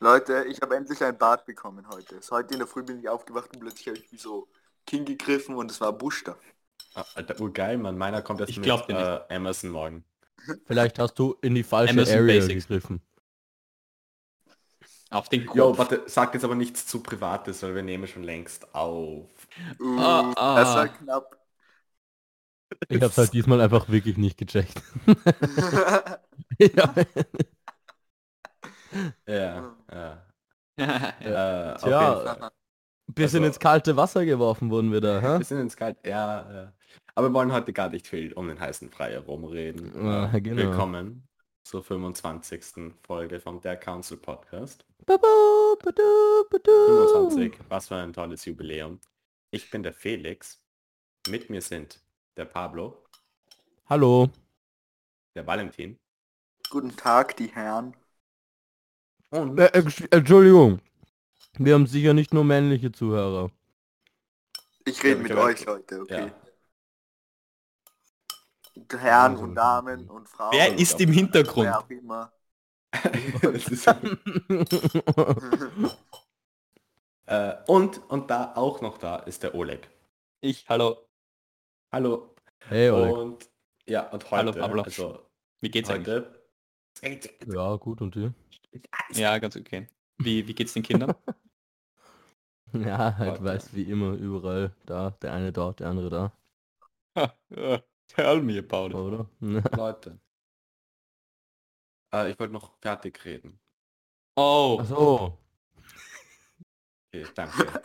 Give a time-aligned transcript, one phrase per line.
[0.00, 2.20] Leute, ich habe endlich ein Bad bekommen heute.
[2.22, 4.48] So, heute in der Früh bin ich aufgewacht und plötzlich habe ich wie so
[4.86, 6.36] King gegriffen und es war Buster.
[6.94, 7.98] Ah, Alter, urgeil, Mann.
[7.98, 9.12] Meiner kommt jetzt Ich mit glaub dir nicht.
[9.28, 10.04] äh, Amazon morgen.
[10.66, 12.48] Vielleicht hast du in die falsche Amazon Area Basics.
[12.48, 13.02] gegriffen.
[15.10, 15.56] Auf den Kopf.
[15.56, 19.28] Jo, warte, sag jetzt aber nichts zu Privates, weil wir nehmen schon längst auf.
[19.80, 20.54] Uh, Ah, ah.
[20.54, 21.36] Das war knapp.
[22.88, 24.82] Ich hab's halt diesmal einfach wirklich nicht gecheckt.
[26.58, 26.94] ja.
[28.92, 29.76] Ja, ja.
[29.92, 30.22] ja.
[31.76, 32.50] Äh, Tja.
[33.06, 35.42] Bisschen Also- ins kalte Wasser geworfen wurden wir da, Wir hä?
[35.42, 36.72] sind ins Kalt, ja, ja.
[37.14, 39.92] Aber wir wollen heute gar nicht viel um den heißen Brei herumreden.
[40.06, 40.56] Ja, Äh, genau.
[40.62, 41.26] Willkommen
[41.64, 42.94] zur 25.
[43.06, 44.86] Folge vom Der Council Podcast.
[45.04, 46.02] Badu, badu,
[46.50, 47.08] badu.
[47.30, 49.00] 25, was für ein tolles Jubiläum.
[49.50, 50.62] Ich bin der Felix.
[51.28, 52.00] Mit mir sind
[52.36, 53.04] der Pablo,
[53.88, 54.30] Hallo.
[55.34, 55.98] der Valentin
[56.70, 57.94] Guten Tag, die Herren.
[59.30, 60.80] Und Äh, Entsch- Entschuldigung.
[61.58, 63.50] Wir haben sicher nicht nur männliche Zuhörer.
[64.84, 66.26] Ich rede Ja, mit euch heute, okay?
[66.26, 66.30] ja.
[68.98, 70.52] Herren Also, und Damen und Frauen.
[70.52, 71.66] Wer ist im Hintergrund?
[71.66, 72.32] Wer auch immer.
[77.26, 79.88] Äh, und, und da auch noch da ist der Oleg.
[80.42, 80.96] Ich, hallo.
[81.92, 82.34] Hallo.
[82.68, 83.14] hey, Oleg.
[83.14, 83.50] Und
[83.86, 84.82] ja, und heute, Hallo, Pablo.
[84.82, 85.20] also
[85.60, 86.08] Wie geht's eigentlich?
[86.08, 86.40] heute.
[87.46, 88.32] Ja, gut, und dir?
[89.12, 89.88] Ja, ganz okay.
[90.18, 91.14] Wie, wie geht's den Kindern?
[92.72, 96.32] Ja, halt weiß wie immer, überall da, der eine dort, der andere da,
[97.50, 98.94] ja, Tell me about it.
[98.94, 99.28] oder?
[99.76, 100.20] Leute.
[102.12, 103.60] Äh, ich wollte noch fertig reden.
[104.36, 105.38] Oh, Achso.
[107.12, 107.82] Okay, danke.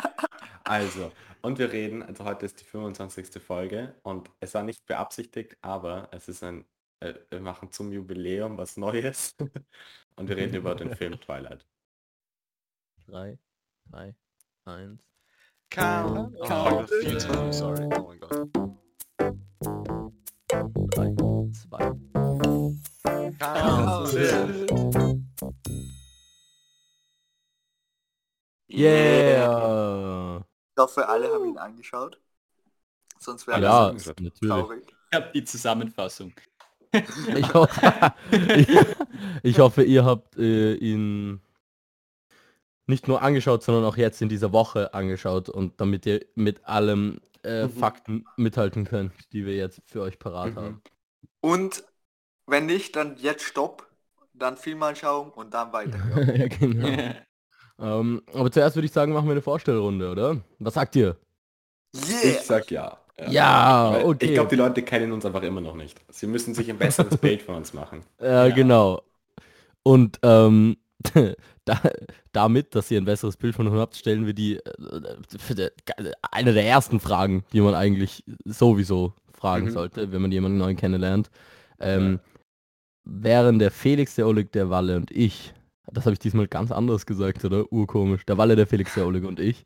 [0.63, 1.11] Also,
[1.41, 3.41] und wir reden, also heute ist die 25.
[3.41, 6.63] Folge und es war nicht beabsichtigt, aber es ist ein,
[6.99, 9.35] äh, wir machen zum Jubiläum was Neues
[10.15, 11.65] und wir reden über den Film Twilight.
[13.07, 13.37] 3,
[13.89, 14.15] 2,
[14.65, 14.99] 1.
[15.69, 17.85] Count, Oh, count oh, few times, sorry.
[17.95, 18.49] Oh my god.
[20.95, 21.15] 3,
[21.69, 23.35] 2.
[23.39, 24.71] Count it.
[28.67, 30.39] Yeah!
[30.75, 32.19] Ich hoffe, alle haben ihn angeschaut.
[33.19, 34.33] Sonst wäre Ja, das natürlich.
[34.39, 34.83] traurig.
[35.11, 36.33] ich hab die Zusammenfassung.
[37.35, 38.67] Ich hoffe, ich,
[39.43, 41.41] ich hoffe ihr habt äh, ihn
[42.87, 47.19] nicht nur angeschaut, sondern auch jetzt in dieser Woche angeschaut und damit ihr mit allem
[47.43, 47.69] äh, Mhm.
[47.71, 50.55] Fakten mithalten könnt, die wir jetzt für euch parat Mhm.
[50.55, 50.81] haben.
[51.41, 51.83] Und
[52.47, 53.87] wenn nicht, dann jetzt Stopp,
[54.33, 55.99] dann Filmanschauung und dann weiter.
[56.35, 57.13] ja, genau.
[57.79, 60.41] ähm, aber zuerst würde ich sagen, machen wir eine Vorstellrunde, oder?
[60.59, 61.17] Was sagt ihr?
[61.95, 62.19] Yeah!
[62.23, 62.97] Ich sag ja.
[63.29, 64.25] Ja, Weil okay.
[64.25, 65.99] Ich glaube, die Leute kennen uns einfach immer noch nicht.
[66.09, 68.01] Sie müssen sich ein besseres Bild von uns machen.
[68.21, 68.55] Äh, Ja.
[68.55, 69.01] Genau.
[69.83, 70.77] Und ähm,
[71.65, 71.79] da,
[72.33, 75.69] damit, dass ihr ein besseres Bild von uns habt, stellen wir die äh, für die-
[76.31, 79.71] eine der ersten Fragen, die man eigentlich sowieso fragen Mhm.
[79.71, 81.29] sollte, wenn man jemanden neu kennenlernt.
[81.79, 82.19] Ähm,
[83.07, 85.53] Wären der Felix, der Oleg, der Walle und ich,
[85.91, 87.71] das habe ich diesmal ganz anders gesagt, oder?
[87.71, 88.25] Urkomisch.
[88.25, 89.63] Der Walle, der Felix, der Oleg und ich.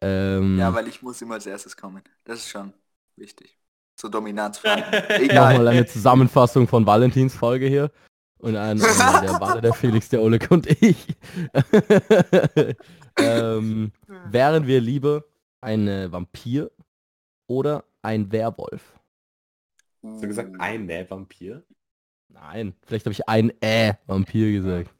[0.00, 2.02] Ähm, Ja, weil ich muss immer als erstes kommen.
[2.24, 2.72] Das ist schon
[3.16, 3.58] wichtig.
[4.00, 4.84] So Dominanzfragen.
[4.90, 5.68] Nochmal Egal.
[5.68, 7.90] eine Zusammenfassung von Valentins Folge hier.
[8.38, 11.06] Und ein, der Walle, der Felix, der Oleg und ich.
[13.18, 13.92] ähm,
[14.30, 15.24] wären wir lieber
[15.60, 16.70] ein äh, Vampir
[17.46, 18.98] oder ein Werwolf?
[20.02, 21.62] Hast du gesagt, ein Vampir?
[22.28, 24.94] Nein, vielleicht habe ich ein äh Vampir gesagt.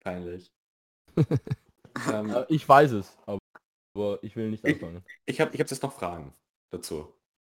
[0.00, 0.52] Peinlich.
[1.16, 3.38] ähm, Äh, Ich weiß es, aber,
[3.94, 5.04] aber ich will nicht Ich- anfangen.
[5.26, 6.34] ich habe ich hab jetzt noch Fragen
[6.70, 7.12] dazu.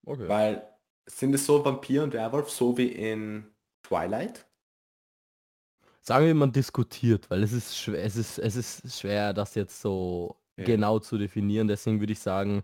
[0.06, 0.28] Okay.
[0.28, 0.75] Weil,
[1.06, 3.50] sind es so Vampir und Werwolf, so wie in
[3.82, 4.47] Twilight?
[6.03, 9.81] Sagen wir, man diskutiert, weil es ist schwer, es ist, es ist schwer, das jetzt
[9.81, 10.65] so Ja.
[10.65, 11.69] genau zu definieren.
[11.69, 12.62] Deswegen würde ich sagen,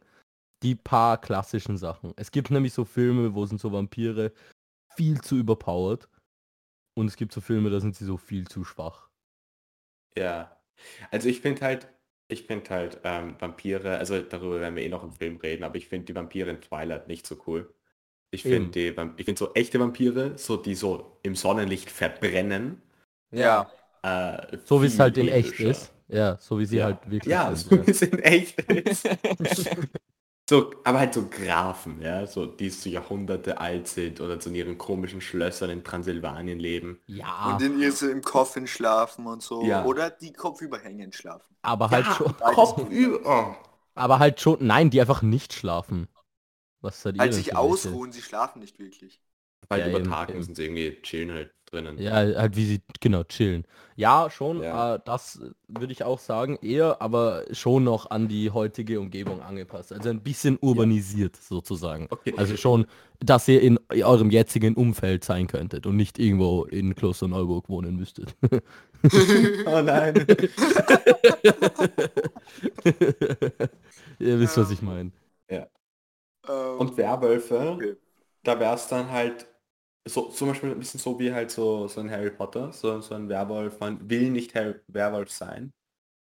[0.63, 2.15] die paar klassischen Sachen.
[2.17, 4.33] Es gibt nämlich so Filme, wo sind so Vampire
[4.97, 6.09] viel zu überpowered.
[6.97, 9.11] Und es gibt so Filme, da sind sie so viel zu schwach.
[10.17, 10.61] Ja.
[11.11, 11.89] Also ich finde halt,
[12.35, 15.77] ich finde halt ähm, Vampire, also darüber werden wir eh noch im Film reden, aber
[15.77, 17.73] ich finde die Vampire in Twilight nicht so cool.
[18.31, 18.81] Ich finde
[19.17, 22.83] ich finde so echte Vampire, so die so im Sonnenlicht verbrennen.
[23.31, 23.71] Ja.
[24.03, 25.93] Äh, So wie es halt in echt ist.
[26.09, 26.85] Ja, so wie sie Ja.
[26.87, 27.71] halt wirklich Ja, sind.
[27.81, 29.09] so wie es in echt ist.
[30.49, 34.57] so, aber halt so Grafen, ja, so die so Jahrhunderte alt sind oder so in
[34.57, 37.01] ihren komischen Schlössern in Transsilvanien leben.
[37.07, 39.63] Ja, Und in ihr so im Coffin schlafen und so.
[39.65, 39.85] Ja.
[39.85, 41.57] Oder die kopfüberhängend schlafen.
[41.63, 42.35] aber halt schon.
[42.55, 43.57] Kopf über.
[43.95, 44.59] Aber halt schon.
[44.61, 46.09] Nein, die einfach nicht schlafen.
[46.81, 49.21] Was Halt denn sich ausruhen, sie schlafen nicht wirklich.
[49.69, 50.39] Weil Ja, über eben, Tag eben.
[50.39, 51.99] müssen sie irgendwie chillen halt drinnen.
[51.99, 53.65] Ja, halt wie sie, genau, chillen.
[53.97, 54.97] Ja, schon, Ja.
[54.97, 59.93] Äh, das würde ich auch sagen, eher, aber schon noch an die heutige Umgebung angepasst.
[59.93, 62.09] Also ein bisschen urbanisiert sozusagen.
[62.11, 62.35] Okay.
[62.37, 62.87] Also schon,
[63.21, 68.35] dass ihr in eurem jetzigen Umfeld sein könntet und nicht irgendwo in Klosterneuburg wohnen müsstet.
[69.67, 70.27] oh nein.
[74.19, 75.11] ihr wisst, was ich meine.
[76.49, 77.97] Ähm, Und Werwölfe, Okay.
[78.45, 79.47] da wäre es dann halt
[80.07, 83.15] so zum Beispiel ein bisschen so wie halt so, so ein Harry Potter, so, so
[83.15, 85.73] ein Werwolf, man will nicht Harry, Werwolf sein,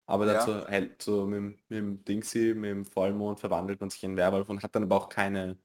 [0.08, 0.34] aber Ja.
[0.34, 4.18] dazu halt so mit, dem- mit dem Dingsy, mit dem Vollmond verwandelt man sich in
[4.18, 5.58] Werwolf und hat dann aber auch keine,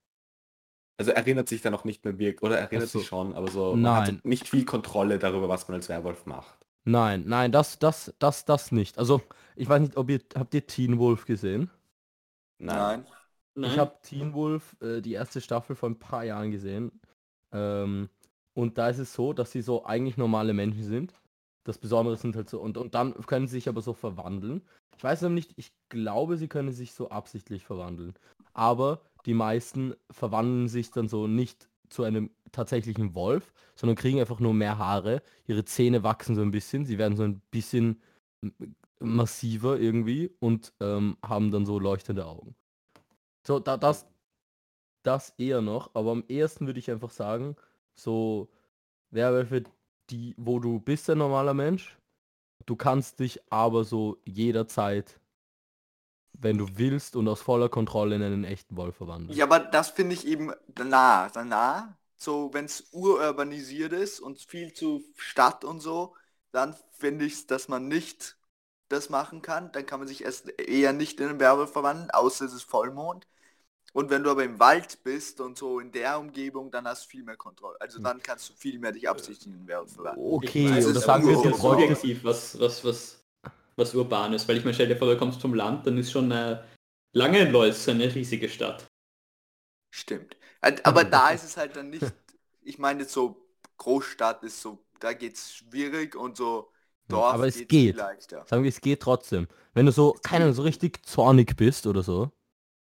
[0.99, 3.01] also erinnert sich dann auch nicht mehr wirklich, oder erinnert so.
[3.01, 4.07] sich schon, aber so man Nein.
[4.07, 6.67] hat nicht viel Kontrolle darüber, was man als Werwolf macht.
[6.85, 8.99] Nein, nein, das, das, das, das nicht.
[8.99, 9.23] Also,
[9.57, 11.71] ich weiß nicht, ob ihr, habt ihr Teen Wolf gesehen?
[12.59, 13.05] Nein.
[13.61, 17.01] Ich habe Teen Wolf äh, die erste Staffel vor ein paar Jahren gesehen.
[17.53, 18.09] Ähm,
[18.55, 21.15] und da ist es so, dass sie so eigentlich normale Menschen sind.
[21.65, 24.63] Das Besondere sind halt so, und, und dann können sie sich aber so verwandeln.
[24.97, 28.15] Ich weiß noch nicht, ich glaube, sie können sich so absichtlich verwandeln.
[28.53, 34.41] Aber die meisten verwandeln sich dann so nicht zu einem tatsächlichen Wolf, sondern kriegen einfach
[34.41, 35.23] nur mehr Haare.
[35.47, 38.01] Ihre Zähne wachsen so ein bisschen, sie werden so ein bisschen
[39.01, 42.55] massiver irgendwie und ähm, haben dann so leuchtende Augen.
[43.47, 44.07] So, da, das,
[45.03, 47.57] das eher noch, aber am ehesten würde ich einfach sagen,
[47.95, 48.49] so
[49.11, 49.65] Werwölfe,
[50.11, 51.97] die, wo du bist ein normaler Mensch,
[52.67, 55.21] du kannst dich aber so jederzeit,
[56.33, 59.37] wenn du willst und aus voller Kontrolle in einen echten Wolf verwandeln.
[59.37, 61.97] Ja, aber das finde ich eben nah, nah.
[62.17, 66.15] So, wenn es ururbanisiert ist und viel zu Stadt und so,
[66.53, 68.37] dann finde ich dass man nicht
[68.89, 69.73] das machen kann.
[69.73, 73.27] Dann kann man sich erst eher nicht in einen Werwolf verwandeln, außer es ist Vollmond.
[73.93, 77.11] Und wenn du aber im Wald bist und so in der Umgebung, dann hast du
[77.11, 77.77] viel mehr Kontrolle.
[77.79, 80.33] Also dann kannst du viel mehr dich verwandeln.
[80.33, 83.23] Okay, weiß, oder es sagen wir es jetzt subjektiv, was, was, was,
[83.77, 84.49] was urban ist.
[84.49, 86.63] Weil ich mir stell dir vor, du kommst vom Land, dann ist schon äh,
[87.13, 88.87] Langenlois eine riesige Stadt.
[89.91, 90.37] Stimmt.
[90.63, 92.07] Halt, Aber da ist es halt dann nicht,
[92.63, 93.37] ich meine jetzt so,
[93.77, 96.73] Großstadt ist so, da geht's schwierig und so
[97.09, 97.97] Dorf aber es geht.
[97.97, 99.49] Sagen wir, es geht trotzdem.
[99.75, 102.31] Wenn du so, keine Ahnung, so richtig zornig bist oder so,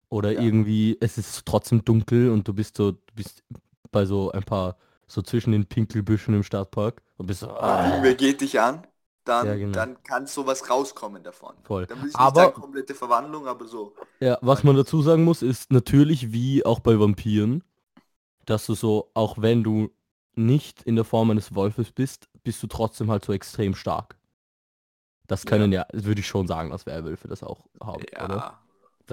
[0.10, 0.42] oder Ja.
[0.42, 3.44] irgendwie, es ist trotzdem dunkel und du bist so, du bist
[3.92, 4.78] bei so ein paar,
[5.08, 8.86] so zwischen den Pinkelbüschen im Stadtpark und bist so, ah, Irgendwer geht dich an,
[9.26, 9.72] dann, Ja, genau.
[9.74, 11.56] dann kann sowas rauskommen davon.
[11.64, 11.86] Voll.
[11.88, 13.94] Dann nicht Aber- sagen komplette Verwandlung, aber so.
[14.20, 17.64] Ja, was man dazu sagen muss, ist natürlich wie auch bei Vampiren,
[18.46, 19.90] dass du so, auch wenn du
[20.36, 24.16] nicht in der Form eines Wolfes bist, bist du trotzdem halt so extrem stark.
[25.28, 28.08] Das können ja, würde ich schon sagen, dass Werwölfe das auch haben, oder?
[28.14, 28.28] Ja.
[28.28, 28.54] Dass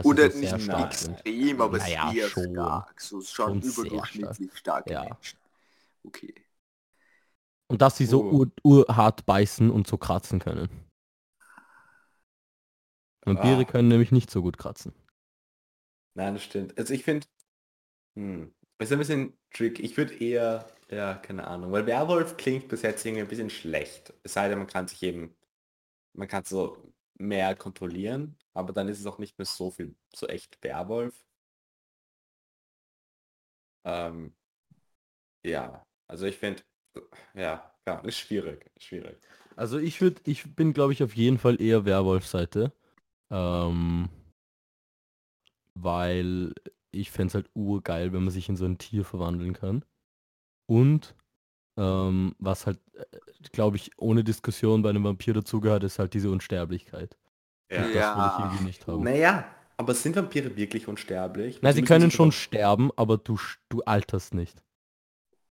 [0.05, 2.55] sie Oder nicht stark extrem, aber Naja, sehr schon.
[2.55, 3.01] stark.
[3.01, 5.01] So schon, überdurchschnittlich starke Ja.
[5.01, 5.39] Menschen.
[6.05, 6.35] Okay.
[7.69, 8.31] Und dass sie so Oh.
[8.31, 10.69] ur, urhart beißen und so kratzen können.
[13.27, 13.67] Vampire Ah.
[13.67, 14.95] können nämlich nicht so gut kratzen.
[16.15, 16.77] Nein, das stimmt.
[16.79, 17.27] Also ich finde,
[18.17, 19.81] hm, ist ein bisschen trick.
[19.81, 24.15] Ich würde eher, ja, keine Ahnung, weil Werwolf klingt bis jetzt irgendwie ein bisschen schlecht.
[24.23, 25.37] Es sei denn, man kann sich eben,
[26.15, 26.79] man kann so
[27.19, 31.25] mehr kontrollieren, aber dann ist es auch nicht mehr so viel, so echt Werwolf.
[33.85, 34.35] Ähm,
[35.45, 36.63] ja, also ich finde,
[37.35, 39.19] ja, ja, ist schwierig, schwierig.
[39.55, 42.73] Also ich würde, ich bin glaube ich auf jeden Fall eher Werwolf-Seite.
[43.31, 44.09] Ähm,
[45.75, 46.55] weil
[46.91, 49.85] ich fände es halt urgeil, wenn man sich in so ein Tier verwandeln kann.
[50.67, 51.15] Und
[51.77, 52.81] ähm, was halt,
[53.53, 57.17] glaube ich, ohne Diskussion bei einem Vampir dazugehört, ist halt diese Unsterblichkeit.
[57.71, 57.85] Ja.
[57.85, 58.15] Und Ja.
[58.15, 59.03] das will ich irgendwie nicht haben.
[59.05, 59.45] Naja,
[59.77, 61.61] aber sind Vampire wirklich unsterblich?
[61.63, 64.63] Nein, sie können schon sterben, aber du, du alterst nicht.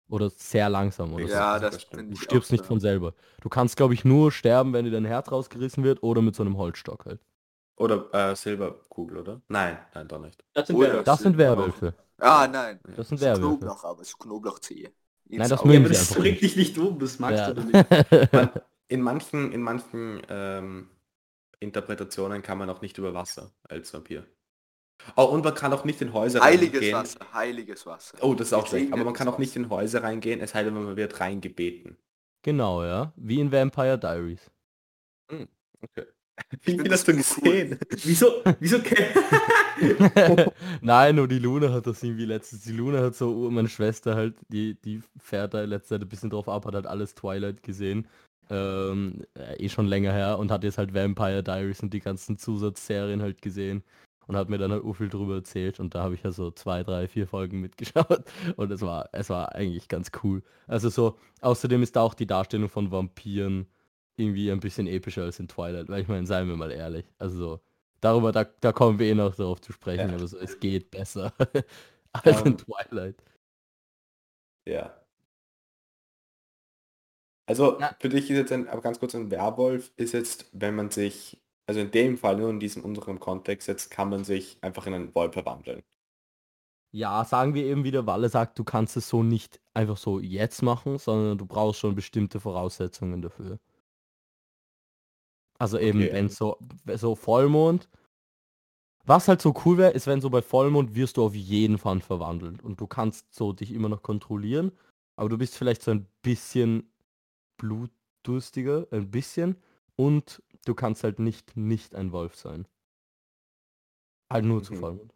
[0.10, 1.34] Oder sehr langsam oder so.
[1.34, 2.68] Ja, das das Du stirbst auch nicht so.
[2.68, 3.14] von selber.
[3.42, 6.42] Du kannst, glaube ich, nur sterben, wenn dir dein Herz rausgerissen wird oder mit so
[6.42, 7.22] einem Holzstock halt.
[7.78, 9.42] Oder äh, Silberkugel, oder?
[9.48, 10.44] Nein, nein, doch nicht.
[10.54, 11.04] Das sind Werwölfe.
[11.04, 11.94] Das sind Werwölfe.
[12.18, 12.80] Ah, nein.
[12.98, 13.48] Das sind So Werwölfe.
[13.58, 14.92] Knoblauch, aber so Knoblauchzehe.
[15.30, 15.74] Nein, das mögen.
[15.74, 17.54] Ja, aber das bringt dich nicht um, das magst Ja.
[17.54, 17.74] du nicht.
[18.34, 18.50] Man,
[18.88, 20.90] in manchen, in manchen ähm,
[21.60, 24.26] Interpretationen kann man auch nicht über Wasser als Vampir.
[25.16, 26.94] Oh, und man kann auch nicht in Häuser Heiliges reingehen.
[26.94, 28.18] Wasser, heiliges Wasser.
[28.22, 28.92] Oh, das ist auch schlecht.
[28.92, 31.98] Aber man kann auch nicht in Häuser reingehen, es sei denn, man wird reingebeten.
[32.44, 33.14] Genau, ja.
[33.16, 34.52] Wie in Vampire Diaries.
[35.82, 36.06] Okay.
[36.62, 37.80] Wie viel hast du gesehen?
[38.04, 38.78] Wieso, wieso
[40.82, 42.64] Nein, nur die Luna hat das irgendwie letztens.
[42.64, 46.30] Die Luna hat so, meine Schwester halt, die, die fährt da letzte Zeit ein bisschen
[46.30, 48.08] drauf ab, hat halt alles Twilight gesehen.
[48.50, 52.38] Ähm, äh, eh schon länger her und hat jetzt halt Vampire Diaries und die ganzen
[52.38, 53.84] Zusatzserien halt gesehen.
[54.28, 56.84] und hat mir dann halt viel drüber erzählt und da habe ich ja so zwei,
[56.84, 58.24] drei, vier Folgen mitgeschaut
[58.58, 60.44] und es war, es war eigentlich ganz cool.
[60.68, 63.68] Also so, außerdem ist da auch die Darstellung von Vampiren
[64.18, 67.38] irgendwie ein bisschen epischer als in Twilight, weil ich meine, seien wir mal ehrlich, also
[67.38, 67.60] so,
[68.02, 70.16] darüber, da, da kommen wir eh noch darauf zu sprechen, Ja.
[70.16, 71.34] aber so, es geht besser
[72.14, 73.24] als in Ähm, Twilight.
[74.66, 74.99] Ja.
[77.50, 77.96] Also Na.
[78.00, 81.42] für dich ist jetzt ein, aber ganz kurz ein Werwolf ist jetzt, wenn man sich,
[81.68, 84.94] also in dem Fall nur in diesem unserem Kontext jetzt, kann man sich einfach in
[84.94, 85.82] einen Wolf verwandeln.
[86.92, 90.20] Ja, sagen wir eben, wie der Walle sagt, du kannst es so nicht einfach so
[90.20, 93.60] jetzt machen, sondern du brauchst schon bestimmte Voraussetzungen dafür.
[95.58, 96.14] Also eben, Okay.
[96.14, 96.58] wenn so,
[96.96, 97.90] so Vollmond.
[99.06, 102.00] Was halt so cool wäre, ist, wenn so bei Vollmond wirst du auf jeden Fall
[102.02, 104.72] verwandelt und du kannst so dich immer noch kontrollieren,
[105.16, 106.92] aber du bist vielleicht so ein bisschen
[107.60, 109.58] blutdurstiger, ein bisschen
[109.96, 112.68] und du kannst halt nicht nicht ein Wolf sein.
[114.32, 114.78] Halt nur zu Mhm.
[114.80, 115.14] Vollmond.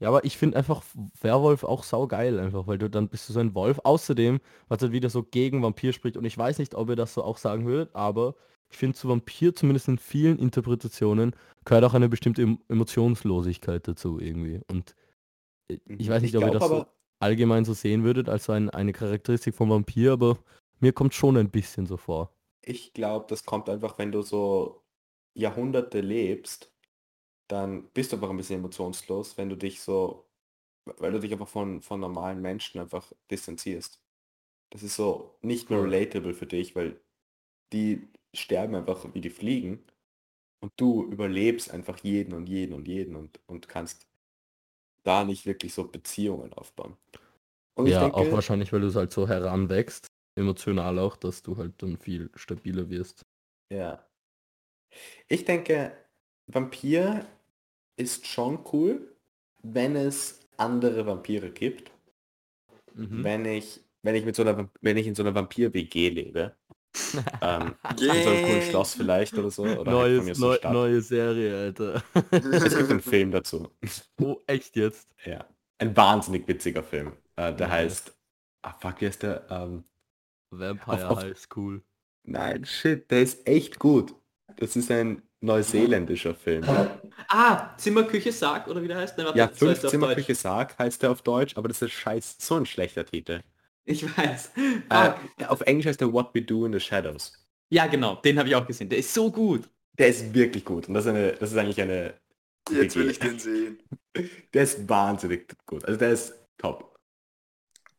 [0.00, 0.82] Ja, aber ich finde einfach
[1.20, 3.80] Werwolf auch saugeil einfach, weil du dann bist du so ein Wolf.
[3.84, 7.12] Außerdem, was halt wieder so gegen Vampir spricht und ich weiß nicht, ob ihr das
[7.14, 8.34] so auch sagen würdet, aber
[8.70, 11.34] ich finde zu Vampir zumindest in vielen Interpretationen
[11.66, 14.60] gehört auch eine bestimmte em Emotionslosigkeit dazu irgendwie.
[14.68, 14.94] Und
[15.70, 16.86] äh, ich weiß nicht, ob ihr das so
[17.20, 20.38] allgemein so sehen würdet als so ein, eine Charakteristik vom Vampir, aber
[20.80, 22.32] mir kommt schon ein bisschen so vor.
[22.62, 24.84] ich glaube, das kommt einfach, wenn du so
[25.34, 26.72] Jahrhunderte lebst,
[27.48, 30.28] dann bist du einfach ein bisschen emotionslos, wenn du dich so,
[30.86, 34.02] weil du dich einfach von, von normalen Menschen einfach distanzierst.
[34.70, 37.00] Das ist so nicht mehr relatable für dich, weil
[37.72, 39.84] die sterben einfach wie die Fliegen
[40.60, 44.09] und du überlebst einfach jeden und jeden und jeden und, und kannst
[45.02, 46.96] da nicht wirklich so Beziehungen aufbauen.
[47.74, 51.56] Und ja, auch denke, wahrscheinlich, weil du es halt so heranwächst, emotional auch, dass du
[51.56, 53.22] halt dann viel stabiler wirst.
[53.72, 54.04] Ja.
[55.28, 55.92] Ich denke,
[56.46, 57.26] Vampir
[57.96, 59.14] ist schon cool,
[59.62, 61.90] wenn es andere Vampire gibt.
[62.94, 63.24] Mhm.
[63.24, 66.56] Wenn ich, wenn ich mit so einer, wenn ich in so einer Vampir-WG lebe.
[67.42, 68.62] ähm, in so einem coolen.
[68.62, 69.62] Schloss vielleicht oder so.
[69.62, 72.02] Oder halt Neues, so neu, neue Serie, Alter.
[72.30, 73.68] Es gibt einen Film dazu.
[74.20, 75.08] oh, echt jetzt?
[75.24, 75.46] ja.
[75.78, 77.12] Ein wahnsinnig witziger Film.
[77.36, 77.70] Äh, der Okay.
[77.70, 78.12] heißt.
[78.62, 79.46] Ah fuck, wie heißt der?
[79.50, 79.84] Ähm,
[80.50, 81.82] Vampire Auf- auf- High School.
[82.24, 84.14] nein, shit, der ist echt gut.
[84.56, 86.64] Das ist ein neuseeländischer Film.
[87.28, 89.16] Ah, Zimmerküche Sarg oder wie der heißt?
[89.16, 90.34] Nein, warte, Ja, fünf Zimmerküche.
[90.34, 93.40] Sarg heißt der auf Deutsch, aber das ist scheiß so ein schlechter Titel.
[93.84, 94.52] Ich weiß.
[94.90, 95.12] Äh,
[95.46, 97.32] auf Englisch heißt der What We Do in the Shadows.
[97.70, 98.88] ja, genau, den habe ich auch gesehen.
[98.88, 99.68] Der ist so gut.
[99.98, 102.14] Der ist wirklich gut und das ist, eine, das ist eigentlich eine...
[102.70, 103.82] Jetzt will ich den sehen.
[104.54, 105.84] Der ist wahnsinnig gut.
[105.84, 106.98] Also der ist top.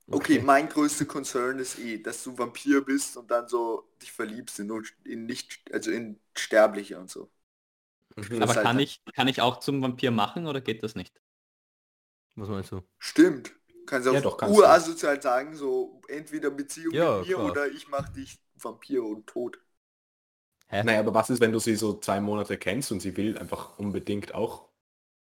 [0.09, 4.59] Okay, mein größter Concern ist eh, dass du Vampir bist und dann so dich verliebst
[4.59, 4.69] in,
[5.05, 7.31] in nicht, also in Sterbliche und so.
[8.15, 8.41] Mhm.
[8.41, 11.21] Aber halt kann dann- ich, kann ich auch zum Vampir machen oder geht das nicht?
[12.35, 12.81] Was meinst du?
[12.99, 13.51] Stimmt.
[13.85, 14.79] Kannst du Ja, auf doch, kannst du.
[14.79, 17.41] urasozial sagen, so entweder Beziehung Ja, mit mir klar.
[17.41, 19.59] oder ich mach dich Vampir und tot.
[20.67, 20.83] Hä?
[20.83, 23.77] Naja, aber was ist, wenn du sie so zwei Monate kennst und sie will einfach
[23.77, 24.69] unbedingt auch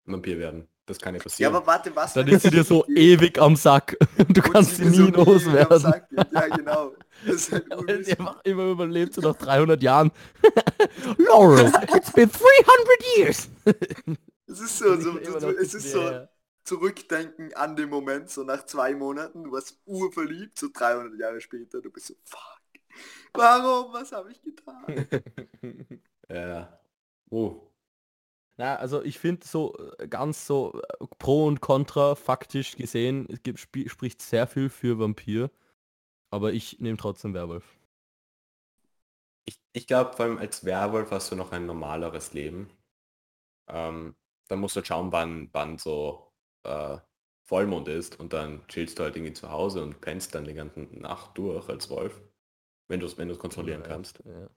[0.05, 0.69] Vampir werden?
[0.87, 1.49] Das kann ja Ja, passieren.
[1.49, 2.15] aber warte, was?
[2.15, 3.97] Dann ist sie dir so ewig am Sack.
[4.29, 5.71] Du und kannst sie mir nie so loswerden.
[5.71, 6.31] Sack geht?
[6.33, 6.97] Ja, genau.
[8.03, 10.11] Sie einfach immer überlebt, so nach 300 Jahren.
[11.19, 13.49] Laurel, it's been 300 years.
[14.47, 16.13] Es ist so, so, so es ist so
[16.65, 21.81] zurückdenken an den Moment, so nach zwei Monaten, du warst urverliebt, so 300 Jahre später,
[21.83, 22.61] du bist so, fuck,
[23.35, 24.87] warum, was habe ich getan?
[26.29, 26.81] ja.
[27.31, 27.71] Oh.
[28.59, 33.43] Na, also ich finde so äh, ganz so äh, Pro und Contra faktisch gesehen, es
[33.43, 35.51] gibt, spie- spricht sehr viel für Vampir,
[36.31, 37.65] aber ich nehme trotzdem Werwolf.
[39.45, 42.71] Ich, ich glaube, vor allem als Werwolf hast du noch ein normaleres Leben.
[43.69, 44.17] Ähm,
[44.49, 46.30] dann musst du halt schauen, wann, wann so
[46.65, 46.99] äh,
[47.43, 50.81] Vollmond ist und dann chillst du halt irgendwie zu Hause und pennst dann die ganze
[50.81, 52.21] Nacht durch als Wolf,
[52.89, 54.23] wenn du es wenn du's kontrollieren kannst.
[54.25, 54.49] Ja.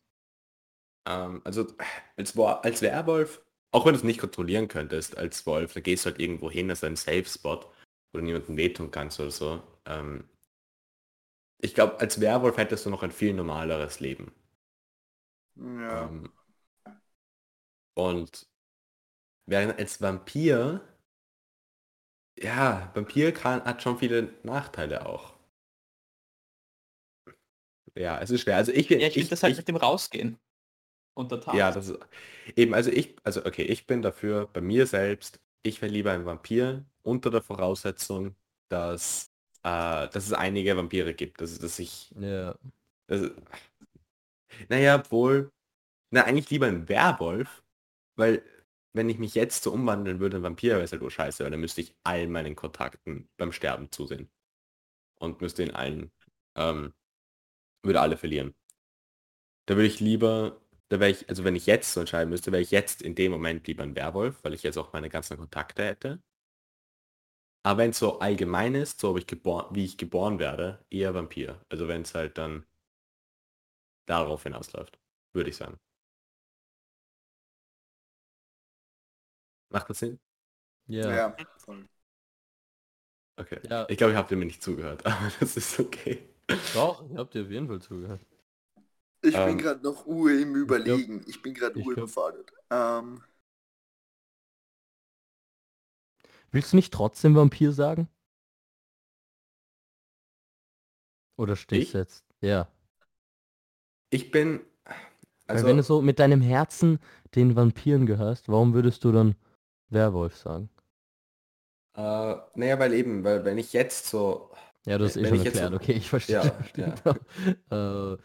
[1.07, 1.67] Ähm, also
[2.17, 3.41] als, als Werwolf,
[3.71, 6.67] auch wenn du es nicht kontrollieren könntest als Wolf, dann gehst du halt irgendwo hin,
[6.67, 7.59] das ist ein Safe Spot,
[8.11, 9.63] wo du niemandem wehtun kannst oder so.
[9.85, 10.29] Ähm,
[11.59, 14.33] ich glaube, als Werwolf hättest du noch ein viel normaleres Leben.
[15.55, 16.05] Ja.
[16.05, 16.31] Ähm,
[17.95, 18.47] und
[19.45, 20.81] während als Vampir,
[22.39, 25.33] ja, Vampir kann, hat schon viele Nachteile auch.
[27.95, 28.57] Ja, es ist schwer.
[28.57, 30.37] Also ich, Ja, ich ich, das halt ich, mit dem Rausgehen.
[31.15, 31.53] Unter Tag.
[31.53, 31.99] ja, das ist
[32.55, 36.25] eben, also ich, also okay, ich bin dafür, bei mir selbst, ich wäre lieber ein
[36.25, 38.35] Vampir unter der Voraussetzung,
[38.69, 39.31] dass,
[39.63, 41.39] äh, dass es einige Vampire gibt.
[41.41, 42.55] Dass, dass ich, ja.
[43.07, 43.31] das,
[44.69, 45.51] naja, obwohl,
[46.11, 47.63] na eigentlich lieber ein Werwolf,
[48.15, 48.43] weil
[48.93, 51.51] wenn ich mich jetzt so umwandeln würde in Vampir, wäre es halt nur scheiße, weil
[51.51, 54.29] dann müsste ich all meinen Kontakten beim Sterben zusehen.
[55.19, 56.11] Und müsste in allen,
[56.55, 56.93] ähm,
[57.83, 58.55] würde alle verlieren.
[59.65, 62.61] Da würde ich lieber, da wäre ich, also wenn ich jetzt so entscheiden müsste, wäre
[62.61, 65.83] ich jetzt in dem Moment lieber ein Werwolf, weil ich jetzt auch meine ganzen Kontakte
[65.85, 66.21] hätte.
[67.63, 71.59] Aber wenn es so allgemein ist, so ich wie ich geboren werde, eher Vampir.
[71.69, 72.65] Also wenn es halt dann
[74.05, 74.97] darauf hinausläuft,
[75.33, 75.77] würde ich sagen.
[79.73, 80.19] Macht das Sinn?
[80.87, 81.09] Ja.
[81.09, 81.87] Ja, voll.
[83.37, 83.59] Okay.
[83.69, 83.87] Ja.
[83.87, 86.29] Ich glaube, ich habe mir nicht zugehört, aber das ist okay.
[86.71, 88.21] Doch, ich hab dir auf jeden Fall zugehört.
[89.23, 91.23] Ich Ähm, bin gerade noch Uhr im Überlegen.
[91.27, 92.51] Ich bin gerade ich Uhr glaub- überfordert.
[92.69, 93.23] Ähm,
[96.51, 98.07] Willst du nicht trotzdem Vampir sagen?
[101.37, 101.93] Oder stehst Ich?
[101.93, 102.25] du jetzt?
[102.41, 102.67] Ja.
[104.11, 104.61] Ich bin,
[105.49, 106.99] Weil also wenn du so mit deinem Herzen
[107.35, 109.35] den Vampiren gehörst, warum würdest du dann
[109.93, 110.69] Werwolf sagen?
[111.95, 114.51] äh, naja, weil eben, weil wenn ich jetzt so,
[114.85, 116.35] Ja, du hast eh schon ich jetzt so- erklärt, okay, ich verstehe.
[116.35, 117.01] Ja, verstehe.
[117.71, 118.17] äh,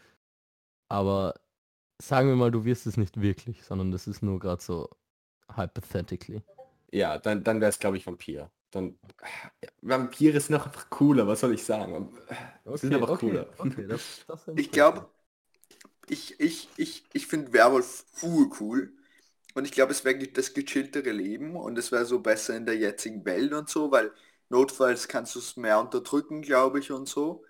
[0.89, 1.35] aber
[2.01, 4.89] sagen wir mal, du wirst es nicht wirklich, sondern das ist nur gerade so
[5.55, 6.43] hypothetically.
[6.91, 8.51] ja, dann, dann wäre es, glaube ich, Vampir.
[8.71, 8.99] Dann,
[9.63, 12.17] ja, Vampire sind auch einfach cooler, was soll ich sagen?
[12.75, 13.47] Sie sind einfach cooler.
[13.57, 15.09] Okay, das, das ich glaube,
[16.07, 18.93] ich, ich, ich, ich finde Werwolf urcool.
[19.59, 22.77] Und ich glaube, es wäre das gechilltere Leben und es wäre so besser in der
[22.77, 24.13] jetzigen Welt und so, weil
[24.49, 27.43] notfalls kannst du es mehr unterdrücken, glaube ich, und so.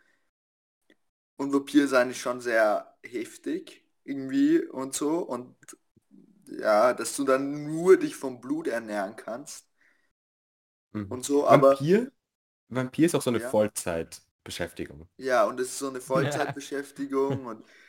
[1.38, 5.20] Und Vampir sein ist schon sehr heftig irgendwie und so.
[5.20, 5.56] Und
[6.48, 9.68] ja, dass du dann nur dich vom Blut ernähren kannst
[10.94, 11.10] Mhm.
[11.10, 12.12] und so, aber Vampir?
[12.70, 13.56] Vampir ist auch so eine Ja.
[13.56, 15.10] Vollzeitbeschäftigung.
[15.18, 17.66] Ja, und es ist so eine Vollzeitbeschäftigung und, und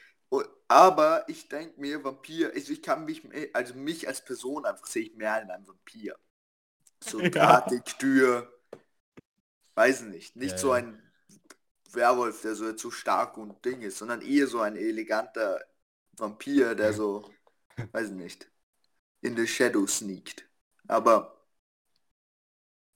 [0.69, 3.23] aber ich denke mir, Vampir, also ich kann mich,
[3.55, 6.17] also mich als Person einfach sehe ich mehr in einem Vampir.
[7.01, 7.61] So Ja.
[7.63, 8.53] drahtig, Tür,
[9.75, 11.03] weiß nicht, nicht Ja, so ein
[11.93, 15.65] Werwolf, der so jetzt so stark und Ding ist, sondern eher so ein eleganter
[16.15, 17.31] Vampir, der so,
[17.93, 18.51] weiß nicht,
[19.23, 20.47] in the shadow sneakt.
[20.89, 21.37] Aber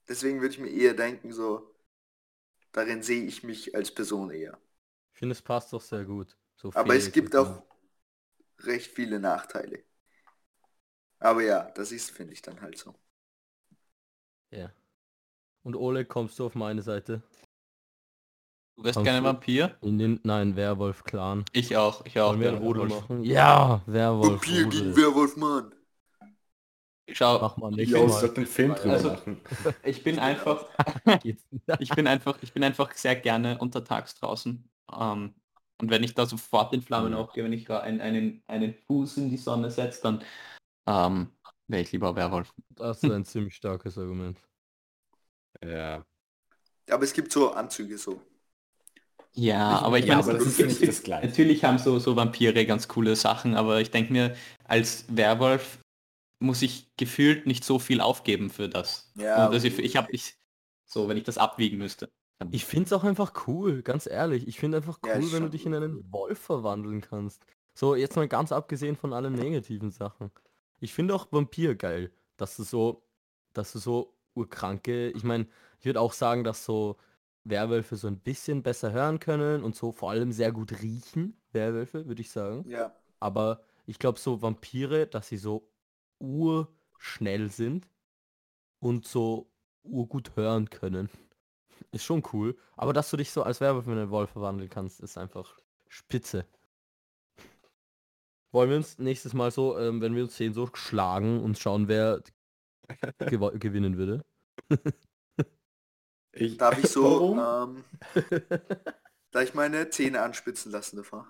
[0.09, 1.75] deswegen würde ich mir eher denken, so,
[2.73, 4.59] darin sehe ich mich als Person eher.
[5.13, 6.37] Ich finde, es passt doch sehr gut.
[6.57, 7.63] So Aber es gibt auch
[8.59, 9.83] recht viele Nachteile.
[11.19, 12.93] Aber ja, das ist, finde ich, dann halt so.
[14.51, 14.71] Ja.
[15.63, 17.21] Und Oleg, kommst du auf meine Seite?
[18.75, 19.77] Du wärst Kommst gerne du- Vampir?
[19.81, 21.45] In den, nein, Werwolf-Clan.
[21.53, 22.29] Ich auch, ich auch.
[22.31, 23.01] Wollen wir ein gerne Rudel Werwolf.
[23.09, 23.23] machen?
[23.23, 24.31] Ja, Werwolf.
[24.33, 24.97] Vampir gegen Rudel.
[24.97, 25.75] Werwolf, Mann.
[27.11, 29.41] Schau, Mach mal ich, nicht sollte einen Film drüber Also- machen.
[29.83, 30.65] ich bin einfach,
[31.23, 34.67] ich bin einfach, ich bin einfach sehr gerne untertags draußen.
[34.91, 35.33] Ähm,
[35.81, 37.19] und wenn ich da sofort in Flammen Mhm.
[37.19, 40.23] aufgehe, wenn ich einen, einen, einen Fuß in die Sonne setze, dann
[40.87, 41.31] ähm,
[41.67, 42.53] wäre ich lieber Werwolf.
[42.69, 44.41] Das ist ein ziemlich starkes Argument.
[45.61, 46.05] Ja.
[46.89, 48.21] Aber es gibt so Anzüge so.
[49.33, 51.27] Ja, Ich- aber ich ja, meine, aber das ist nicht das Gleiche.
[51.27, 55.79] Natürlich haben so, so Vampire ganz coole Sachen, aber ich denke mir, als Werwolf
[56.39, 59.11] muss ich gefühlt nicht so viel aufgeben für das.
[59.15, 60.37] Ja, Und also ich, ich habe ich
[60.85, 62.11] so, wenn ich das abwiegen müsste.
[62.51, 64.47] Ich finde es auch einfach cool, ganz ehrlich.
[64.47, 67.45] Ich finde einfach cool, Ja, wenn du dich in einen Wolf verwandeln kannst.
[67.73, 70.31] So, jetzt mal ganz abgesehen von allen negativen Sachen.
[70.79, 73.03] Ich finde auch Vampir geil, dass du so,
[73.53, 75.47] dass du so urkranke, ich meine,
[75.79, 76.97] ich würde auch sagen, dass so
[77.45, 82.07] Werwölfe so ein bisschen besser hören können und so vor allem sehr gut riechen, Werwölfe,
[82.07, 82.65] würde ich sagen.
[82.67, 82.93] Ja.
[83.19, 85.69] Aber ich glaube so Vampire, dass sie so
[86.19, 87.87] urschnell sind
[88.79, 89.51] und so
[89.83, 91.09] urgut hören können.
[91.91, 92.57] Ist schon cool.
[92.77, 95.57] Aber dass du dich so als Werwolf in einen Wolf verwandeln kannst, ist einfach
[95.87, 96.45] spitze.
[98.51, 101.87] Wollen wir uns nächstes Mal so, ähm, wenn wir uns sehen, so schlagen und schauen,
[101.87, 102.21] wer
[103.21, 104.25] gewo- gewinnen würde?
[106.33, 107.83] Ich, Darf ich so, ähm,
[109.31, 111.27] darf ich meine Zähne anspitzen lassen davor?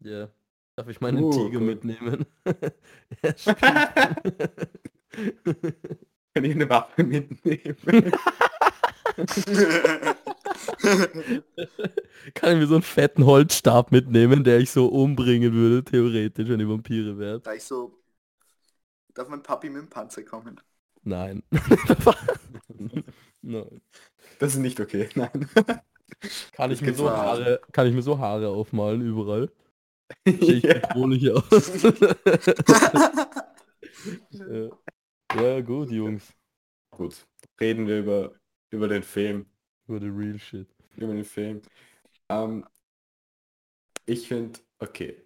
[0.00, 0.28] Ja.
[0.76, 1.66] Darf ich meinen Uh, Tiger cool.
[1.66, 2.26] mitnehmen?
[6.34, 8.12] Kann ich eine Waffe mitnehmen?
[12.34, 16.58] Kann ich mir so einen fetten Holzstab mitnehmen, der ich so umbringen würde, theoretisch, wenn
[16.58, 17.42] die Vampire wären?
[17.42, 17.98] da ich so,
[19.14, 20.60] darf mein Papi mit dem Panzer kommen?
[21.02, 21.42] Nein.
[23.42, 23.82] Nein.
[24.38, 25.48] Das ist nicht okay, nein.
[26.52, 27.10] Kann ich, Das mir so.
[27.10, 29.50] Haare, kann ich mir so Haare aufmalen überall?
[30.26, 30.74] Sehe ich ja.
[30.74, 31.82] bedrohlich aus.
[34.30, 34.68] ja.
[35.34, 36.32] ja, gut, Jungs.
[36.90, 37.26] Gut,
[37.60, 38.34] reden wir über,
[38.72, 39.46] über den Film.
[39.86, 40.68] Über the real shit.
[40.96, 41.62] Über den Film.
[42.28, 42.66] Ähm,
[44.06, 45.22] ich finde, okay.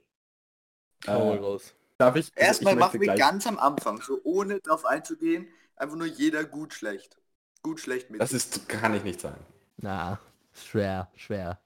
[1.07, 1.75] Hau Äh, raus.
[1.99, 2.31] Darf ich?
[2.37, 6.45] Erstmal ich machen wir gleich- ganz am Anfang, so ohne darauf einzugehen, einfach nur jeder
[6.45, 7.17] gut schlecht.
[7.63, 8.21] Gut schlecht mit.
[8.21, 9.45] Das ist, kann ich nicht sagen.
[9.79, 10.21] Na,
[10.53, 11.61] schwer, schwer.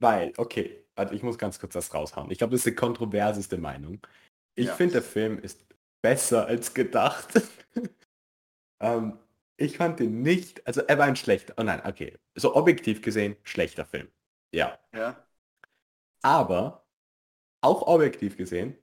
[0.00, 2.30] Weil, okay, also ich muss ganz kurz das raushauen.
[2.30, 4.00] Ich glaube, das ist die kontroverseste Meinung.
[4.54, 4.74] Ich Ja.
[4.74, 5.64] finde, der Film ist
[6.02, 7.28] besser als gedacht.
[8.80, 9.18] ähm,
[9.58, 13.36] ich fand ihn nicht, also er war ein schlechter, oh nein, okay, so objektiv gesehen,
[13.44, 14.08] schlechter Film.
[14.52, 14.78] Ja.
[14.92, 15.26] ja.
[16.22, 16.86] Aber
[17.62, 18.76] auch objektiv gesehen,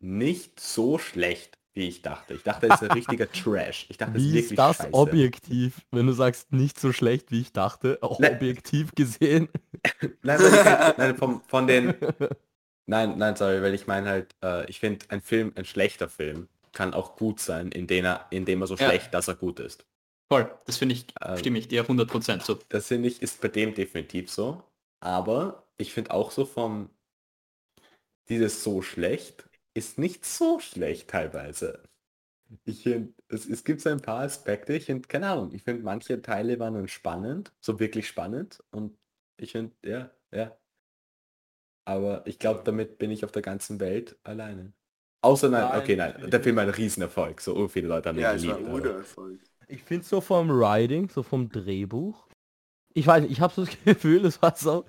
[0.00, 2.34] nicht so schlecht, wie ich dachte.
[2.34, 3.86] Ich dachte, es ist ein richtiger Trash.
[3.90, 4.92] Ich dachte, es ist Wie wirklich ist das scheiße.
[4.92, 8.28] objektiv, wenn du sagst, nicht so schlecht, wie ich dachte, auch Ne.
[8.28, 9.48] objektiv gesehen?
[10.22, 10.62] Nein, ich
[10.96, 11.96] nein vom, von den,
[12.86, 16.48] Nein, nein, sorry, weil ich meine halt, äh, ich finde, ein Film, ein schlechter Film,
[16.72, 18.92] kann auch gut sein, indem er, indem er so Ja.
[18.92, 19.86] schlecht, dass er gut ist.
[20.30, 22.58] Voll, das finde ich, Ähm, stimme ich dir 100% zu.
[22.68, 24.62] Das finde ich, ist bei dem definitiv so.
[25.00, 26.90] Aber ich finde auch so vom,
[28.28, 31.82] dieses so schlecht, ist nicht so schlecht teilweise.
[32.64, 35.82] Ich find, es, es gibt so ein paar Aspekte, ich finde, keine Ahnung, ich finde
[35.84, 38.98] manche Teile waren dann spannend, so wirklich spannend und
[39.38, 40.56] ich finde, ja, ja.
[41.84, 44.72] Aber ich glaube, damit bin ich auf der ganzen Welt alleine.
[45.20, 48.18] Außer nein, Nein, okay, nein, der Film war ein Riesenerfolg, so oh, viele Leute haben
[48.18, 48.68] ihn Ja, es war geliebt.
[48.68, 49.40] ein Erfolg.
[49.72, 52.26] Ich finde so vom Writing, so vom Drehbuch.
[52.94, 54.84] Ich weiß nicht, ich habe so das Gefühl, es war so,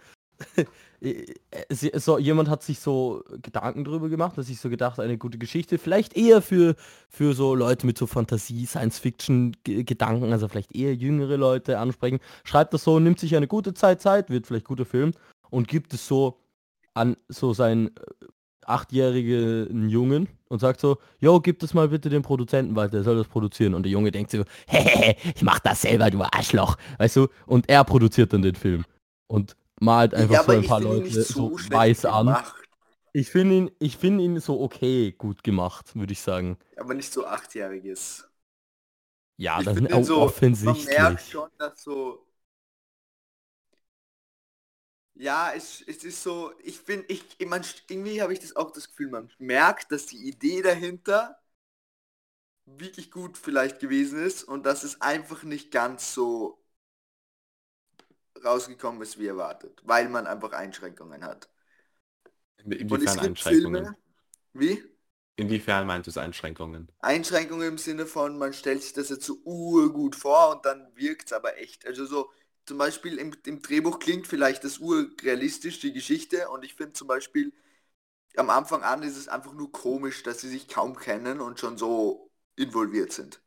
[1.00, 2.18] es- so.
[2.18, 6.18] Jemand hat sich so Gedanken drüber gemacht, dass ich so gedacht, eine gute Geschichte, vielleicht
[6.18, 6.76] eher für,
[7.08, 12.20] für so Leute mit so Fantasie, Science-Fiction-Gedanken, also vielleicht eher jüngere Leute ansprechen.
[12.44, 15.12] Schreibt das so, nimmt sich eine gute Zeit Zeit, wird vielleicht guter Film
[15.50, 16.40] und gibt es so
[16.94, 17.92] an so seinen äh,
[18.68, 23.18] achtjährigen Jungen und sagt so, yo, gib das mal bitte dem Produzenten weiter, der soll
[23.18, 23.74] das produzieren.
[23.74, 26.78] Und der Junge denkt so, hehehe, ich mach das selber, du Arschloch.
[26.98, 27.28] Weißt du?
[27.46, 28.86] Und er produziert dann den Film.
[29.28, 32.38] Und malt einfach ja, so ein paar Leute so, weiß an.
[33.14, 36.58] Ich finde ihn, ich finde ihn so okay gut gemacht, würde ich sagen.
[36.78, 38.28] Aber nicht so achtjähriges.
[39.38, 40.98] Ja, Ich das ist auch so- Man offensichtlich.
[40.98, 42.26] merkt schon, dass so...
[45.16, 48.90] Ja, es, es ist so, ich finde, ich, man, irgendwie habe ich das auch das
[48.90, 51.40] Gefühl, man merkt, dass die Idee dahinter
[52.66, 56.62] wirklich gut vielleicht gewesen ist und dass es einfach nicht ganz so
[58.46, 61.50] rausgekommen ist, wie erwartet, weil man einfach Einschränkungen hat.
[62.66, 63.94] Inwiefern Einschränkungen?
[63.94, 63.96] Filme,
[64.54, 64.84] wie?
[65.36, 66.92] Inwiefern meint es Einschränkungen?
[67.02, 71.28] Einschränkungen im Sinne von, man stellt sich das jetzt so urgut vor und dann wirkt
[71.28, 71.86] es aber echt.
[71.86, 72.32] Also so,
[72.66, 77.08] zum Beispiel im, im Drehbuch klingt vielleicht das urrealistisch, die Geschichte, und ich finde zum
[77.08, 77.54] Beispiel,
[78.38, 81.78] am Anfang an ist es einfach nur komisch, dass sie sich kaum kennen und schon
[81.78, 83.42] so involviert sind.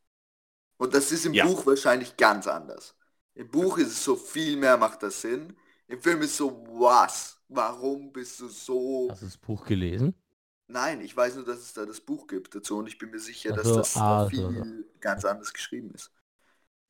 [0.79, 1.45] Und das ist im Ja.
[1.47, 2.97] Buch wahrscheinlich ganz anders.
[3.35, 5.57] Im Buch ist es so, viel mehr macht das Sinn.
[5.89, 7.39] Im Film ist so, was?
[7.49, 9.11] Warum bist du so...
[9.11, 10.15] Hast du das Buch gelesen?
[10.69, 13.21] Nein, ich weiß nur, dass es da das Buch gibt dazu und ich bin mir
[13.21, 16.13] sicher, Ach dass das ah, viel ganz anders geschrieben ist.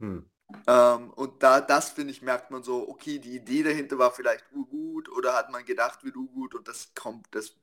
[0.00, 0.18] Hm.
[0.66, 4.44] Ähm, und da, das finde ich, merkt man so, okay, die Idee dahinter war vielleicht
[4.52, 7.54] urgut oder hat man gedacht, wird urgut und das kommt, das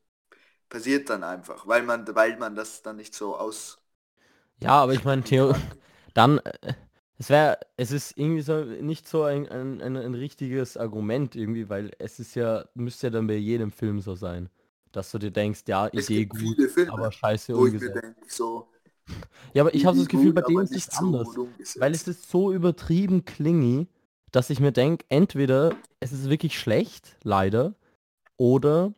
[0.70, 3.78] passiert dann einfach, weil man, weil man das dann nicht so aus.
[4.60, 5.54] Ja, aber ich meine, Theo,
[6.14, 6.74] dann, äh,
[7.18, 11.68] es wäre, es ist irgendwie so nicht so ein, ein, ein, ein richtiges Argument irgendwie,
[11.68, 14.50] weil es ist ja, müsste ja dann bei jedem Film so sein,
[14.92, 18.02] dass du dir denkst, ja, Idee gut, aber scheiße umgesetzt.
[18.02, 18.68] denke, so.
[19.52, 21.28] Ja, aber ich habe das Gefühl, gut, bei dem aber ist nicht es anders.
[21.76, 23.86] Weil es ist so übertrieben klingy,
[24.32, 27.74] dass ich mir denke, entweder es ist wirklich schlecht, leider,
[28.36, 28.94] oder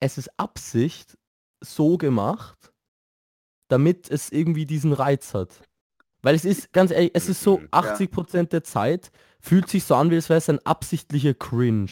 [0.00, 1.18] es ist Absicht
[1.60, 2.72] so gemacht,
[3.68, 5.60] damit es irgendwie diesen Reiz hat.
[6.22, 7.68] Weil es ist, ganz ehrlich, es ist so Mhm.
[7.70, 9.10] 80% der Zeit,
[9.40, 11.90] fühlt sich so an, wie es wäre es ein absichtlicher Cringe.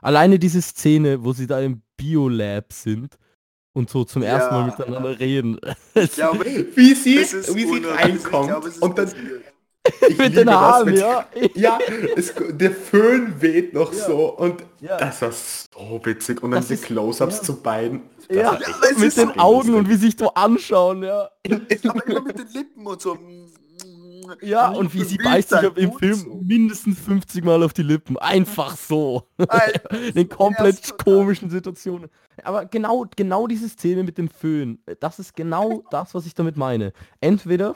[0.00, 3.18] Alleine diese Szene, wo sie da im Biolab sind
[3.78, 4.76] und so zum ersten Mal Ja.
[4.76, 5.58] miteinander reden.
[5.94, 9.10] ich glaube, Wie sie, ist wie sie ich reinkommt glaube, es ist und dann
[10.18, 11.26] mit den das, Haaren, ja.
[11.54, 11.78] Ja,
[12.16, 14.04] es, der Föhn weht noch Ja.
[14.06, 14.98] so und Ja.
[14.98, 16.42] das war so witzig.
[16.42, 17.42] Und dann Das die Close-Ups ja.
[17.42, 18.02] zu beiden.
[18.30, 18.58] Ja,
[18.98, 21.30] mit den Augen und wie sich so anschauen, ja.
[21.88, 23.16] Aber immer mit den Lippen und so.
[24.42, 26.40] Ja, und wie sie beißt sich im Film so.
[26.42, 28.16] mindestens 50 Mal auf die Lippen.
[28.18, 29.28] Einfach so.
[29.36, 32.08] Alter, In komplett komischen Situationen.
[32.44, 36.56] Aber genau, genau diese Szene mit dem Föhn, das ist genau das, was ich damit
[36.56, 36.92] meine.
[37.20, 37.74] Entweder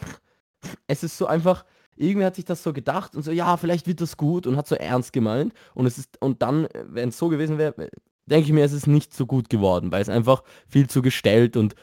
[0.86, 1.64] es ist so einfach,
[1.96, 4.66] irgendwie hat sich das so gedacht und so, ja, vielleicht wird das gut und hat
[4.66, 5.52] so ernst gemeint.
[5.74, 7.90] Und es ist, und dann, wenn es so gewesen wäre,
[8.26, 11.56] denke ich mir, es ist nicht so gut geworden, weil es einfach viel zu gestellt
[11.56, 11.74] und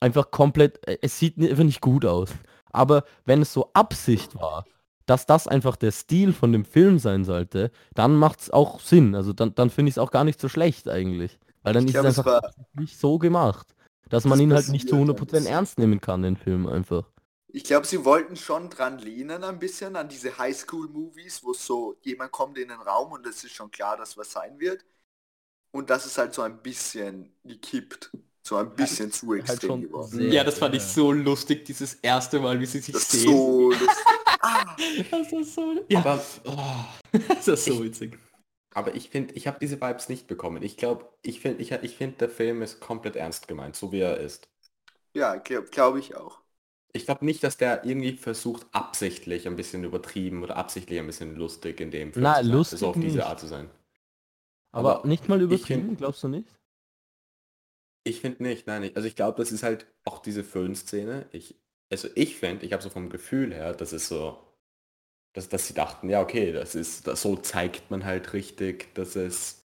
[0.00, 2.30] einfach komplett, äh, es sieht einfach nicht gut aus.
[2.72, 4.66] Aber wenn es so Absicht war,
[5.06, 9.14] dass das einfach der Stil von dem Film sein sollte, dann macht es auch Sinn.
[9.14, 11.38] Also dann, dann finde ich es auch gar nicht so schlecht eigentlich.
[11.62, 12.40] Weil dann Ich ist glaube, es einfach
[12.74, 13.74] nicht so gemacht.
[14.08, 15.48] Dass man Das ihn halt nicht zu passiert ein 100% bisschen.
[15.48, 17.04] ernst nehmen kann, den Film einfach.
[17.52, 22.32] Ich glaube, sie wollten schon dran lehnen ein bisschen an diese Highschool-Movies, wo so jemand
[22.32, 24.84] kommt in den Raum und es ist schon klar, dass was sein wird.
[25.72, 28.12] Und das ist halt so ein bisschen gekippt.
[28.50, 30.08] So ein bisschen zu extrem halt schon geworden.
[30.10, 30.88] sehr- Ja, das fand ich ja.
[30.88, 33.30] so lustig, dieses erste Mal, wie sie sich Das ist sehen.
[33.30, 33.88] so lustig.
[34.40, 34.76] ah,
[35.08, 35.74] Das ist so...
[35.88, 36.58] Ja, Aber, oh,
[37.28, 38.18] das ist so witzig.
[38.74, 40.64] aber ich finde, ich habe diese Vibes nicht bekommen.
[40.64, 44.00] Ich glaube, ich finde, ich, ich find, der Film ist komplett ernst gemeint, so wie
[44.00, 44.48] er ist.
[45.14, 46.40] ja, glaube glaub ich auch.
[46.92, 51.36] Ich glaube nicht, dass der irgendwie versucht, absichtlich ein bisschen übertrieben oder absichtlich ein bisschen
[51.36, 52.52] lustig in dem Film Na, zu sein.
[52.52, 53.26] lustig so auf diese nicht.
[53.26, 53.70] Art zu sein.
[54.72, 56.48] Aber, Aber nicht mal ich übertrieben, find- glaubst du nicht?
[58.04, 61.28] Ich finde nicht, nein, ich, also ich glaube, das ist halt auch diese Föhn-Szene.
[61.32, 61.60] Ich,
[61.90, 64.38] also ich finde, ich habe so vom Gefühl her, das ist so,
[65.34, 69.16] dass, dass sie dachten, ja okay, das ist, das, so zeigt man halt richtig, dass
[69.16, 69.64] es,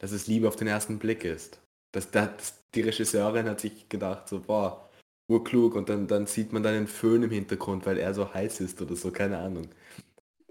[0.00, 1.60] dass es Liebe auf den ersten Blick ist.
[1.92, 4.90] Dass, dass die Regisseurin hat sich gedacht, so, boah,
[5.28, 8.60] urklug und dann, dann sieht man dann den Föhn im Hintergrund, weil er so heiß
[8.60, 9.68] ist oder so, keine Ahnung.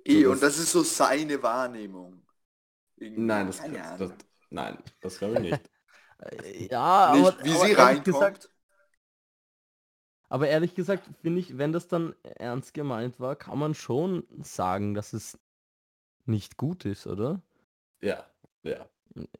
[0.05, 2.25] Eh, das- und das ist so seine Wahrnehmung.
[2.97, 3.25] Irgendwie.
[3.25, 4.11] Nein, das, das, das
[4.49, 5.69] nein, das glaube ich nicht.
[6.19, 8.03] Äh, Ja, Nicht, aber, wie aber sie ehrlich reinkommt.
[8.03, 8.49] gesagt,
[10.29, 14.93] aber ehrlich gesagt finde ich, wenn das dann ernst gemeint war, kann man schon sagen,
[14.93, 15.37] dass es
[16.25, 17.41] nicht gut ist, oder?
[18.01, 18.27] ja,
[18.63, 18.89] ja.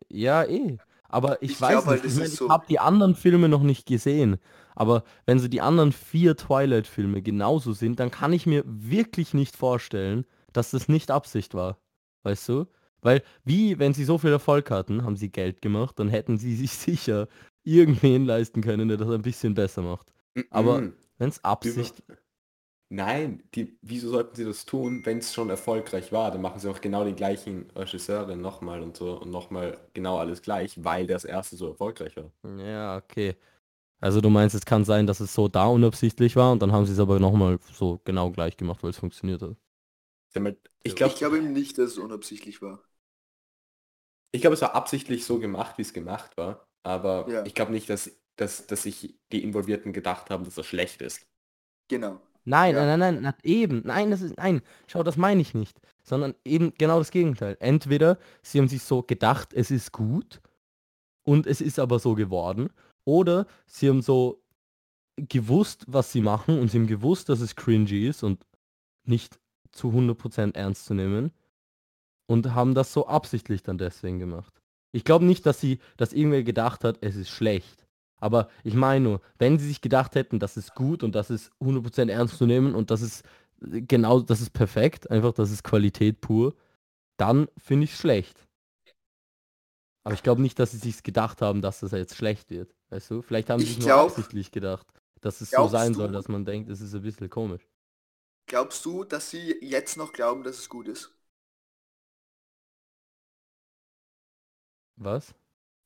[0.09, 0.79] Ja, eh.
[1.09, 3.49] Aber ich, Ich weiß glaub halt, nicht, ich, mein, ich so- habe die anderen Filme
[3.49, 4.37] noch nicht gesehen.
[4.75, 9.55] Aber wenn so die anderen vier Twilight-Filme genauso sind, dann kann ich mir wirklich nicht
[9.55, 11.77] vorstellen, dass das nicht Absicht war.
[12.23, 12.65] Weißt du?
[13.03, 16.55] Weil, wie, wenn sie so viel Erfolg hatten, haben sie Geld gemacht, dann hätten sie
[16.57, 17.27] sich sicher
[17.63, 20.07] irgendwen leisten können, der das ein bisschen besser macht.
[20.49, 20.93] Aber Mhm.
[21.17, 22.03] wenn es Absicht...
[22.89, 26.31] Nein, die, wieso sollten sie das tun, wenn es schon erfolgreich war?
[26.31, 30.41] Dann machen sie auch genau die gleichen Regisseure nochmal und so und nochmal genau alles
[30.43, 32.31] gleich, weil das erste so erfolgreich war.
[32.43, 33.35] Ja, okay.
[34.01, 36.85] Also du meinst, es kann sein, dass es so da unabsichtlich war und dann haben
[36.85, 39.57] sie es aber nochmal so genau gleich gemacht, weil es funktioniert hat.
[40.83, 42.81] Ich glaube, glaube eben nicht, dass es unabsichtlich war.
[44.33, 46.65] Ich glaube, es war absichtlich so gemacht, wie es gemacht war.
[46.83, 47.45] Aber Ja.
[47.45, 51.25] ich glaube nicht, dass, dass, dass sich die Involvierten gedacht haben, dass das schlecht ist.
[51.87, 52.19] Genau.
[52.45, 52.85] Nein, Ja.
[52.85, 53.83] nein, nein, nein, eben.
[53.85, 55.79] Nein, das ist, nein, schau, das meine ich nicht.
[56.03, 57.55] Sondern eben genau das Gegenteil.
[57.59, 60.41] Entweder sie haben sich so gedacht, es ist gut
[61.23, 62.69] und es ist aber so geworden.
[63.05, 64.43] Oder sie haben so
[65.15, 68.45] gewusst, was sie machen und sie haben gewusst, dass es cringy ist und
[69.05, 69.39] nicht
[69.71, 71.31] zu 100% ernst zu nehmen
[72.33, 74.53] und haben das so absichtlich dann deswegen gemacht.
[74.91, 77.85] Ich glaube nicht, dass sie, dass irgendwer gedacht hat, es ist schlecht.
[78.19, 81.51] Aber ich meine nur, wenn sie sich gedacht hätten, das ist gut und das ist
[81.61, 83.23] 100% ernst zu nehmen und das ist
[83.61, 86.55] äh, genau, das ist perfekt, einfach das ist Qualität pur,
[87.17, 88.47] dann finde ich es schlecht.
[90.05, 92.73] Aber ich glaube nicht, dass sie sich gedacht haben, dass das jetzt schlecht wird.
[92.89, 93.21] Weißt du?
[93.21, 94.87] Vielleicht haben sie Ich sich nur glaub- absichtlich gedacht,
[95.21, 97.67] dass es so sein du- soll, dass man denkt, es ist ein bisschen komisch.
[98.47, 101.12] Glaubst du, dass sie jetzt noch glauben, dass es gut ist?
[104.97, 105.33] Was?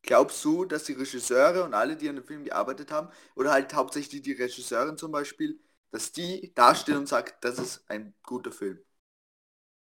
[0.01, 3.73] Glaubst du, dass die Regisseure und alle, die an dem Film gearbeitet haben, oder halt
[3.73, 5.59] hauptsächlich die Regisseurin zum Beispiel,
[5.91, 8.79] dass die dastehen und sagt, das ist ein guter Film?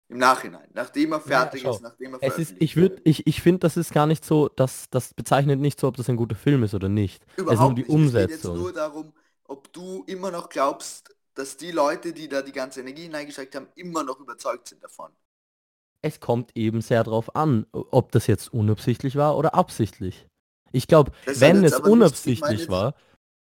[0.07, 3.41] Im Nachhinein, nachdem er fertig schau, ist, nachdem er Es ist, ich würde, ich, ich
[3.41, 6.35] finde, das ist gar nicht so, das, das bezeichnet nicht so, ob das ein guter
[6.35, 7.25] Film ist oder nicht.
[7.45, 7.93] es ist nur Überhaupt die nicht.
[7.97, 8.53] Es geht jetzt Umsetzung.
[8.53, 9.13] nur darum,
[9.45, 13.67] ob du immer noch glaubst, dass die Leute, die da die ganze Energie hineingesteckt haben,
[13.75, 15.11] immer noch überzeugt sind davon.
[16.01, 20.27] Es kommt eben sehr drauf an, ob das jetzt unabsichtlich war oder absichtlich.
[20.71, 22.95] Ich glaube, wenn halt es unabsichtlich war,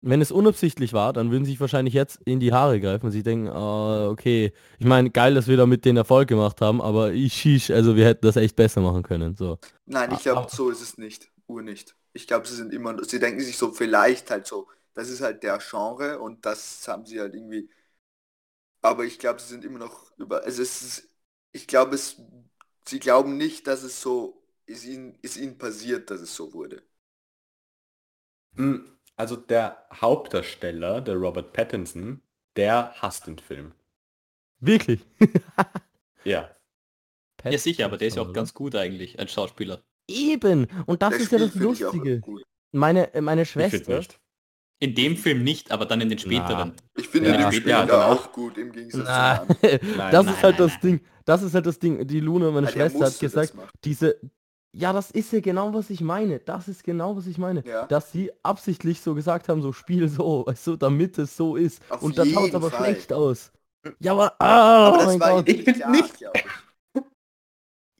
[0.02, 3.12] wenn es unabsichtlich war, dann würden sie sich wahrscheinlich jetzt in die Haare greifen und
[3.12, 7.12] sich denken, ah, okay, ich meine, geil, dass wir damit den Erfolg gemacht haben, aber
[7.12, 9.36] ich schisch, also wir hätten das echt besser machen können.
[9.36, 9.58] So.
[9.86, 11.30] Nein, ich Ah, glaube, aber- so ist es nicht.
[11.48, 11.96] Ur nicht.
[12.14, 15.44] Ich glaube, sie sind immer, sie denken sich so vielleicht halt so, das ist halt
[15.44, 17.70] der Genre und das haben sie halt irgendwie.
[18.82, 20.44] Aber ich glaube, sie sind immer noch über.
[20.44, 21.09] Also es ist,
[21.52, 22.18] ich glaube, es,
[22.86, 26.84] sie glauben nicht, dass es so, ist ihnen, ist ihnen passiert, dass es so wurde.
[28.56, 28.78] Mm,
[29.16, 32.22] Also der Hauptdarsteller, der Robert Pattinson,
[32.56, 33.74] der hasst den Film.
[34.62, 35.06] Wirklich.
[36.24, 36.56] Ja.
[37.50, 39.84] Ja sicher, aber der ist ja auch Pattinson, ganz gut eigentlich als Schauspieler.
[40.08, 40.68] Eben.
[40.86, 42.26] Und das Der ist ja das Lustige.
[42.72, 44.06] Meine, meine Schwester.
[44.82, 46.74] In dem Film nicht, aber dann in den späteren.
[46.98, 49.80] Ich finde Ja, den später dann auch gut im Gegensatz Na, zum anderen.
[49.98, 51.02] Nein, das nein, ist halt nein, das Ding.
[51.26, 52.08] Das ist halt das Ding.
[52.08, 54.20] Die Luna, meine Ah, der Schwester, hat gesagt, diese.
[54.72, 56.40] Ja, das ist ja genau, was ich meine.
[56.40, 57.66] Das ist genau, was ich meine.
[57.66, 57.88] Ja.
[57.88, 61.82] Dass sie absichtlich so gesagt haben, so spiel so, weißt du, damit es so ist.
[61.90, 62.86] Auf Und dann schaut es aber Fall.
[62.86, 63.52] schlecht aus.
[64.00, 65.50] Ja, aber, ah, Aber oh das mein war Gott.
[65.50, 66.16] Ich find klar, nicht.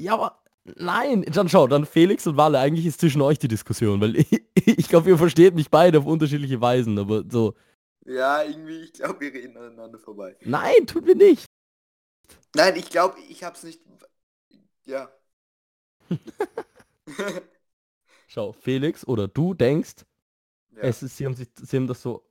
[0.02, 4.02] Ja, aber Nein, dann schau, dann Felix und Walle, eigentlich ist zwischen euch die Diskussion,
[4.02, 7.56] weil ich, ich glaube, ihr versteht mich beide auf unterschiedliche Weisen, aber so,
[8.06, 10.36] Ja, irgendwie, ich glaube, wir reden aneinander vorbei.
[10.44, 11.46] nein, tut mir nicht.
[12.56, 13.82] Nein, ich glaube, ich hab's nicht.
[14.86, 15.10] Ja.
[18.28, 20.06] Schau, Felix oder du denkst,
[20.76, 20.82] ja.
[20.82, 22.28] es ist, sie haben, sich, sie haben das so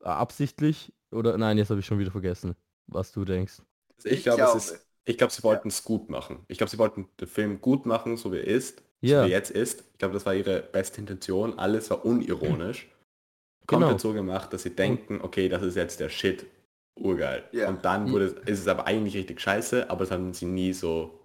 [0.00, 2.54] absichtlich oder nein, jetzt habe ich schon wieder vergessen,
[2.86, 3.62] was du denkst.
[4.04, 4.58] Ich, Ich glaube, glaube.
[4.58, 6.44] es ist, ich glaube, sie wollten es gut machen.
[6.48, 9.22] Ich glaube, sie wollten den Film gut machen, so wie er ist, Ja.
[9.22, 9.84] so wie er jetzt ist.
[9.92, 11.58] Ich glaube, das war ihre beste Intention.
[11.58, 12.88] Alles war unironisch.
[13.66, 13.98] Komplett Genau.
[13.98, 16.46] so gemacht, dass sie denken, okay, das ist jetzt der Shit.
[17.00, 17.44] Urgeil.
[17.52, 17.68] Ja.
[17.68, 20.72] Und dann wurde es, ist es aber eigentlich richtig scheiße, aber das haben sie nie
[20.72, 21.18] so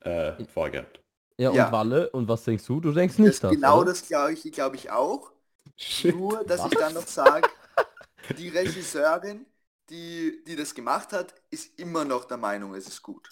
[0.00, 1.00] äh, vorgehabt.
[1.38, 1.66] Ja, Ja.
[1.66, 2.80] und Walle, und was denkst du?
[2.80, 3.90] Du denkst das, nicht das, genau oder?
[3.90, 5.32] das glaube ich, glaube ich auch.
[5.76, 6.14] Shit.
[6.16, 7.48] Nur, dass ich dann noch sage,
[8.38, 9.46] die Regisseurin,
[9.90, 13.28] die, die das gemacht hat, ist immer noch der Meinung, es ist gut.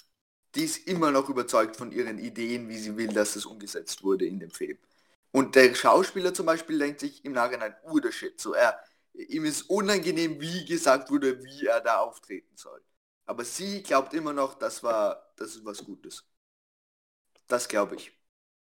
[0.54, 4.26] Die ist immer noch überzeugt von ihren Ideen, wie sie will, dass es umgesetzt wurde
[4.26, 4.78] in dem Film.
[5.32, 8.78] Und der Schauspieler zum Beispiel denkt sich im Nachhinein, uh, der Shit, so er,
[9.14, 12.80] ihm ist unangenehm, wie gesagt wurde, wie er da auftreten soll.
[13.26, 16.24] Aber sie glaubt immer noch, das war, das ist was Gutes.
[17.48, 18.12] Das glaube ich.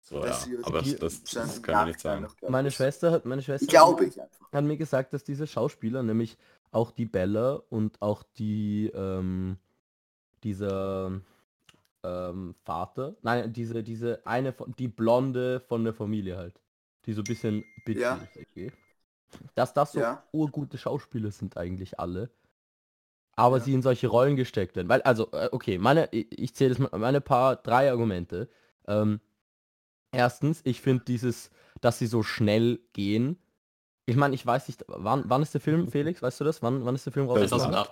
[0.03, 0.49] So, ja.
[0.63, 2.23] Aber die- das, das, das können wir nicht sagen.
[2.23, 2.37] noch.
[2.47, 4.49] Meine Schwester hat, meine Schwester ich einfach.
[4.53, 6.37] hat mir gesagt, dass diese Schauspieler, nämlich
[6.73, 9.59] auch die Bella und auch die, ähm,
[10.45, 11.21] dieser
[12.03, 16.61] ähm, Vater, nein, diese, diese eine, von, die Blonde von der Familie halt,
[17.07, 18.15] die so ein bisschen bitchy Ja.
[18.17, 18.73] ist, okay?
[19.55, 20.23] Dass das so Ja.
[20.33, 22.31] urgute Schauspieler sind eigentlich alle.
[23.35, 23.65] Aber Ja.
[23.65, 24.89] sie in solche Rollen gesteckt werden.
[24.89, 28.49] Weil, also, äh, okay, meine, ich, ich zähle das mal, meine paar, drei Argumente.
[28.87, 29.21] Ähm,
[30.13, 33.39] erstens, ich finde dieses, dass sie so schnell gehen.
[34.07, 36.23] Ich meine, ich weiß nicht, wann, wann ist der Film, Felix?
[36.23, 36.63] Weißt du das?
[36.63, 37.61] Wann, wann ist der Film rausgekommen?
[37.73, 37.91] 2008.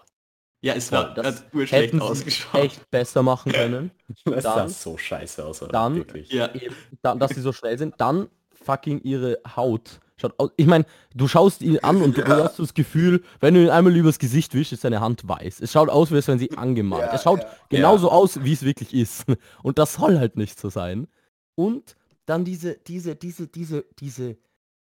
[0.62, 2.60] Ja, es war Das das urschlecht ausgeschaut.
[2.62, 3.90] echt besser machen können.
[4.26, 5.62] Das sah Dann- so scheiße aus.
[5.62, 5.72] oder?
[5.72, 6.30] dann- Wirklich.
[6.30, 7.94] Ja, Eben, da, dass sie so schnell sind.
[7.98, 10.00] Dann fucking ihre Haut.
[10.18, 10.50] Schaut aus.
[10.58, 12.44] Ich meine, du schaust ihn an und du Ja.
[12.44, 15.60] hast das Gefühl, wenn du ihn einmal übers Gesicht wischst, ist seine Hand weiß.
[15.60, 17.04] Es schaut aus, wie als wenn sie angemalt.
[17.06, 17.48] Ja, es schaut ja.
[17.70, 19.24] genauso aus, wie es wirklich ist.
[19.62, 21.08] Und das soll halt nicht so sein.
[21.54, 21.96] Und
[22.26, 24.36] dann diese, diese, diese, diese, diese,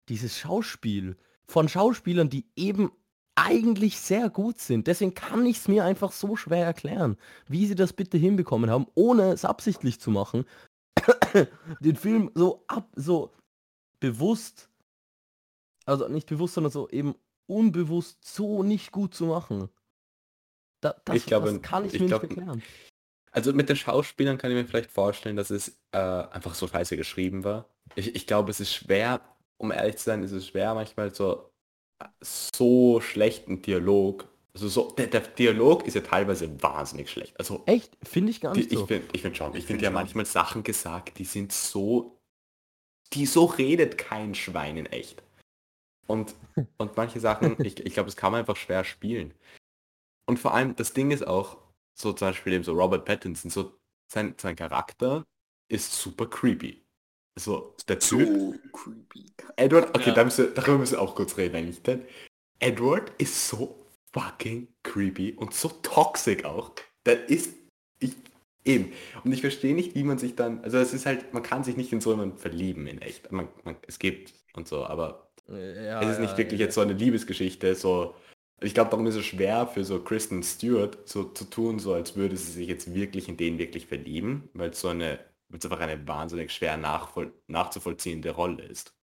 [0.09, 1.16] dieses Schauspiel
[1.47, 2.90] von Schauspielern, die eben
[3.35, 4.87] eigentlich sehr gut sind.
[4.87, 7.16] Deswegen kann ich es mir einfach so schwer erklären,
[7.47, 10.44] wie sie das bitte hinbekommen haben, ohne es absichtlich zu machen,
[11.81, 13.33] den Film so ab, so
[14.01, 14.68] bewusst,
[15.87, 17.14] also nicht bewusst, sondern so eben
[17.47, 19.68] unbewusst so nicht gut zu machen.
[20.81, 22.62] Da, das, Ich glaube, das kann ich, ich mir glaub, nicht erklären.
[23.31, 26.97] Also mit den Schauspielern kann ich mir vielleicht vorstellen, dass es äh, einfach so scheiße
[26.97, 27.68] geschrieben war.
[27.94, 29.21] Ich, ich glaube, es ist schwer,
[29.59, 31.51] um ehrlich zu sein, ist es schwer manchmal so
[32.21, 34.29] so schlechten Dialog.
[34.55, 37.38] Also so, der, der Dialog ist ja teilweise wahnsinnig schlecht.
[37.38, 37.97] Also Echt?
[38.03, 38.87] Finde ich gar die, nicht ich so.
[38.87, 42.18] finde ich find schon, ich Ich finde find ja manchmal Sachen gesagt, die sind so,
[43.12, 45.23] die so redet kein Schwein in echt.
[46.07, 46.35] Und,
[46.79, 49.35] und manche Sachen, ich, ich glaube, das kann man einfach schwer spielen.
[50.27, 51.59] Und vor allem, das Ding ist auch,
[51.94, 53.79] so zum Beispiel eben so Robert Pattinson, so
[54.11, 55.27] sein, sein Charakter
[55.68, 56.83] ist super creepy.
[57.38, 59.27] So, der Typ, So creepy.
[59.57, 60.14] Edward, okay, Ja.
[60.14, 61.83] da müssen, darüber müssen wir auch kurz reden eigentlich.
[61.83, 62.05] Denn
[62.61, 66.72] Edward ist so fucking creepy und so toxic auch.
[67.07, 67.55] Der ist,
[68.01, 68.14] ich,
[68.64, 68.92] eben.
[69.24, 71.77] Und ich verstehe nicht, wie man sich dann, also es ist halt, man kann sich
[71.77, 73.31] nicht in so jemanden verlieben in echt.
[73.33, 76.66] Man, man, es gibt und so, aber Ja, es ist nicht ja, wirklich ja.
[76.66, 78.14] jetzt so eine Liebesgeschichte, so,
[78.61, 82.16] ich glaube, darum ist es schwer für so Kristen Stewart so zu tun, so als
[82.16, 85.64] würde sie sich jetzt wirklich in den wirklich verlieben, weil es so eine, weil es
[85.64, 88.94] einfach eine wahnsinnig schwer nachvoll, nachzuvollziehende Rolle ist.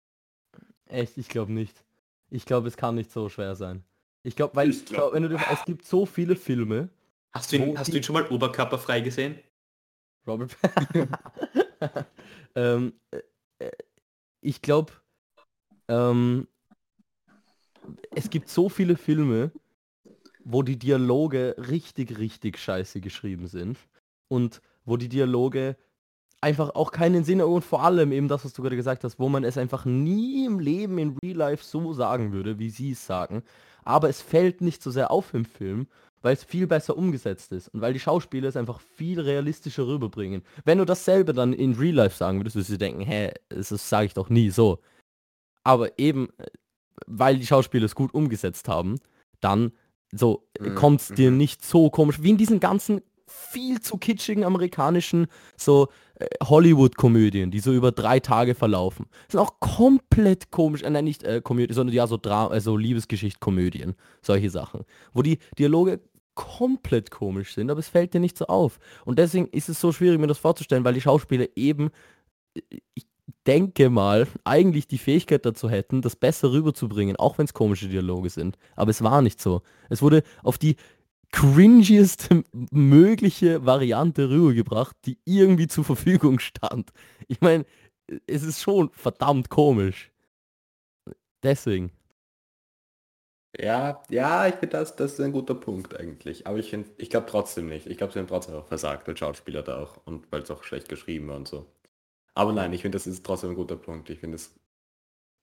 [0.86, 1.84] Echt, ich glaube nicht.
[2.30, 3.84] Ich glaube, es kann nicht so schwer sein.
[4.24, 6.90] Ich glaube, weil Ich glaub- glaub, wenn du es gibt so viele Filme,
[7.32, 9.40] Hast du ihn, hast du ihn schon mal oberkörperfrei gesehen?
[10.26, 10.56] Robert.
[12.56, 13.22] ähm, äh,
[13.60, 13.72] äh,
[14.42, 14.94] ich glaube,
[15.88, 16.48] ähm,
[18.12, 19.52] es gibt so viele Filme,
[20.44, 23.78] wo die Dialoge richtig, richtig scheiße geschrieben sind
[24.28, 25.76] und wo die Dialoge
[26.46, 29.30] einfach auch keinen Sinn und vor allem eben das, was du gerade gesagt hast, wo
[29.30, 33.04] man es einfach nie im Leben in Real Life so sagen würde, wie sie es
[33.04, 33.42] sagen.
[33.84, 35.88] Aber es fällt nicht so sehr auf im Film,
[36.22, 40.44] weil es viel besser umgesetzt ist und weil die Schauspieler es einfach viel realistischer rüberbringen.
[40.66, 44.06] Wenn du dasselbe dann in Real Life sagen würdest, würdest du denken, hä, das sage
[44.06, 44.80] ich doch nie so.
[45.64, 46.46] Aber eben, äh,
[47.08, 49.00] weil die Schauspieler es gut umgesetzt haben,
[49.42, 49.72] dann
[50.12, 51.38] so Mhm, kommt es dir mhm.
[51.38, 57.60] nicht so komisch, wie in diesen ganzen viel zu kitschigen amerikanischen so äh, Hollywood-Komödien, die
[57.60, 59.08] so über drei Tage verlaufen.
[59.30, 63.96] Sind auch komplett komisch, äh, nein, nicht äh, Komödien, sondern ja so Dra also Liebesgeschicht-Komödien,
[64.22, 64.86] solche Sachen.
[65.14, 66.02] Wo die Dialoge
[66.36, 68.80] komplett komisch sind, aber es fällt dir nicht so auf.
[69.06, 71.90] Und deswegen ist es so schwierig, mir das vorzustellen, weil die Schauspieler eben,
[72.94, 73.08] ich
[73.48, 78.30] denke mal, eigentlich die Fähigkeit dazu hätten, das besser rüberzubringen, auch wenn es komische Dialoge
[78.30, 78.58] sind.
[78.76, 79.62] Aber es war nicht so.
[79.90, 80.76] Es wurde auf die
[81.36, 86.92] cringieste mögliche Variante rübergebracht, die irgendwie zur Verfügung stand.
[87.28, 87.66] Ich meine,
[88.26, 90.12] es ist schon verdammt komisch.
[91.44, 91.92] Deswegen.
[93.60, 96.48] Ja, ja, ich finde das, das ist ein guter Punkt eigentlich.
[96.48, 97.88] Aber ich finde, ich glaube trotzdem nicht.
[97.88, 99.98] Ich glaube, sie haben trotzdem auch versagt, als Schauspieler da auch.
[100.06, 101.66] Und weil es auch schlecht geschrieben war und so.
[102.34, 104.10] Aber nein, ich finde, das ist trotzdem ein guter Punkt.
[104.10, 104.56] Ich finde, es,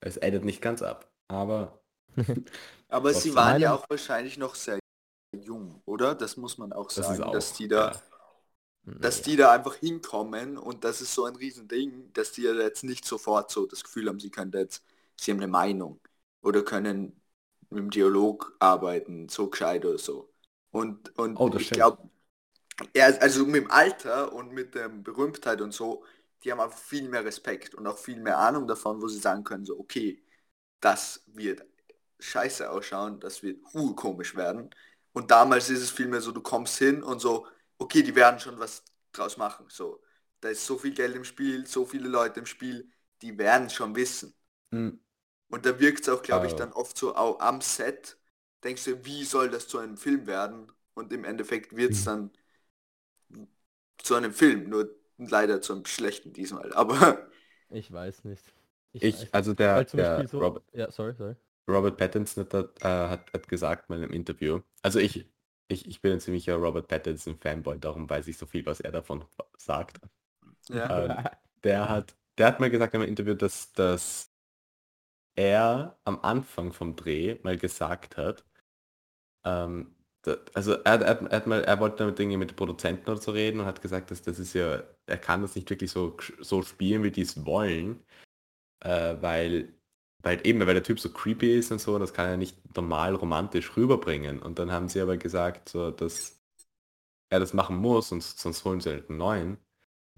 [0.00, 1.10] es addet nicht ganz ab.
[1.28, 1.82] Aber
[2.88, 4.81] Aber sie waren ja auch wahrscheinlich noch sehr
[5.32, 6.14] jung, oder?
[6.14, 7.32] Das muss man auch das sagen, auch.
[7.32, 8.02] dass die da, ja.
[9.00, 12.84] dass die da einfach hinkommen und das ist so ein Riesending, dass die ja jetzt
[12.84, 14.84] nicht sofort so das Gefühl haben, sie können jetzt,
[15.16, 16.00] sie haben eine Meinung
[16.42, 17.20] oder können
[17.70, 20.32] mit dem Dialog arbeiten, so gescheit oder so.
[20.70, 22.08] Und, und Oh, das ich glaube,
[23.20, 26.04] also mit dem Alter und mit der Berühmtheit und so,
[26.44, 29.44] die haben einfach viel mehr Respekt und auch viel mehr Ahnung davon, wo sie sagen
[29.44, 30.22] können, so, okay,
[30.80, 31.64] das wird
[32.20, 34.70] scheiße ausschauen, das wird urkomisch werden.
[35.12, 37.46] Und damals ist es vielmehr so, du kommst hin und so,
[37.78, 39.66] okay, die werden schon was draus machen.
[39.68, 40.02] So,
[40.40, 42.90] da ist so viel Geld im Spiel, so viele Leute im Spiel,
[43.22, 44.34] die werden schon wissen.
[44.72, 44.88] Hm,
[45.48, 46.56] Und da wirkt es auch, glaube ich, Ah.
[46.56, 48.18] dann oft so au- am Set,
[48.64, 50.72] denkst du, wie soll das zu einem Film werden?
[50.94, 52.30] Und im Endeffekt wird es dann
[53.98, 56.72] zu einem Film, nur leider zu einem schlechten diesmal.
[56.74, 57.28] Aber
[57.70, 58.54] Ich weiß nicht.
[59.00, 59.34] weiß Ich, nicht.
[59.34, 61.34] also der, zum der so, Robert, ja, sorry, sorry.
[61.68, 65.26] Robert Pattinson hat, äh, hat, hat gesagt mal im Interview, also ich,
[65.68, 68.92] ich, ich bin ein ziemlicher Robert Pattinson Fanboy, darum weiß ich so viel, was er
[68.92, 69.24] davon
[69.56, 70.00] sagt.
[70.68, 71.24] ja, Ähm,
[71.64, 74.32] der hat, der hat mal gesagt im Interview, dass, dass
[75.34, 78.44] er am Anfang vom Dreh mal gesagt hat,
[79.44, 83.10] ähm, da, also er, er, er, hat mal, er wollte damit Dinge mit den Produzenten
[83.10, 85.90] oder so reden und hat gesagt, dass das ist ja, er kann das nicht wirklich
[85.90, 88.04] so, so spielen, wie die es wollen,
[88.80, 89.74] äh, weil,
[90.22, 93.14] weil eben, weil der Typ so creepy ist und so, das kann er nicht normal
[93.14, 94.40] romantisch rüberbringen.
[94.40, 96.40] Und dann haben sie aber gesagt, so, dass
[97.30, 99.58] er das machen muss, sonst, sonst holen sie halt einen neuen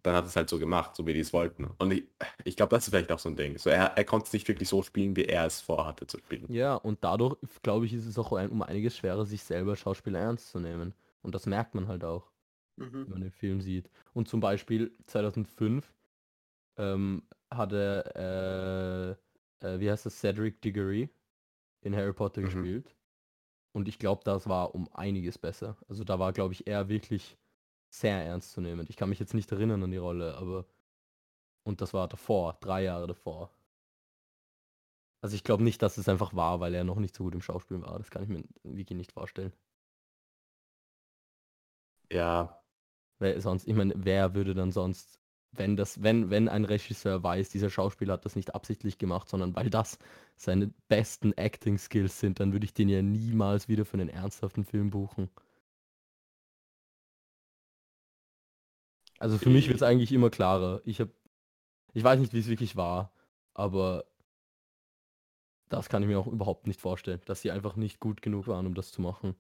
[0.05, 1.65] dann hat es halt so gemacht, so wie die es wollten.
[1.79, 2.05] Und ich,
[2.45, 3.57] ich glaube, das ist vielleicht auch so ein Ding.
[3.57, 6.45] So, er, er konnte es nicht wirklich so spielen, wie er es vorhatte zu spielen.
[6.53, 10.21] Ja, und dadurch, glaube ich, ist es auch ein, um einiges schwerer, sich selber Schauspieler
[10.21, 10.93] ernst zu nehmen.
[11.23, 12.31] Und das merkt man halt auch,
[12.77, 13.07] wenn mhm.
[13.09, 13.89] man den Film sieht.
[14.13, 15.91] Und zum Beispiel 2005
[16.77, 19.24] ähm, hatte, äh,
[19.65, 21.11] äh, wie heißt das, Cedric Diggory
[21.83, 22.45] in Harry Potter Mhm.
[22.45, 22.97] gespielt.
[23.73, 25.79] Und ich glaube, das war um einiges besser.
[25.89, 27.39] Also da war, glaube ich, er wirklich
[27.91, 28.87] sehr ernst zu nehmen.
[28.91, 30.67] Ich kann mich jetzt nicht erinnern an die Rolle, aber...
[31.65, 33.51] Und das war davor, drei Jahre davor.
[35.23, 37.43] Also ich glaube nicht, dass es einfach war, weil er noch nicht so gut im
[37.43, 37.99] Schauspiel war.
[37.99, 39.53] Das kann ich mir wirklich nicht vorstellen.
[42.11, 42.63] Ja,
[43.19, 45.21] Weil sonst, ich meine, wer würde dann sonst,
[45.59, 49.55] wenn das, wenn, wenn ein Regisseur weiß, dieser Schauspieler hat das nicht absichtlich gemacht, sondern
[49.57, 49.99] weil das
[50.37, 54.91] seine besten Acting-Skills sind, dann würde ich den ja niemals wieder für einen ernsthaften Film
[54.91, 55.31] buchen.
[59.19, 60.81] Also für mich wird es eigentlich immer klarer.
[60.85, 61.11] Ich habe,
[61.95, 63.13] ich weiß nicht, wie es wirklich war,
[63.55, 64.07] aber
[65.69, 68.67] das kann ich mir auch überhaupt nicht vorstellen, dass sie einfach nicht gut genug waren,
[68.67, 69.35] um das zu machen.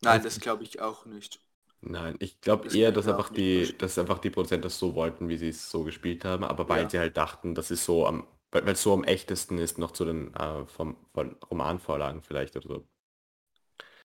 [0.00, 1.40] Nein, Also das glaube ich auch nicht.
[1.80, 3.78] Nein, ich glaube Das eher, dass einfach auch nicht die, vorstellen.
[3.78, 6.88] dass einfach die Produzenten das so wollten, wie sie es so gespielt haben, aber weil
[6.88, 6.90] Ja.
[6.90, 9.92] sie halt dachten, das ist so am, weil weil es so am echtesten ist, noch
[9.92, 12.88] zu den äh, vom, von Romanvorlagen vielleicht oder so.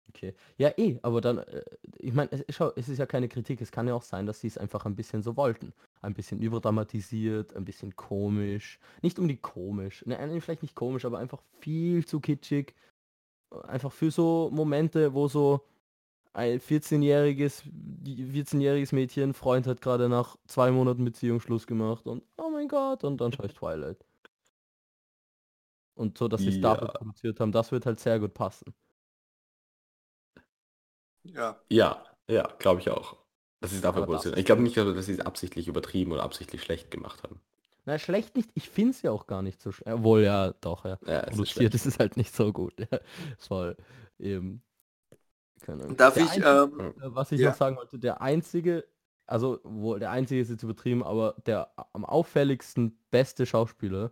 [0.09, 0.33] Okay.
[0.57, 1.63] Ja, eh, aber dann, äh,
[1.99, 4.39] ich meine, es, schau, es ist ja keine Kritik, es kann ja auch sein, dass
[4.41, 5.73] sie es einfach ein bisschen so wollten.
[6.01, 8.79] Ein bisschen überdramatisiert, ein bisschen komisch.
[9.01, 12.75] Nicht um die komisch, ne, ne, vielleicht nicht komisch, aber einfach viel zu kitschig.
[13.67, 15.61] Einfach für so Momente, wo so
[16.33, 17.63] ein 14-jähriges,
[18.03, 23.03] 14-jähriges Mädchen, Freund hat gerade nach zwei Monaten Beziehung Schluss gemacht und oh mein Gott,
[23.03, 24.03] und dann schaue ich Twilight.
[25.95, 26.93] Und so, dass sie es dafür Ja.
[26.93, 28.73] produziert haben, das wird halt sehr gut passen.
[31.23, 31.59] Ja.
[31.69, 33.17] Ja, ja, glaube ich auch.
[33.61, 34.33] Das ist dafür produziert.
[34.33, 37.39] ist Ich glaube nicht, dass sie es absichtlich übertrieben oder absichtlich schlecht gemacht haben.
[37.85, 38.49] Na, schlecht nicht.
[38.55, 39.95] Ich finde es ja auch gar nicht so schlecht.
[39.97, 40.97] Obwohl, ja, doch, ja.
[41.05, 42.73] Ja, es ist Produziert ist es halt nicht so gut.
[42.91, 42.99] Ja.
[43.37, 43.75] Es war
[44.19, 44.63] eben...
[45.63, 45.97] Keine Ahnung.
[45.97, 47.49] Darf Der ich, einzige- ähm, äh, was ich ja.
[47.49, 48.85] noch sagen wollte, der einzige,
[49.25, 54.11] also wo der einzige ist jetzt übertrieben, aber der am auffälligsten beste Schauspieler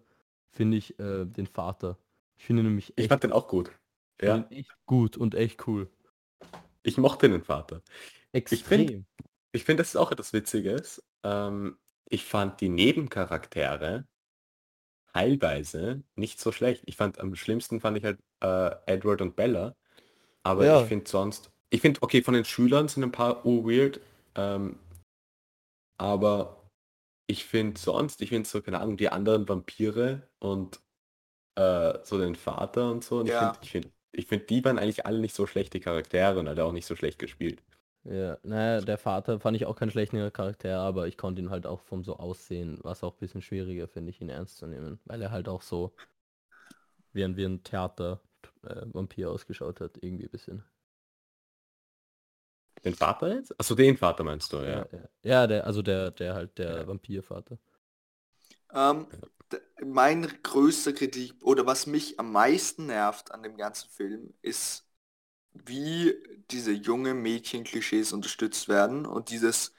[0.50, 1.98] finde ich äh, den Vater.
[2.38, 3.72] Ich finde ihn nämlich Ich fand den auch gut.
[4.20, 5.90] ich Ja, echt gut und echt cool.
[6.84, 7.82] ich mochte den Vater.
[8.32, 8.88] Extrem.
[8.88, 9.06] find-
[9.52, 11.04] Ich finde, das ist auch etwas Witziges.
[11.24, 11.78] Ähm,
[12.10, 14.08] ich fand die Nebencharaktere
[15.14, 16.84] teilweise nicht so schlecht.
[16.86, 19.76] Ich fand am schlimmsten fand ich halt äh, Edward und Bella.
[20.44, 20.82] Aber Ja.
[20.82, 24.00] ich finde sonst, ich finde, okay, von den Schülern sind ein paar weird,
[24.36, 24.78] ähm,
[25.98, 26.58] aber
[27.28, 30.82] ich finde sonst, ich finde so, keine Ahnung, die anderen Vampire und
[31.58, 33.34] äh, so den Vater und so, und Ja.
[33.34, 36.50] ich finde, ich finde, ich finde, die waren eigentlich alle nicht so schlechte Charaktere und
[36.50, 37.64] hat auch nicht so schlecht gespielt.
[38.04, 41.66] Ja, naja, der Vater fand ich auch keinen schlechten Charakter, aber ich konnte ihn halt
[41.68, 45.00] auch vom so Aussehen, was auch ein bisschen schwieriger, finde ich, ihn ernst zu nehmen.
[45.06, 45.94] Weil er halt auch so
[47.14, 47.64] wie ein, wie ein
[48.62, 50.64] Theater-Vampir ausgeschaut hat, irgendwie ein bisschen.
[52.86, 53.60] Den Vater jetzt?
[53.60, 54.86] Achso, den Vater meinst du, ja.
[54.92, 55.10] ja.
[55.24, 56.88] ja der, also der, der halt, der Ja.
[56.88, 57.58] Vampirvater.
[58.74, 59.08] Ähm,
[59.84, 64.86] mein größter Kritik oder was mich am meisten nervt an dem ganzen Film ist,
[65.54, 66.16] wie
[66.52, 69.74] diese junge Mädchen-Klischees unterstützt werden und dieses,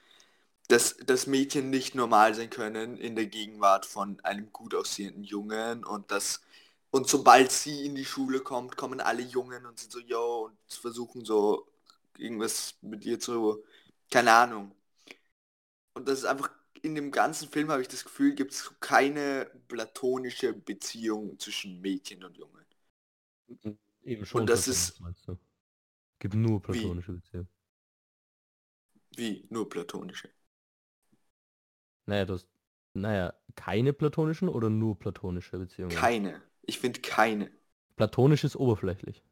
[0.69, 5.85] dass das Mädchen nicht normal sein können in der Gegenwart von einem gut aussehenden Jungen
[5.85, 6.43] und das
[6.93, 10.59] und sobald sie in die Schule kommt, kommen alle Jungen und sind so, yo, und
[10.69, 11.67] versuchen so
[12.19, 13.65] irgendwas mit ihr zu,
[14.11, 14.75] keine Ahnung.
[15.95, 16.51] Und das ist einfach,
[16.83, 22.23] in dem ganzen Film habe ich das Gefühl, gibt es keine platonische Beziehung zwischen Mädchen
[22.25, 22.67] und Jungen.
[24.03, 24.47] Eben schon.
[24.47, 25.39] das platonisch, ist-?
[26.19, 27.49] Gibt nur platonische Beziehungen.
[29.17, 29.47] Wie?
[29.49, 30.29] Nur platonische.
[32.05, 32.49] Naja, du hast,
[32.93, 35.97] naja, keine platonischen oder nur platonische Beziehungen?
[35.97, 36.43] Keine.
[36.63, 37.51] Ich finde keine.
[37.97, 39.23] Platonisch ist oberflächlich.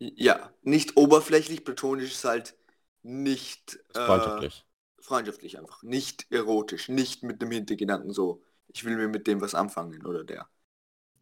[0.00, 2.56] Ja, nicht oberflächlich, platonisch ist halt
[3.02, 4.64] nicht äh, Freundschaftlich.
[5.00, 5.82] freundschaftlich einfach.
[5.82, 10.24] Nicht erotisch, nicht mit dem Hintergedanken so, ich will mir mit dem was anfangen oder
[10.24, 10.48] der.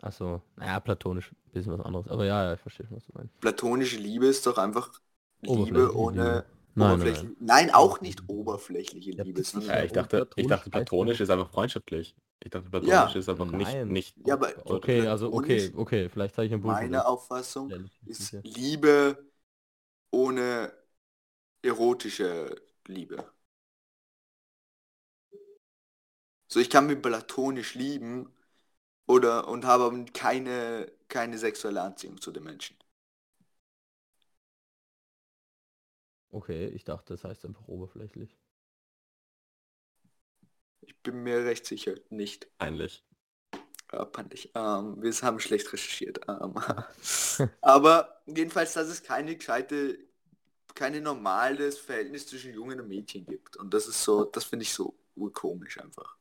[0.03, 2.09] Achso, naja, platonisch, ein bisschen was anderes.
[2.09, 3.35] Aber ja, ja, ich verstehe schon, was du meinst.
[3.41, 4.91] Platonische Liebe ist doch einfach
[5.41, 6.45] Liebe ohne Liebe.
[6.77, 7.71] Nein, nein, nein.
[7.71, 11.21] Auch nicht oberflächliche Ja, Liebe, das ist sondern Ja, ich dachte, ich platonisch dachte, platonisch
[11.21, 12.15] ist einfach freundschaftlich.
[12.43, 13.17] Ich dachte, platonisch Ja.
[13.17, 13.89] ist einfach nicht, Nein.
[13.89, 14.17] nicht.
[14.25, 16.93] Ja, aber Okay, also okay, okay, vielleicht habe ich ein Bullshit.
[16.93, 18.37] meine Auffassung Ehrlich, ist.
[18.43, 19.31] Liebe
[20.11, 20.73] ohne
[21.63, 22.57] erotische
[22.87, 23.31] Liebe.
[26.49, 28.33] So, ich kann mich platonisch lieben
[29.07, 32.77] oder und habe keine, keine sexuelle Anziehung zu den Menschen.
[36.31, 38.37] Okay, ich dachte, das heißt einfach oberflächlich.
[40.81, 42.49] Ich bin mir recht sicher, nicht.
[42.59, 43.03] Peinlich.
[43.93, 44.51] Ja, peinlich.
[44.55, 46.21] Ähm, wir haben schlecht recherchiert.
[46.29, 46.55] Ähm,
[47.61, 49.99] aber jedenfalls, dass es keine gescheite,
[50.75, 53.57] keine normales Verhältnis zwischen Jungen und Mädchen gibt.
[53.59, 56.17] Und das ist so, das finde ich so urkomisch einfach.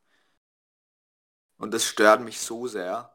[1.58, 3.14] Und das stört mich so sehr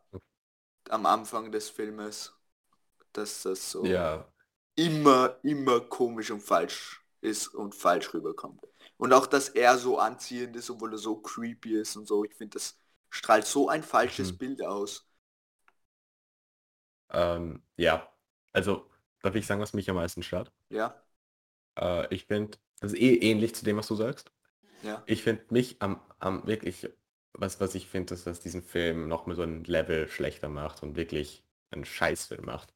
[0.89, 2.33] am Anfang des Filmes,
[3.13, 4.25] dass das so Ja,
[4.75, 8.61] immer, immer komisch und falsch ist und falsch rüberkommt.
[8.97, 12.23] Und auch, dass er so anziehend ist, obwohl er so creepy ist und so.
[12.25, 12.77] Ich finde, das
[13.09, 14.37] strahlt so ein falsches Mhm.
[14.37, 15.07] Bild aus.
[17.11, 18.07] ähm, ja.
[18.53, 18.89] Also,
[19.21, 20.51] darf ich sagen, was mich am meisten stört?
[20.69, 21.03] Ja,
[21.77, 24.31] Äh, ich finde, das ist eh ähnlich zu dem, was du sagst.
[24.81, 25.07] ja.
[25.07, 26.89] Ich finde mich am, am wirklich,
[27.33, 30.83] was, was ich finde, ist, was diesen Film noch mal so ein Level schlechter macht
[30.83, 32.73] und wirklich einen Scheißfilm macht,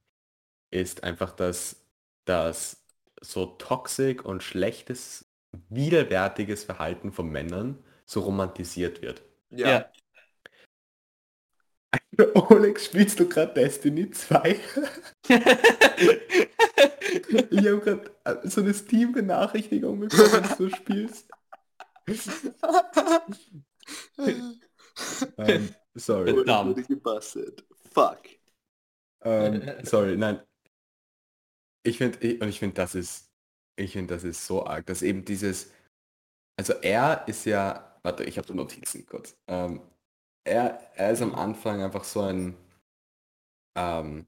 [0.71, 1.84] ist einfach, dass
[2.25, 2.83] das
[3.21, 5.25] so toxisch und schlechtes,
[5.69, 9.23] widerwärtiges Verhalten von Männern so romantisiert wird.
[9.49, 9.89] Ja.
[12.49, 14.59] Oleg, spielst du gerade Destiny 2?
[17.49, 21.29] Ich habe gerade so eine Steam-Benachrichtigung bekommen, dass du spielst.
[25.37, 26.33] Ähm, sorry.
[26.33, 26.87] Verdammt.
[26.87, 27.65] gebastelt.
[27.91, 28.21] Fuck.
[29.23, 30.39] Ähm, sorry, nein.
[31.85, 33.31] Ich finde, und ich finde, das ist,
[33.77, 35.71] ich finde, das ist so arg, dass eben dieses,
[36.57, 39.37] also er ist ja, warte, ich habe Notizen kurz.
[39.47, 39.81] Ähm,
[40.45, 42.55] er, er ist am Anfang einfach so ein,
[43.75, 44.27] ähm,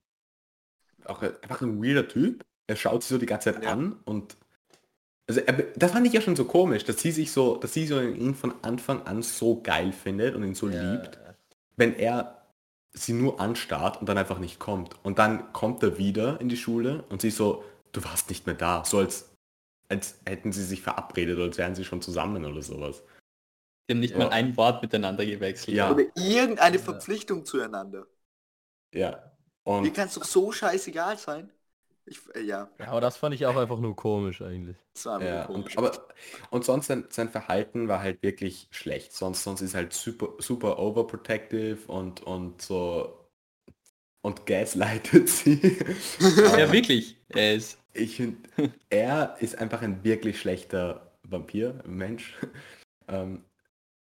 [1.06, 2.46] auch ein- einfach ein weirder Typ.
[2.68, 3.72] Er schaut sich so die ganze Zeit Ja.
[3.72, 4.38] an und
[5.30, 7.88] also er, das fand ich ja schon so komisch, dass sie sich so, dass sie
[7.88, 11.20] so ihn von Anfang an so geil findet und ihn so liebt
[11.78, 12.37] wenn er
[12.98, 14.96] sie nur anstarrt und dann einfach nicht kommt.
[15.04, 18.56] Und dann kommt er wieder in die Schule und sie so, du warst nicht mehr
[18.56, 18.84] da.
[18.86, 19.32] So als,
[19.90, 23.04] als hätten sie sich verabredet oder als wären sie schon zusammen oder sowas.
[23.90, 24.20] Die haben nicht Ja.
[24.20, 25.76] mal ein Wort miteinander gewechselt.
[25.76, 25.92] Ja.
[25.92, 26.84] Oder irgendeine Ja.
[26.84, 28.08] Verpflichtung zueinander.
[28.94, 29.32] Ja.
[29.66, 31.52] Mir Und kann es doch so scheißegal sein.
[32.08, 34.78] Ich, äh, ja, Ja, aber das fand ich auch einfach nur komisch eigentlich.
[35.06, 35.78] ja, komisch.
[35.78, 36.08] und, aber,
[36.50, 39.14] und sonst sein, sein Verhalten war halt wirklich schlecht.
[39.14, 43.28] Sonst, sonst ist halt super, super overprotective und, und so
[44.22, 45.78] und gaslightet sie.
[46.20, 47.18] Ja, wirklich.
[47.30, 47.78] Er ist.
[47.94, 48.48] Ich finde,
[48.92, 52.36] er ist einfach ein wirklich schlechter Vampir, Mensch.
[53.10, 53.46] Ähm,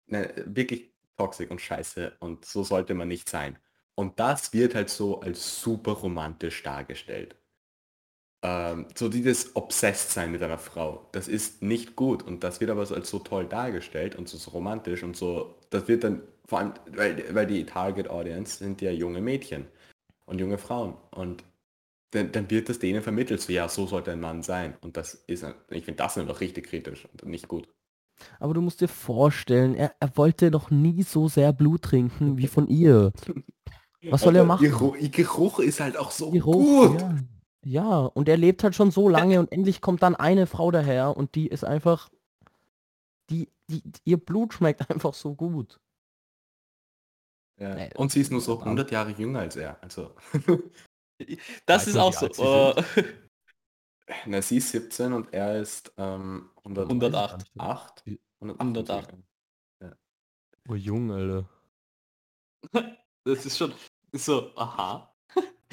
[0.08, 3.60] ne, wirklich toxisch und scheiße und so sollte man nicht sein.
[3.96, 7.36] Und das wird halt so als super romantisch dargestellt.
[8.44, 12.70] Ähm, so dieses Obsessed sein mit einer Frau, das ist nicht gut und das wird
[12.70, 16.22] aber so als so toll dargestellt und so, so romantisch und so, das wird dann
[16.46, 19.66] vor allem, weil, weil die Target Audience sind ja junge Mädchen
[20.26, 21.46] und junge Frauen und
[22.12, 25.14] dann, dann wird das denen vermittelt, so ja, so sollte ein Mann sein und das
[25.14, 27.70] ist, ich finde das noch richtig kritisch und nicht gut.
[28.40, 32.48] Aber du musst dir vorstellen, er, er wollte noch nie so sehr Blut trinken wie
[32.48, 33.12] von ihr.
[34.10, 34.66] Was soll er machen?
[34.66, 37.02] Geruch, Geruch ist halt auch so Geruch, gut.
[37.02, 37.16] ja.
[37.66, 41.16] Ja, und er lebt halt schon so lange und endlich kommt dann eine Frau daher
[41.16, 42.10] und die ist einfach,
[43.30, 45.80] die, die, ihr Blut schmeckt einfach so gut.
[47.60, 47.76] Ja.
[47.76, 49.82] Nee, Und sie ist nur so aber- 100 Jahre jünger als er.
[49.84, 50.16] Also,
[51.66, 52.28] Das ist auch so.
[52.34, 53.04] sie äh,
[54.26, 57.52] na, sie ist 17 und er ist ähm, 100, 108.
[57.58, 58.06] 8?
[58.06, 59.16] Wie- 108.
[60.68, 61.50] Oh jung, Alter.
[63.26, 63.74] Das ist schon
[64.14, 65.13] so, aha.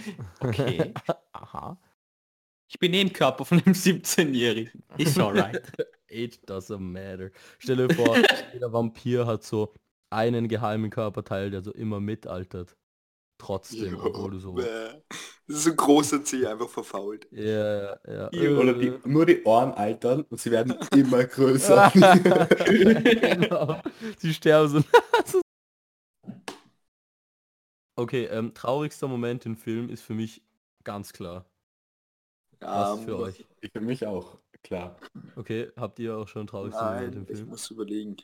[0.40, 0.94] Okay.
[1.32, 1.78] Aha.
[2.68, 4.82] Ich bin eh im Körper von einem 17-Jährigen.
[4.96, 5.60] Ist alright.
[6.10, 7.30] Age doesn't matter.
[7.58, 8.16] Stell dir vor,
[8.52, 9.74] jeder Vampir hat so
[10.10, 12.76] einen geheimen Körperteil, der so immer mitaltert.
[13.38, 14.52] Trotzdem, obwohl du so...
[14.52, 14.64] Bäh.
[15.46, 17.26] Das ist so ein großer Zeh einfach verfault.
[17.32, 18.50] Ja, ja, ja.
[18.56, 18.98] Oder die, äh.
[19.04, 21.90] nur die Ohren altern und sie werden immer größer.
[21.94, 23.80] genau.
[24.18, 24.80] Sie sterben so.
[28.00, 30.42] Okay, ähm, traurigster Moment im Film ist für mich
[30.84, 31.46] ganz klar.
[32.60, 33.46] Was Ähm, für euch?
[33.60, 34.98] ich für mich auch, klar.
[35.36, 37.48] Okay, habt ihr auch schon traurigsten Moment im Nein, ich Film?
[37.48, 38.16] muss überlegen.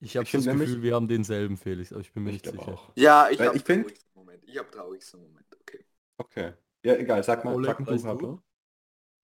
[0.00, 2.42] Ich habe das find nämlich- Gefühl, wir haben denselben Felix, aber ich bin mir Ich
[2.44, 2.68] nicht sicher.
[2.68, 2.92] auch.
[2.96, 4.44] Ja, ich habe traurigsten Moment.
[4.46, 5.46] Ich habe traurigsten Moment.
[5.60, 5.84] Okay.
[6.18, 6.52] Okay.
[6.84, 8.42] Ja, egal, sag mal, Oleg, sag mal weißt du.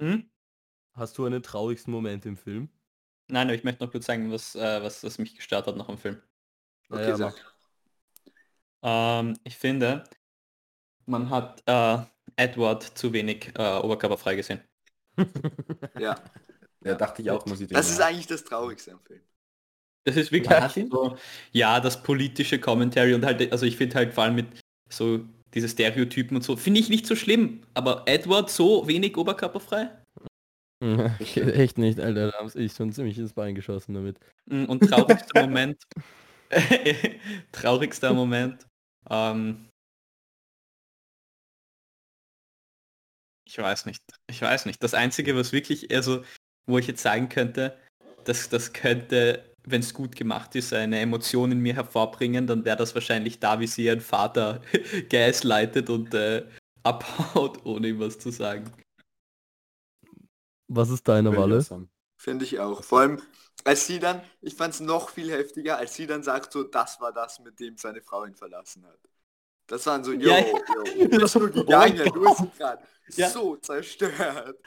[0.01, 0.30] Hm?
[0.95, 2.68] Hast du einen traurigsten Moment im Film?
[3.28, 5.86] Nein, aber ich möchte noch kurz sagen, was, äh, was das mich gestört hat nach
[5.86, 6.20] dem Film.
[6.91, 7.35] Okay, ja, sag.
[8.82, 10.05] Ähm, ich finde,
[11.07, 11.99] man hat äh,
[12.37, 14.61] Edward zu wenig äh, oberkörperfrei gesehen.
[15.99, 16.16] Ja.
[16.82, 19.22] Ja, dachte ich auch, muss ich dir Das ist eigentlich das Traurigste am Film.
[20.05, 21.16] Das ist wirklich so,
[21.53, 24.47] ja, das politische Commentary und halt, also ich finde halt vor allem mit
[24.91, 25.24] so
[25.55, 27.62] diese Stereotypen und so, finde ich nicht so schlimm.
[27.72, 29.91] Aber Edward so wenig oberkörperfrei?
[31.18, 32.32] Echt nicht, Alter.
[32.32, 34.18] Da haben sie schon ziemlich ins Bein geschossen damit.
[34.47, 35.82] Mm, Und traurigster Moment.
[37.53, 38.67] traurigster Moment.
[39.11, 39.69] Ähm,
[43.47, 44.03] ich weiß nicht.
[44.29, 44.83] Ich weiß nicht.
[44.83, 46.25] Das Einzige, was wirklich, also,
[46.67, 47.79] wo ich jetzt sagen könnte,
[48.25, 52.77] dass das könnte, wenn es gut gemacht ist, eine Emotion in mir hervorbringen, dann wäre
[52.77, 54.61] das wahrscheinlich da, wie sie ihren Vater
[55.11, 56.47] gaslightet und äh,
[56.83, 58.73] abhaut, ohne ihm was zu sagen.
[60.69, 61.65] Was ist deine Walle?
[62.17, 62.83] Finde ich auch.
[62.83, 63.23] Vor allem,
[63.63, 67.01] als sie dann, ich fand es noch viel heftiger, als sie dann sagt, so, das
[67.01, 68.99] war das, mit dem seine Frau ihn verlassen hat.
[69.67, 71.97] Das waren so, yo, Ja, yo, bist du Oh gegangen?
[71.97, 72.83] mein du bist gerade
[73.17, 73.31] Ja.
[73.31, 74.59] so zerstört.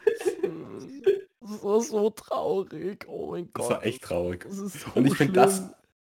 [1.40, 3.06] Das war so traurig.
[3.08, 3.66] Oh mein Gott.
[3.66, 4.44] Das war echt traurig.
[4.44, 5.64] Das ist so Und ich finde das,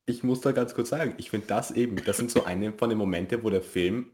[0.08, 2.90] ich muss da ganz kurz sagen, ich finde das eben, das sind so eine von
[2.90, 4.12] den Momente, wo der Film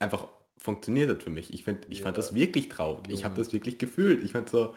[0.00, 0.28] einfach
[0.58, 1.52] funktioniert hat für mich.
[1.54, 2.22] Ich finde, ich fand Ja.
[2.22, 3.08] das wirklich traurig.
[3.10, 4.24] Ich habe das wirklich gefühlt.
[4.24, 4.74] Ich fand so,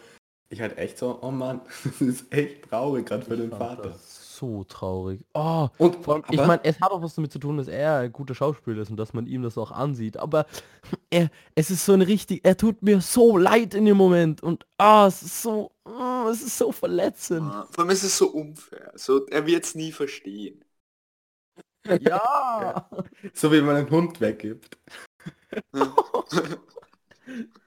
[0.51, 3.81] ich halt echt so, oh Mann, das ist echt traurig, gerade für Ich den fand
[3.81, 3.81] Vater.
[3.81, 5.23] das So traurig.
[5.33, 7.97] Oh, Und vor allem, ich meine, es hat auch was damit zu tun, dass er
[7.99, 10.17] ein guter Schauspieler ist und dass man ihm das auch ansieht.
[10.17, 10.45] Aber
[11.09, 14.65] er, es ist so ein richtig, er tut mir so leid in dem Moment und
[14.77, 17.47] ah, es ist so, ah, es ist so verletzend.
[17.51, 18.91] Ja, Vor allem ist es so unfair.
[18.95, 20.63] So, er wird es nie verstehen.
[22.01, 22.89] Ja.
[23.33, 24.77] So wie man einen Hund weggibt.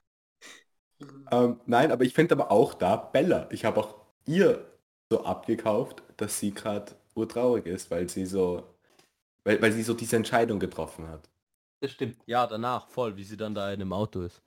[1.31, 3.49] Ähm, nein, aber ich finde aber auch da Bella.
[3.51, 3.97] Ich habe auch
[4.27, 4.67] ihr
[5.11, 8.65] so abgekauft, dass sie gerade urtraurig ist, weil sie so,
[9.45, 11.31] weil, weil sie so diese Entscheidung getroffen hat.
[11.81, 12.19] Das stimmt.
[12.27, 14.43] Ja, danach voll, wie sie dann da in dem Auto ist.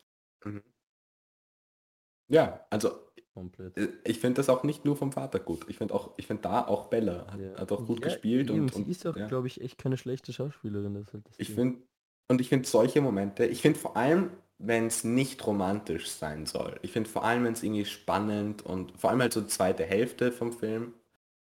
[2.30, 2.92] Ja, also
[3.34, 3.78] Komplett.
[3.78, 5.66] äh, ich finde das auch nicht nur vom Vater gut.
[5.70, 7.58] Ich finde auch, ich finde da auch Bella hat, Ja.
[7.60, 9.28] hat auch gut Ja, gespielt eben, und, sie und ist auch, ja.
[9.28, 10.96] glaube ich, echt keine schlechte Schauspielerin.
[10.96, 11.82] Das halt das ich finde
[12.30, 16.80] und ich finde solche Momente, ich finde vor allem, wenn es nicht romantisch sein soll.
[16.84, 19.84] Ich finde vor allem, wenn es irgendwie spannend und vor allem halt so die zweite
[19.86, 20.94] Hälfte vom Film,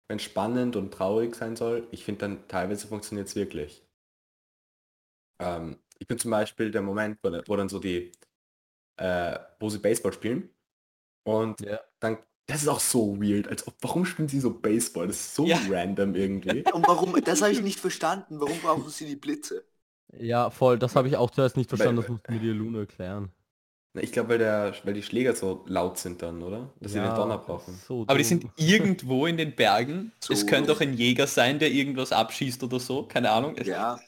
[0.07, 3.83] wenn es spannend und traurig sein soll, ich finde dann teilweise funktioniert es wirklich.
[5.39, 8.11] Ähm, ich bin zum Beispiel der Moment, wo, wo dann so die,
[8.97, 10.49] äh, wo sie Baseball spielen
[11.25, 11.79] und Ja.
[11.99, 15.07] dann, das ist auch so weird, als ob, warum spielen sie so Baseball?
[15.07, 15.59] Das ist so Ja.
[15.67, 16.65] random irgendwie.
[16.73, 18.39] Und warum, das habe ich nicht verstanden.
[18.39, 19.65] Warum brauchen sie die Blitze?
[20.19, 22.53] Ja, voll, das habe ich auch zuerst nicht verstanden, Weil- das musst du mir dir
[22.53, 23.31] Luna erklären.
[23.95, 26.69] Ich glaube, weil, der- weil die Schläger so laut sind dann, oder?
[26.79, 27.75] Dass sie den Donner brauchen.
[27.75, 30.11] So Aber die sind irgendwo in den Bergen.
[30.23, 30.33] So.
[30.33, 33.03] Es könnte doch ein Jäger sein, der irgendwas abschießt oder so.
[33.03, 33.55] Keine Ahnung.
[33.63, 33.99] Ja.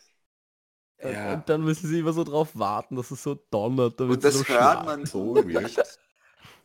[1.03, 1.33] Ja.
[1.35, 3.99] Und dann müssen sie immer so drauf warten, dass es so donnert.
[3.99, 4.85] damit Und das so hört schlafen.
[4.85, 5.35] man So.
[5.35, 5.99] Das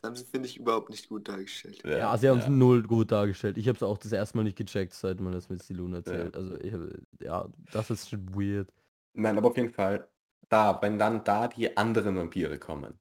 [0.03, 1.83] haben sie, finde ich, überhaupt nicht gut dargestellt.
[1.85, 3.59] Ja, sie haben es null gut dargestellt.
[3.59, 6.35] Ich habe es auch das erste Mal nicht gecheckt, seit man das mit Silun erzählt.
[6.35, 6.41] Ja.
[6.41, 6.81] Also, ich, hab-
[7.23, 8.69] ja, das ist schon weird.
[9.15, 10.09] Nein, aber auf jeden Fall,
[10.49, 12.99] da, wenn dann da die anderen Vampire kommen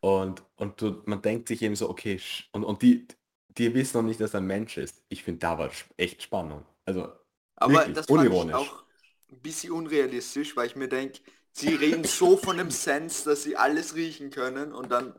[0.00, 3.08] und, und du, man denkt sich eben so, okay, sch- und, und die,
[3.50, 5.04] die wissen noch nicht, dass er ein Mensch ist.
[5.08, 6.64] Ich finde, da war echt Spannung.
[6.86, 7.12] Also,
[7.56, 8.52] Aber Wirklich, das fand ich unironisch.
[8.52, 8.84] auch
[9.30, 11.20] ein bisschen unrealistisch, weil ich mir denke,
[11.52, 15.14] sie reden so von dem Sense, dass sie alles riechen können und dann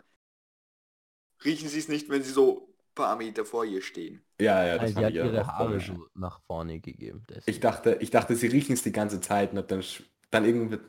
[1.45, 4.23] riechen sie es nicht, wenn sie so ein paar Meter vor ihr stehen.
[4.39, 7.25] ja, ja, das Also, hat ihre Haare so nach vorne gegeben.
[7.45, 9.83] Ich dachte, ich dachte, sie riechen es die ganze Zeit und dann,
[10.33, 10.79] dann irgendwie,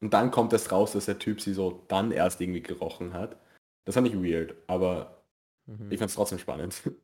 [0.00, 3.38] und dann kommt es raus, dass der Typ sie so dann erst irgendwie gerochen hat.
[3.84, 5.24] Das fand ich weird, aber
[5.66, 5.90] Mhm.
[5.90, 6.82] ich fand es trotzdem spannend.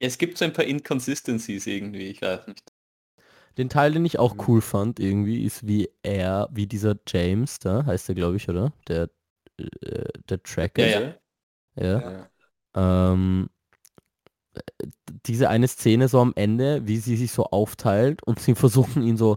[0.00, 2.62] Es gibt so ein paar Inconsistencies irgendwie, ich weiß nicht.
[3.56, 4.48] Den Teil, den ich auch Mhm.
[4.48, 8.72] cool fand, irgendwie, ist wie er, wie dieser James da, heißt er, glaube ich, oder?
[8.86, 9.08] Der,
[9.58, 10.86] äh, der Tracker.
[10.86, 11.20] Ja, ja.
[11.76, 12.02] ja.
[12.02, 12.30] Ja.
[12.76, 13.50] Ähm,
[14.54, 14.60] äh,
[15.26, 19.16] diese eine Szene so am Ende, wie sie sich so aufteilt und sie versuchen ihn
[19.16, 19.36] so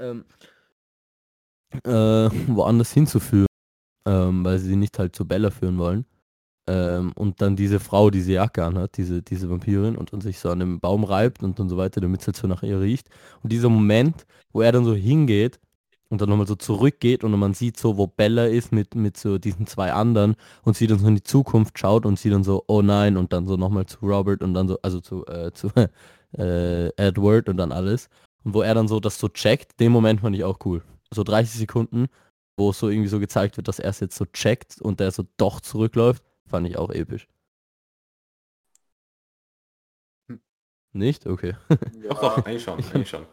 [0.00, 0.24] ähm,
[1.84, 3.46] äh, woanders hinzuführen,
[4.06, 6.06] ähm, weil sie nicht halt zu Bella führen wollen.
[6.68, 10.50] Ähm, und dann diese Frau diese Jacke anhat, diese, diese Vampirin, und dann sich so
[10.50, 13.08] an dem Baum reibt und, und so weiter, damit es halt so nach ihr riecht.
[13.42, 15.60] Und dieser Moment, wo er dann so hingeht
[16.08, 19.38] und dann nochmal so zurückgeht und man sieht so, wo Bella ist mit, mit so
[19.38, 22.64] diesen zwei anderen und sie dann so in die Zukunft schaut und sie dann so,
[22.68, 25.68] oh nein, und dann so nochmal zu Robert und dann so, also zu, äh, zu
[26.38, 28.08] äh, Edward und dann alles.
[28.44, 30.82] Und wo er dann so das so checkt, den Moment fand ich auch cool.
[31.12, 32.06] So 30 Sekunden,
[32.56, 35.10] wo es so irgendwie so gezeigt wird, dass er es jetzt so checkt und der
[35.10, 37.28] so doch zurückläuft, fand ich auch episch.
[40.28, 40.40] Hm.
[40.92, 41.26] Nicht?
[41.26, 41.54] Okay.
[42.08, 43.26] Doch, doch, eigentlich schon, eigentlich schon.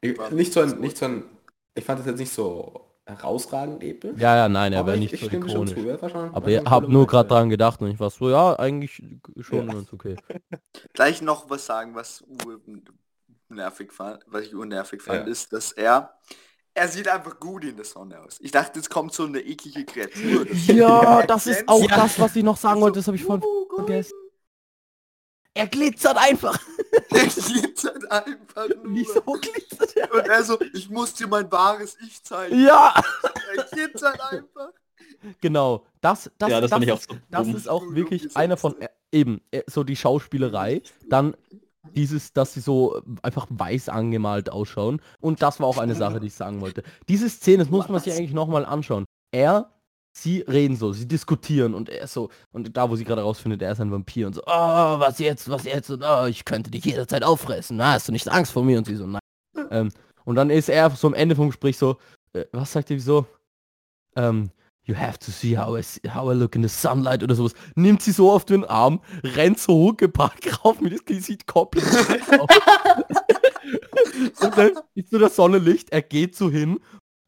[0.00, 0.76] Ich, nicht so ein, so.
[0.76, 1.24] nicht so ein,
[1.74, 4.18] ich fand das jetzt nicht so herausragend episch.
[4.18, 5.74] Ja, ja, nein, er wäre ich, nicht ich so ikonisch.
[5.74, 5.88] zu.
[5.88, 8.58] er war schon- Aber ich habe nur gerade dran gedacht und ich war so, ja,
[8.58, 9.02] eigentlich
[9.40, 9.72] schon Ja.
[9.74, 10.16] ganz okay.
[10.94, 12.24] Gleich noch was sagen, was
[13.48, 15.32] nervig fand, was ich unnervig fand, Ja.
[15.32, 16.18] ist, dass er,
[16.74, 18.36] er sieht einfach gut in der Sonne aus.
[18.40, 20.44] Ich dachte, jetzt kommt so eine eklige Kreatur.
[20.44, 21.96] Das- Ja, das ist auch Ja.
[21.96, 24.14] das, was ich noch sagen So, wollte, das habe ich vorhin oh Gott, vergessen.
[25.54, 26.58] Er glitzert einfach.
[27.10, 28.94] Er glitzert einfach nur.
[28.94, 30.12] Wieso glitzert er?
[30.12, 32.60] Und er so, ich muss dir mein wahres Ich zeigen.
[32.64, 32.94] Ja,
[33.56, 34.70] Er glitzert einfach.
[35.40, 35.84] genau.
[36.00, 39.40] Das, das, ja, das, auch ist, so das ist auch wirklich einer von, äh, eben,
[39.52, 41.36] äh, so die Schauspielerei, dann
[41.92, 45.00] dieses, dass sie so einfach weiß angemalt ausschauen.
[45.20, 46.82] Und das war auch eine Sache, die ich sagen wollte.
[47.08, 49.04] Diese Szene, das muss man sich eigentlich nochmal anschauen.
[49.32, 49.70] Er,
[50.16, 53.72] sie reden so, sie diskutieren und er so, und da, wo sie gerade rausfindet, er
[53.72, 54.50] ist ein Vampir und so, oh,
[54.98, 58.28] was jetzt, was jetzt, und oh, ich könnte dich jederzeit auffressen, na, hast du nicht
[58.28, 58.78] Angst vor mir?
[58.78, 59.20] Und sie so, nein.
[59.70, 59.90] ähm,
[60.24, 61.98] und dann ist er so am Ende vom Gespräch so,
[62.32, 63.26] äh, was sagt er so?
[64.16, 64.50] Ähm,
[64.86, 67.54] you have to see how I, see, how I look in the sunlight oder sowas.
[67.74, 71.84] Nimmt sie so auf den Arm, rennt so Huckepack rauf mit das Gesicht komplett
[72.40, 72.48] auf.
[74.40, 76.78] Und dann ist so das Sonnenlicht, er geht so hin,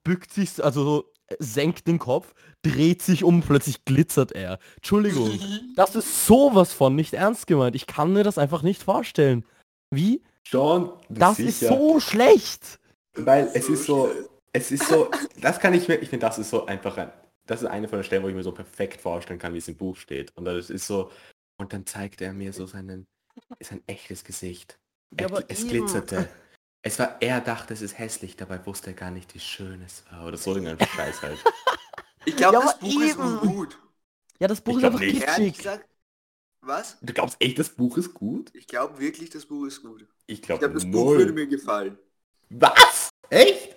[0.04, 4.58] bückt sich, also so, äh, senkt den Kopf, dreht sich um, plötzlich glitzert er.
[4.76, 5.30] Entschuldigung,
[5.76, 7.74] das ist sowas von nicht ernst gemeint.
[7.74, 9.44] Ich kann mir das einfach nicht vorstellen.
[9.90, 10.22] Wie?
[10.46, 11.48] Schon, Das sicher.
[11.48, 12.78] ist so schlecht.
[13.14, 14.10] Weil es So ist so,
[14.52, 17.10] es ist so, das kann ich mir, ich finde, das ist so einfach ein,
[17.46, 19.68] das ist eine von den Stellen, wo ich mir so perfekt vorstellen kann, wie es
[19.68, 20.32] im Buch steht.
[20.36, 21.10] Und das ist so,
[21.58, 23.06] und dann zeigt er mir so seinen,
[23.60, 24.78] sein echtes Gesicht.
[25.18, 25.68] Ja, Er, aber es eben.
[25.70, 26.28] glitzerte.
[26.82, 30.04] Es war, er dachte, es ist hässlich, dabei wusste er gar nicht, wie schön es
[30.10, 30.26] war.
[30.26, 31.38] Oder so irgendein Scheiß halt.
[32.24, 33.38] Ich glaube, Ja, das Buch ist eben.
[33.40, 33.78] gut.
[34.38, 35.26] Ja, das Buch Ich ist glaub einfach nicht.
[35.26, 35.56] Kitschig.
[35.58, 35.88] gesagt,
[36.60, 36.98] was?
[37.00, 38.50] Du glaubst echt, das Buch ist gut?
[38.54, 40.06] Ich glaube wirklich, das Buch ist gut.
[40.26, 41.98] Ich Ich glaube glaube, das Buch würde mir gefallen.
[42.50, 43.08] Was?
[43.30, 43.76] Echt?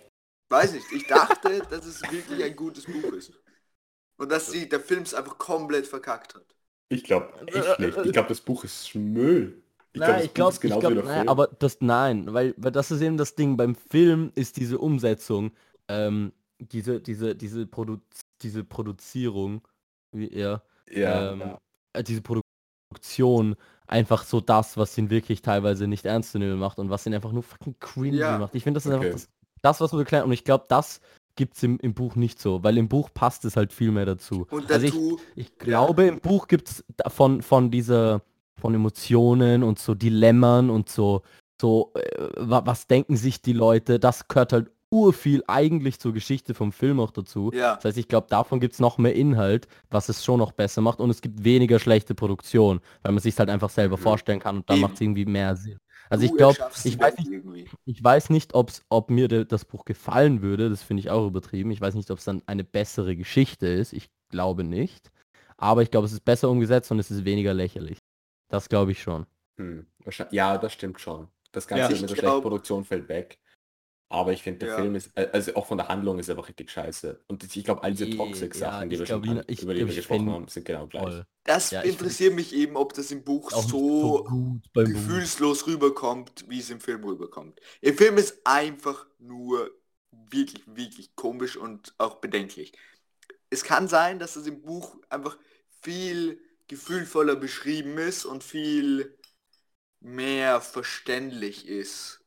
[0.50, 3.32] Weiß nicht, ich dachte, dass es wirklich ein gutes Buch ist.
[4.20, 6.44] Und dass sie, der Film es einfach komplett verkackt hat.
[6.90, 7.98] Ich glaube echt nicht.
[8.06, 9.64] Ich glaube, das Buch ist Müll.
[9.94, 11.30] Ich das ich glaube, genauso glaub, wie der nein, Film.
[11.30, 13.58] aber das nein, weil, weil das ist eben das Ding.
[13.58, 15.52] Beim Film ist diese Umsetzung,
[15.88, 17.98] ähm, diese, diese, diese, Produ
[18.42, 19.62] diese Produzierung,
[20.12, 21.56] wie er, ja, ähm,
[21.94, 23.56] äh, diese Produktion
[23.88, 27.14] einfach so das, was ihn wirklich teilweise nicht ernst zu nehmen macht und was ihn
[27.14, 28.38] einfach nur fucking cringy Ja.
[28.38, 28.54] macht.
[28.56, 29.06] Ich finde, das ist Okay.
[29.08, 29.30] einfach das,
[29.62, 30.26] das, was man erklärt.
[30.26, 31.02] Und ich glaube, das
[31.36, 34.06] gibt es im, im Buch nicht so, weil im Buch passt es halt viel mehr
[34.06, 34.46] dazu.
[34.50, 38.22] Und Also ich, dazu, ich glaube, im Buch gibt es von, von dieser,
[38.60, 41.22] von Emotionen und so Dilemmern und so,
[41.62, 46.56] so, äh, wa- was denken sich die Leute, das gehört halt urviel eigentlich zur Geschichte
[46.56, 47.52] vom Film auch dazu.
[47.54, 50.52] ja, Das heißt, ich glaube, davon gibt es noch mehr Inhalt, was es schon noch
[50.52, 54.02] besser macht und es gibt weniger schlechte Produktion, weil man sich halt einfach selber Mhm.
[54.02, 54.82] vorstellen kann und dann Eben.
[54.82, 55.78] macht es irgendwie mehr Sinn.
[56.10, 57.70] Also ich Du glaube, erschaffst ich weiß Welt nicht, irgendwie.
[57.86, 60.70] ich weiß nicht, ob's, ob mir de, das Buch gefallen würde.
[60.70, 61.72] Das finde ich auch übertrieben.
[61.72, 63.94] Ich weiß nicht, ob es dann eine bessere Geschichte ist.
[63.94, 65.12] Ich glaube nicht.
[65.58, 68.00] Aber ich glaube, es ist besser umgesetzt und es ist weniger lächerlich.
[68.50, 69.26] Das glaube ich schon.
[69.60, 69.86] Hm.
[70.32, 71.28] Ja, das stimmt schon.
[71.52, 73.40] Das Ganze Ja, mit ich der glaub- schlechten Produktion fällt weg.
[74.12, 74.76] Aber ich finde, der Ja.
[74.76, 77.20] Film ist, äh, also auch von der Handlung ist er einfach richtig scheiße.
[77.28, 79.96] Und ich glaube, all diese Ja, Toxic-Sachen, die ich wir schon ich- über die wir
[79.96, 81.04] gesprochen haben, sind genau gleich.
[81.04, 81.26] Voll.
[81.44, 84.94] Das Ja, interessiert mich eben, ob das im Buch so gut beim Buch.
[84.94, 87.60] gefühlslos rüberkommt, wie es im Film rüberkommt.
[87.82, 89.72] Im Film ist einfach nur
[90.12, 92.74] wirklich, wirklich komisch und auch bedenklich.
[93.50, 95.38] Es kann sein, dass es im Buch einfach
[95.82, 99.18] viel gefühlvoller beschrieben ist und viel
[100.02, 102.22] mehr verständlich ist.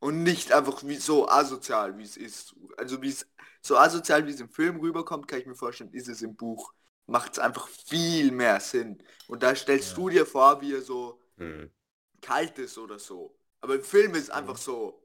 [0.00, 2.54] Und nicht einfach wie so asozial, wie es ist.
[2.78, 3.26] Also wie es
[3.62, 6.72] so asozial, wie es im Film rüberkommt, kann ich mir vorstellen, ist es im Buch.
[7.06, 9.02] Macht es einfach viel mehr Sinn.
[9.28, 9.96] Und da stellst Ja.
[9.96, 11.70] du dir vor, wie er so Hm.
[12.20, 13.34] kalt ist oder so.
[13.60, 15.02] Aber im Film ist einfach so,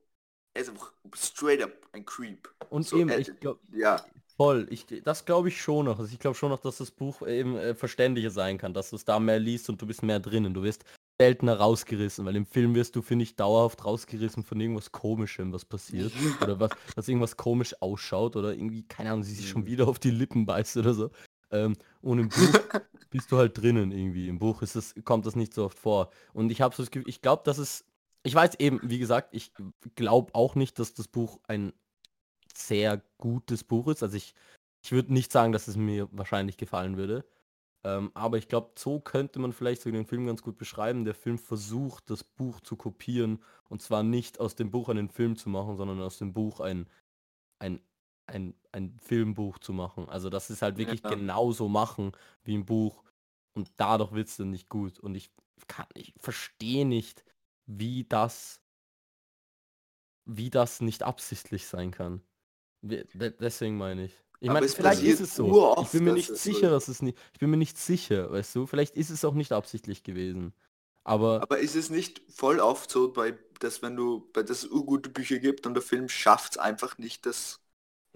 [0.53, 2.49] er ist einfach straight up ein Creep.
[2.69, 4.05] Und So, eben, äh, ich glaube, Ja,
[4.37, 5.99] voll, ich, das glaube ich schon noch.
[5.99, 8.95] Also ich glaube schon noch, dass das Buch eben äh, verständlicher sein kann, dass du
[8.95, 10.53] es da mehr liest und du bist mehr drinnen.
[10.53, 10.85] Du wirst
[11.20, 15.63] seltener rausgerissen, weil im Film wirst du, finde ich, dauerhaft rausgerissen von irgendwas Komischem, was
[15.66, 16.11] passiert.
[16.41, 19.68] oder was, dass irgendwas komisch ausschaut oder irgendwie, keine Ahnung, sie sich schon Mhm.
[19.68, 21.11] wieder auf die Lippen beißt oder so.
[21.51, 22.36] Ähm, und im Buch
[23.11, 24.28] bist du halt drinnen irgendwie.
[24.28, 26.09] Im Buch ist das, kommt das nicht so oft vor.
[26.34, 27.86] Und ich habe so das Gefühl, ich glaube, dass es,
[28.24, 29.53] ich weiß eben, wie gesagt, ich
[29.95, 31.72] glaube auch nicht, dass das Buch ein
[32.53, 34.03] sehr gutes Buch ist.
[34.03, 34.34] Also ich,
[34.84, 37.26] ich würde nicht sagen, dass es mir wahrscheinlich gefallen würde.
[37.86, 41.05] Ähm, aber ich glaube, so könnte man vielleicht so den Film ganz gut beschreiben.
[41.05, 43.43] Der Film versucht, das Buch zu kopieren.
[43.69, 46.89] Und zwar nicht aus dem Buch einen Film zu machen, sondern aus dem Buch ein,
[47.59, 47.81] ein,
[48.27, 50.09] ein, ein Filmbuch zu machen.
[50.09, 51.09] Also das ist halt wirklich Ja.
[51.11, 52.13] genauso machen
[52.43, 53.03] wie im Buch.
[53.55, 54.99] Und dadurch wird es dann nicht gut.
[54.99, 55.31] Und ich
[55.67, 57.23] kann, ich verstehe nicht,
[57.67, 58.61] wie das,
[60.25, 62.21] wie das nicht absichtlich sein kann.
[62.81, 64.24] Deswegen meine ich.
[64.39, 65.57] Ich meine, vielleicht ist es so.
[65.57, 67.17] uroft, Ich bin mir nicht sicher, so dass es nicht.
[67.33, 68.67] Ich bin mir nicht sicher, weißt du?
[68.67, 70.53] Vielleicht ist es auch nicht absichtlich gewesen.
[71.03, 74.69] Aber, aber ist es nicht voll oft so, bei, dass wenn du, bei dass es
[74.69, 77.61] gute Bücher gibt und der Film schafft es einfach nicht, das,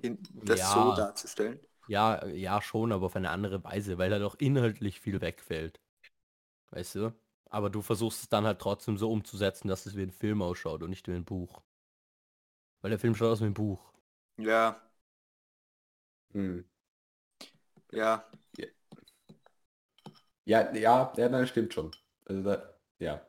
[0.01, 0.71] hin, das Ja.
[0.71, 1.59] so darzustellen?
[1.87, 5.81] ja, ja schon, aber auf eine andere Weise, weil da doch inhaltlich viel wegfällt.
[6.71, 7.13] Weißt du?
[7.49, 10.83] Aber du versuchst es dann halt trotzdem so umzusetzen, dass es wie ein Film ausschaut
[10.83, 11.61] und nicht wie ein Buch.
[12.81, 13.79] Weil der Film schaut aus wie ein Buch.
[14.37, 14.81] Ja,
[16.33, 16.65] Hm.
[17.91, 18.23] ja.
[20.45, 21.91] Ja, ja, ja, das stimmt schon.
[22.25, 23.25] Also da, ja.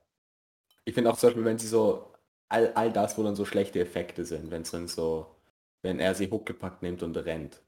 [0.85, 2.15] Ich finde auch zum Beispiel, wenn sie so,
[2.49, 5.37] all, all das, wo dann so schlechte Effekte sind, wenn es dann so,
[5.83, 7.63] wenn er sie Huckepack nimmt und rennt.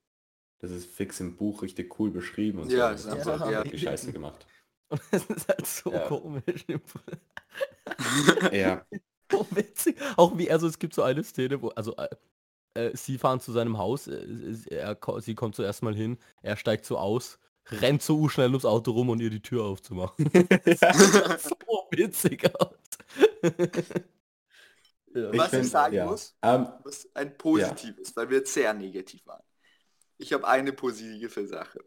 [0.60, 3.10] Das ist fix im Buch richtig cool beschrieben und Ja, so.
[3.10, 3.64] Das einfach- halt ja.
[3.64, 4.46] wirklich scheiße gemacht.
[4.92, 6.06] Und es ist halt so Ja.
[6.06, 6.66] komisch.
[8.52, 8.84] Ja.
[9.30, 9.96] so witzig.
[10.18, 11.96] Auch wie, also es gibt so eine Szene, wo, also
[12.74, 16.84] äh, sie fahren zu seinem Haus, äh, er, sie kommt zuerst mal hin, er steigt
[16.84, 17.38] so aus,
[17.70, 20.30] rennt so schnell ums Auto rum und ihr die Tür aufzumachen.
[20.64, 21.56] Das sieht so
[21.90, 22.76] witzig aus.
[25.14, 25.32] ja.
[25.36, 26.06] Was ich find, sagen ja.
[26.06, 29.42] muss, Ähm, was ein positives, weil wir jetzt sehr negativ waren.
[30.18, 31.80] Ich habe eine positive Sache.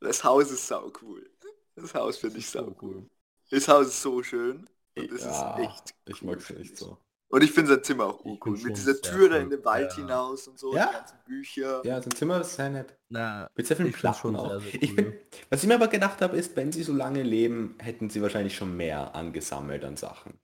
[0.00, 1.30] Das Haus ist sau cool.
[1.76, 3.08] Das Haus finde ich sau cool.
[3.50, 4.68] Das Haus ist so schön.
[4.96, 6.76] Und es ja, ist echt ich cool, mag es ich.
[6.76, 6.98] so.
[7.34, 8.56] Und ich finde sein Zimmer auch Ich cool.
[8.58, 9.42] Mit dieser Tür da cool.
[9.42, 9.96] in den Wald Ja.
[9.96, 10.86] hinaus und so, Ja.
[10.86, 11.84] die ganzen Bücher.
[11.84, 12.96] Ja, sein Zimmer ist sehr nett.
[13.08, 14.50] Na, Mit sehr Ich Platten schon auch.
[14.50, 14.94] sehr, sehr Ich cool.
[14.96, 15.14] find,
[15.50, 18.54] was ich mir aber gedacht habe, ist, wenn sie so lange leben, hätten sie wahrscheinlich
[18.56, 20.38] schon mehr angesammelt an Sachen.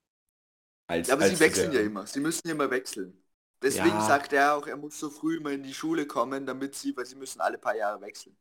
[0.88, 2.06] Als, Ja, aber als sie wechseln ja immer.
[2.08, 3.22] Sie müssen ja immer wechseln.
[3.62, 4.00] Deswegen Ja.
[4.06, 7.06] sagt er auch, er muss so früh immer in die Schule kommen, damit sie, weil
[7.06, 8.36] sie müssen alle paar Jahre wechseln.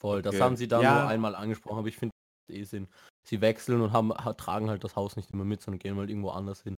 [0.00, 0.42] voll, das Okay.
[0.42, 1.00] haben sie da Ja.
[1.02, 2.12] nur einmal angesprochen, aber ich finde
[2.52, 2.88] eh Sinn.
[3.26, 6.10] Sie wechseln und haben, ha- tragen halt das Haus nicht immer mit, sondern gehen halt
[6.10, 6.74] irgendwo anders hin.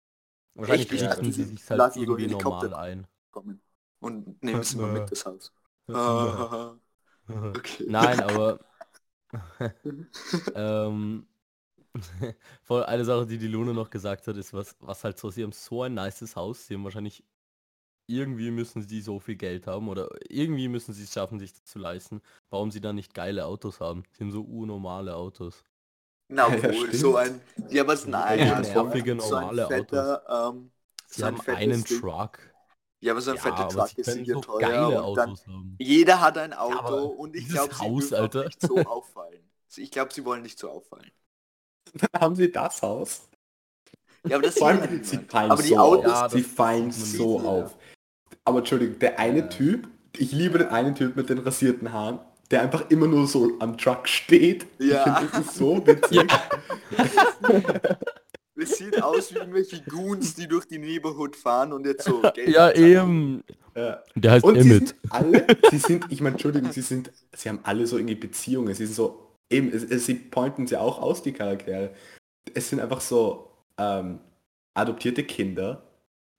[0.56, 0.91] Wahrscheinlich Echt?
[0.91, 3.08] richten Ja, sie sich halt lassen so irgendwie normal ein.
[3.32, 3.62] Kommen.
[3.99, 5.53] Und nehmen es immer mit, das Haus.
[7.30, 7.86] Okay.
[7.88, 8.60] Nein, aber
[10.56, 11.28] ähm,
[12.64, 15.43] voll eine Sache, die die Luna noch gesagt hat, ist was, was halt so, sie
[15.43, 17.24] haben so ein nices Haus, sie haben wahrscheinlich
[18.08, 21.66] irgendwie müssen sie so viel Geld haben oder irgendwie müssen sie es schaffen, sich das
[21.66, 24.03] zu leisten, warum sie dann nicht geile Autos haben.
[24.14, 25.64] Sie haben so urnormale Autos.
[26.28, 26.95] Na Ja, wohl, stimmt.
[26.95, 30.71] so ein, ja was nein, Ja, ja, so ein- nervige, so ein normale fetter, ähm,
[31.07, 31.99] so ein einen Ding.
[32.01, 32.39] Truck.
[33.01, 35.76] Ja, aber so ein Ja, fetter Truck ist sicher so teuer geile und dann, haben.
[35.80, 38.45] jeder hat ein Auto aber und ich glaube, sie Haus, Alter.
[38.45, 39.43] nicht so auffallen.
[39.78, 41.11] Ich glaube, sie wollen nicht so auffallen.
[42.19, 43.28] haben sie das Haus?
[44.28, 46.32] Ja, aber das Vor sieht allem, sie fallen Aber die so Autos, Ja, auf.
[46.32, 47.76] Sie fallen so auf.
[48.43, 49.47] Aber Entschuldigung, der eine Ja.
[49.47, 52.19] Typ, ich liebe den einen Typ mit den rasierten Haaren,
[52.51, 54.65] der einfach immer nur so am Truck steht.
[54.79, 54.97] Ja.
[54.97, 56.27] Ich finde, das ist so witzig.
[58.55, 62.49] Es sieht aus wie irgendwelche Goons, die durch die Neighborhood fahren und jetzt so Geld
[62.49, 63.43] Ja, eben.
[63.75, 64.01] Ja.
[64.15, 64.87] Der heißt Und sie Emmett.
[64.89, 68.73] sind alle, sie sind, ich meine, Entschuldigung, sie sind, sie haben alle so irgendwie Beziehungen,
[68.73, 71.93] sie sind so, eben, es, es, sie pointen sie auch aus, die Charaktere.
[72.53, 74.19] Es sind einfach so ähm,
[74.75, 75.83] adoptierte Kinder,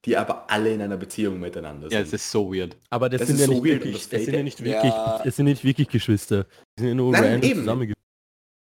[0.06, 2.06] die aber alle in einer Beziehung miteinander Ja, sind.
[2.06, 2.76] es ist so weird.
[2.90, 4.92] Aber das, Das sind ja so nicht weird wirklich, das das sind ja nicht wirklich,
[4.92, 5.20] Ja.
[5.24, 6.44] es sind nicht wirklich Geschwister.
[6.78, 7.92] Die sind ja nur Nein, random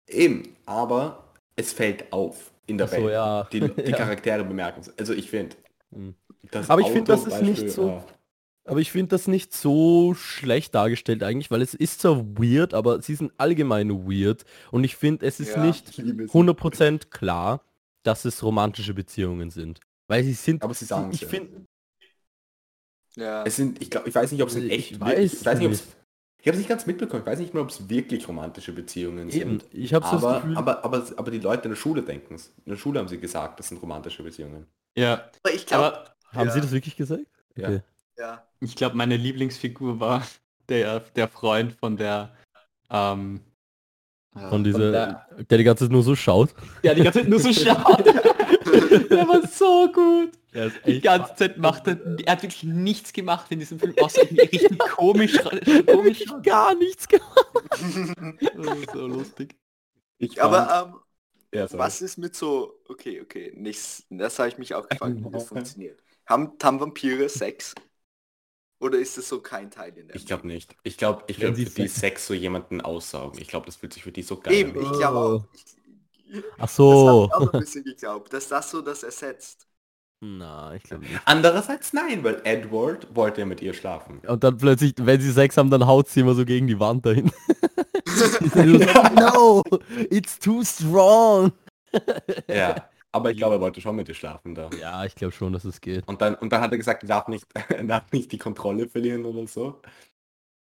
[0.08, 0.48] eben.
[0.66, 1.24] aber
[1.56, 3.12] es fällt auf in der so, Welt.
[3.12, 3.44] ja.
[3.52, 3.96] Die, die Ja.
[3.96, 4.98] Charaktere bemerken es.
[4.98, 5.56] Also ich finde.
[5.92, 6.14] Hm.
[6.50, 8.00] das Aber ich finde, das ist zum nicht Beispiel, so- äh,
[8.70, 13.02] Aber ich finde das nicht so schlecht dargestellt eigentlich, weil es ist zwar weird, aber
[13.02, 14.44] sie sind allgemein weird.
[14.70, 15.64] Und ich finde, es ist Ja.
[15.64, 16.30] nicht ich liebe es.
[16.32, 17.62] 100% klar,
[18.04, 19.80] dass es romantische Beziehungen sind.
[20.08, 21.28] Weil sie sind, Aber sie sagen es ich ja.
[21.28, 21.64] finde,
[23.16, 23.44] Ja.
[23.44, 25.46] Es sind, ich glaube, ich weiß nicht, ob es in Ich echt weiß wirklich- ich
[25.46, 25.82] weiß nicht, ob es,
[26.38, 29.28] ich habe es nicht ganz mitbekommen, ich weiß nicht mehr, ob es wirklich romantische Beziehungen
[29.30, 29.64] eben, sind.
[29.72, 32.48] ich habe Aber, Gefühl, aber, aber, aber die Leute in der Schule denken es.
[32.64, 34.66] In der Schule haben sie gesagt, das sind romantische Beziehungen.
[34.96, 36.52] Ja, Aber ich glaube, haben ja.
[36.52, 37.26] sie das wirklich gesagt?
[37.56, 37.68] Ja.
[37.68, 37.80] Okay.
[38.18, 38.46] ja.
[38.60, 40.26] ich glaube, meine Lieblingsfigur war
[40.68, 42.34] der, der Freund von der,
[42.90, 43.40] ähm,
[44.48, 46.54] Von dieser, der- der, die ganze Zeit nur so schaut.
[46.82, 48.04] der die ganze Zeit nur so schaut.
[49.10, 50.32] Der war so gut.
[50.52, 54.22] Er Die ganze Zeit macht er, er hat wirklich nichts gemacht in diesem Film, außer
[54.52, 55.38] richtig komisch,
[55.86, 56.34] komisch.
[56.42, 57.54] gar nichts gemacht.
[58.54, 59.56] Das ist so lustig.
[60.18, 61.00] Ich Aber ähm,
[61.52, 65.30] ja, was ist mit so, okay, okay, nichts, das habe ich mich auch gefragt, wie
[65.30, 66.02] das funktioniert.
[66.26, 67.74] Haben, haben Vampire Sex?
[68.80, 70.76] Oder ist das so kein Teil in der Ich glaube nicht.
[70.84, 73.40] Ich glaube, ich für die Sex- so jemanden aussaugen.
[73.40, 74.80] Ich glaube, das fühlt sich für die so geil Eben, an.
[74.80, 75.44] ich glaube auch.
[75.52, 75.64] Ich,
[76.54, 77.08] Ach das so.
[77.08, 79.66] habe ich auch ein bisschen geglaubt, dass das so das ersetzt.
[80.20, 81.20] Na, ich glaube nicht.
[81.24, 84.20] Andererseits nein, weil Edward wollte ja mit ihr schlafen.
[84.20, 87.04] Und dann plötzlich, wenn sie Sex haben, dann haut sie immer so gegen die Wand
[87.04, 87.32] dahin.
[89.16, 89.62] no,
[90.10, 91.52] it's too strong.
[92.48, 92.88] Ja.
[93.12, 94.70] Aber ich glaube, er wollte schon mit ihr schlafen da.
[94.80, 96.08] Ja, ich glaube schon, dass es geht.
[96.08, 98.88] Und dann, und dann hat er gesagt, er darf nicht, er darf nicht die Kontrolle
[98.88, 99.80] verlieren oder so.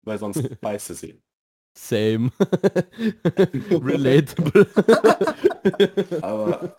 [0.04, 1.22] Weil sonst beißt er sie.
[1.74, 2.32] Same.
[3.72, 4.68] Relatable.
[6.22, 6.76] Aber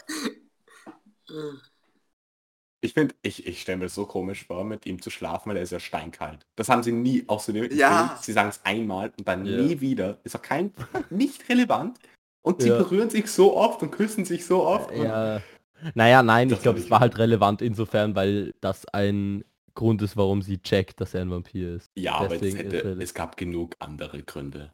[2.85, 5.57] ich finde, ich, ich stelle mir das so komisch vor, mit ihm zu schlafen, weil
[5.57, 6.47] er ist ja steinkalt.
[6.57, 8.09] Das haben sie nie, außerdem im Ja.
[8.09, 9.57] Film, sie sagen es einmal und dann Ja.
[9.63, 10.19] nie wieder.
[10.25, 10.73] Ist auch kein,
[11.11, 11.99] nicht relevant.
[12.45, 12.79] Und sie Ja.
[12.79, 14.91] berühren sich so oft und küssen sich so oft.
[14.97, 15.41] Ja.
[15.95, 20.17] Naja, nein, Das ich glaube, es war halt relevant insofern, weil das ein Grund ist,
[20.17, 21.91] warum sie checkt, dass er ein Vampir ist.
[21.97, 24.73] ja, aber es, Deswegen ist hätte, es gab genug andere Gründe.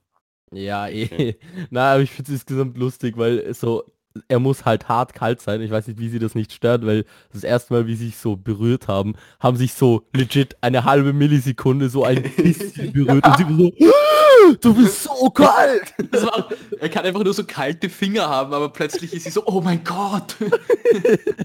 [0.53, 1.37] Ja, eh.
[1.71, 3.85] Na, aber ich finde es insgesamt lustig, weil so,
[4.29, 5.61] er muss halt hart kalt sein.
[5.61, 8.17] Ich weiß nicht, wie sie das nicht stört, weil das erste Mal, wie sie sich
[8.17, 13.37] so berührt haben, haben sich so legit eine halbe Millisekunde so ein bisschen berührt und
[13.37, 15.95] sie war so, "Ah, du bist so kalt.
[16.11, 16.49] Das war,
[16.81, 19.85] er kann einfach nur so kalte Finger haben, aber plötzlich ist sie so, oh mein
[19.85, 20.35] Gott.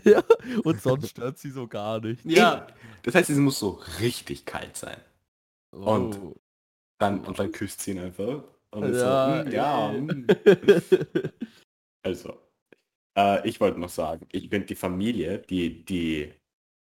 [0.06, 0.24] ja,
[0.64, 2.24] und sonst stört sie so gar nicht.
[2.26, 2.66] Ja,
[3.04, 4.97] Das heißt, es muss so richtig kalt sein.
[5.72, 6.36] Und- Oh.
[6.99, 8.43] Dann, und dann küsst sie ihn einfach.
[8.76, 10.01] Ja, so, mm, ja, eh.
[10.01, 10.28] mm.
[12.05, 12.38] Also,
[13.17, 16.34] äh, ich wollte noch sagen, ich finde die Familie, die, die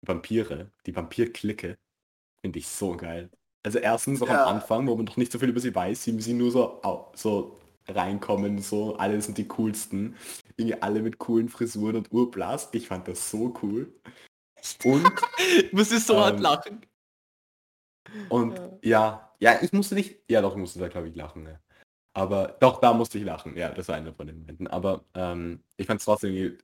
[0.05, 1.79] Vampire, die Vampirklicke,
[2.45, 3.31] finde ich so geil.
[3.65, 4.47] Also erstens auch Ja.
[4.47, 6.81] am Anfang, wo man noch nicht so viel über sie weiß, sie, sie nur so,
[7.15, 7.57] so
[7.89, 10.17] reinkommen, so, alle sind die coolsten.
[10.57, 12.75] Irgendwie alle mit coolen Frisuren und Urblast.
[12.75, 13.93] Ich fand das so cool.
[14.85, 15.05] Und,
[15.59, 16.87] ich muss so hart Ähm, lachen.
[18.29, 21.61] und ja, ja, ich musste nicht, ja doch, ich musste da glaube ich lachen, ne?
[22.15, 24.67] Aber doch, da musste ich lachen, ja, das war einer von den Momenten.
[24.67, 26.59] Aber ähm, ich fand es trotzdem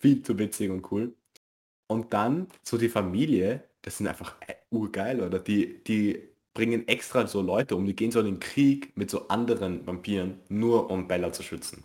[0.00, 1.14] viel zu witzig und cool.
[1.88, 5.38] Und dann so die Familie, das sind einfach äh, urgeil, oder?
[5.38, 9.28] Die, die bringen extra so Leute um, die gehen so in den Krieg mit so
[9.28, 11.84] anderen Vampiren, nur um Bella zu schützen.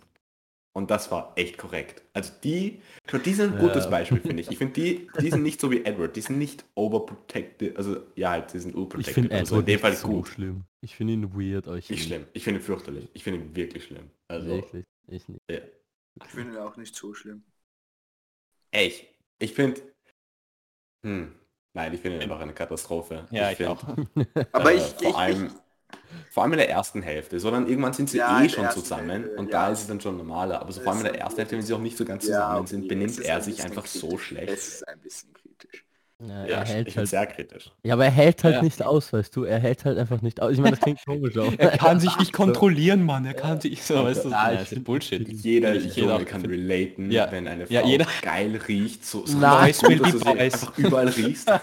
[0.76, 2.02] Und das war echt korrekt.
[2.14, 2.82] Also die,
[3.24, 3.90] die sind ein gutes Ja.
[3.90, 4.50] Beispiel, finde ich.
[4.50, 8.30] Ich finde, die, die sind nicht so wie Edward, die sind nicht overprotected, also ja,
[8.30, 9.14] halt, die sind Ich overprotected.
[9.14, 10.28] finde also in Edward dem Fall so gut.
[10.28, 10.64] schlimm.
[10.80, 11.88] Ich finde ihn weird, euch.
[11.90, 12.26] Nicht schlimm.
[12.32, 13.08] Ich finde ihn fürchterlich.
[13.14, 14.10] Ich finde ihn wirklich schlimm.
[14.28, 14.84] Also, Wirklich.
[15.06, 15.40] Ich nicht.
[15.48, 15.60] ja.
[16.24, 17.44] Ich finde ihn auch nicht so schlimm.
[18.72, 19.06] echt.
[19.38, 19.80] Ich finde,
[21.04, 21.34] hm,
[21.74, 23.26] nein, ich finde ihn einfach eine Katastrophe.
[23.30, 23.82] Ja, ich find, auch.
[24.52, 25.50] Aber äh, ich, vor ich, allem,
[26.30, 29.36] vor allem in der ersten Hälfte, sondern irgendwann sind sie Ja, eh schon zusammen Hälfte,
[29.36, 29.66] und ja.
[29.66, 30.60] da ist es dann schon normaler.
[30.60, 32.34] Aber so vor allem in der ersten Hälfte, wenn sie auch nicht so ganz Ja,
[32.34, 34.22] zusammen okay, sind, benimmt er ein sich einfach so kritisch.
[34.26, 34.52] schlecht.
[34.52, 35.84] Es ist ein bisschen kritisch.
[36.20, 37.08] Ja, Ja, er ich hält bin halt.
[37.08, 37.70] sehr kritisch.
[37.82, 38.62] Ja, aber er hält halt Ja.
[38.62, 39.42] nicht aus, weißt du?
[39.44, 40.52] Er hält halt einfach nicht aus.
[40.52, 41.52] Ich meine, das klingt komisch auch.
[41.58, 43.26] Er kann sich nicht kontrollieren, Mann.
[43.26, 45.28] Er kann sich so, weißt du, Ja, ja, ich das ist Bullshit.
[45.28, 47.30] Jeder jeder- kann relaten, Ja.
[47.30, 49.74] wenn eine Frau Ja, jeder- geil riecht, so, so Nein.
[49.82, 51.50] Will dass du einfach überall riechst.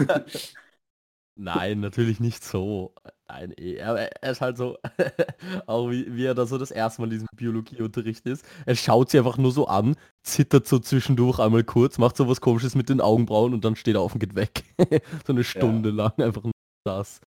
[1.35, 2.93] Nein, natürlich nicht so.
[3.27, 3.81] Nein, eh.
[3.81, 4.77] Aber er ist halt so,
[5.65, 8.45] auch wie, wie er da so das erste Mal in diesem Biologieunterricht ist.
[8.65, 12.41] Er schaut sie einfach nur so an, zittert so zwischendurch einmal kurz, macht so was
[12.41, 14.63] komisches mit den Augenbrauen und dann steht er auf und geht weg.
[15.25, 16.51] so eine Stunde lang einfach nur
[16.85, 17.21] das.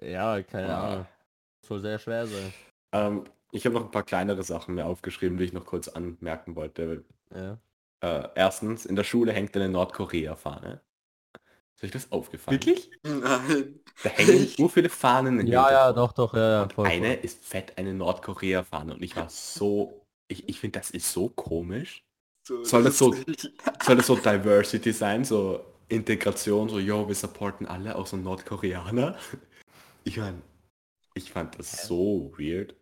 [0.00, 0.88] Ja, keine Ah.
[0.92, 1.06] Ahnung.
[1.66, 2.52] Soll sehr schwer sein.
[2.92, 6.54] Ähm, ich habe noch ein paar kleinere Sachen mir aufgeschrieben, die ich noch kurz anmerken
[6.56, 7.04] wollte.
[7.34, 7.58] Ja.
[8.02, 10.80] Äh, erstens, in der Schule hängt eine Nordkorea-Fahne.
[11.80, 12.60] Ist euch das aufgefallen?
[12.60, 12.90] Wirklich?
[13.02, 13.80] Nein.
[14.02, 16.68] Da hängen so viele Fahnen in Ja, ja, doch, doch, ja, ja.
[16.68, 17.24] Voll, eine voll.
[17.24, 22.04] ist fett eine Nordkorea-Fahne und ich war so, ich, ich finde, das ist so komisch.
[22.46, 23.14] So, Soll das so-
[23.82, 29.16] Soll das so Diversity sein, so Integration, so, yo, wir supporten alle, auch so Nordkoreaner?
[30.04, 30.40] Ich meine,
[31.14, 32.74] ich fand das so weird.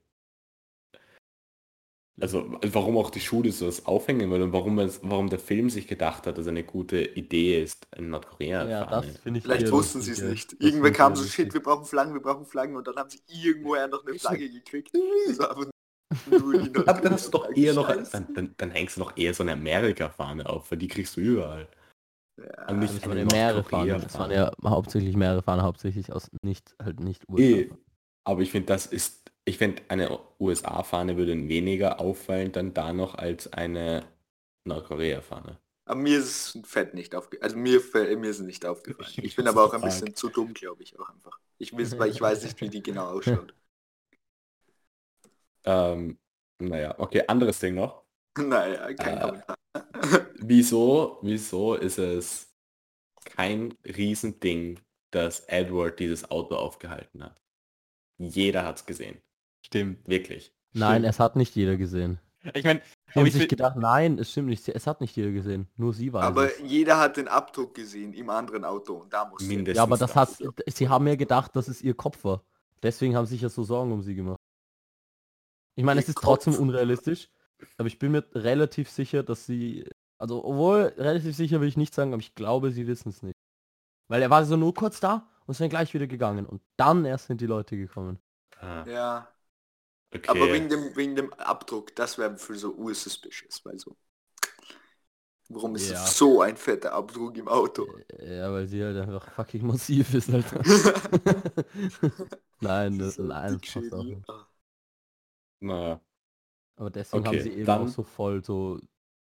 [2.20, 5.70] Also, warum auch die Schule so das aufhängen will und warum, es, warum der Film
[5.70, 9.70] sich gedacht hat, dass eine gute Idee ist, in Nordkorea Ja, das finde ich Vielleicht
[9.70, 10.52] wussten sie es nicht.
[10.52, 13.20] Das Irgendwer kam so, shit, wir brauchen Flaggen, wir brauchen Flaggen und dann haben sie
[13.28, 14.90] irgendwoher noch eine Flagge gekriegt.
[15.38, 19.42] Aber dann hast du doch eher noch, dann, dann, dann hängst du noch eher so
[19.42, 21.68] eine Amerika-Fahne auf, weil die kriegst du überall.
[22.38, 24.00] Ja, Und nicht Das waren mehrere Fahnen.
[24.00, 27.76] Das waren ja hauptsächlich mehrere Fahnen, hauptsächlich aus nicht, halt nicht Eh, USA.
[28.24, 33.14] aber ich finde, das ist, ich finde, eine USA-Fahne würde weniger auffallen dann da noch
[33.16, 34.04] als eine
[34.64, 35.58] Nordkorea-Fahne.
[35.86, 37.42] Aber mir ist es fett nicht aufgefallen.
[37.44, 39.14] Also mir, fällt- mir ist es nicht aufgefallen.
[39.16, 39.82] Ich- Ich bin aber auch ein arg.
[39.82, 41.38] bisschen zu dumm, glaube ich, auch einfach.
[41.58, 43.54] Ich weiß, weil ich weiß nicht, wie die genau ausschaut.
[45.64, 46.18] Ähm,
[46.60, 48.04] naja, okay, anderes Ding noch.
[48.38, 49.56] naja, kein Äh, Kommentar.
[50.40, 52.54] Wieso, wieso ist es
[53.24, 54.80] kein Riesending,
[55.12, 57.40] dass Edward dieses Auto aufgehalten hat?
[58.18, 59.22] Jeder hat's gesehen.
[59.62, 60.06] Stimmt.
[60.08, 60.52] Wirklich.
[60.72, 61.06] Nein, Stimmt.
[61.06, 62.20] es hat nicht jeder gesehen.
[62.54, 62.80] Ich meine,
[63.12, 64.68] Sie haben ich sich will, gedacht, nein, es stimmt nicht.
[64.68, 65.66] Es hat nicht jeder gesehen.
[65.76, 66.60] Nur sie weiß Aber es.
[66.62, 69.76] jeder hat den Abdruck gesehen im anderen Auto und da muss Mindestens.
[69.76, 70.76] Ja, aber das hat, das.
[70.76, 72.44] sie haben ja gedacht, dass es ihr Kopf war.
[72.82, 74.38] Deswegen haben sie sich ja so Sorgen um sie gemacht.
[75.74, 76.62] Ich meine, Ihr es ist trotzdem Kopf?
[76.62, 77.28] unrealistisch,
[77.76, 79.88] aber ich bin mir relativ sicher, dass sie,
[80.18, 83.34] also obwohl relativ sicher will ich nicht sagen, aber ich glaube, sie wissen es nicht.
[84.08, 87.04] Weil er war so nur kurz da und ist dann gleich wieder gegangen und dann
[87.04, 88.18] erst sind die Leute gekommen.
[88.60, 89.28] Ah, Ja,
[90.14, 90.28] okay.
[90.28, 93.96] aber wegen dem, wegen dem Abdruck, das wäre für so ursuspicious, weil so.
[95.50, 96.06] Warum ist Ja.
[96.06, 97.86] so ein fetter Abdruck im Auto?
[98.20, 100.60] Ja, weil sie halt einfach fucking massiv ist, Alter.
[102.60, 104.28] nein, das, So nein, das passt auch nicht.
[104.28, 104.46] Ah.
[105.60, 106.00] Na,
[106.76, 108.80] Aber deswegen Okay, haben sie eben dann- auch so voll so,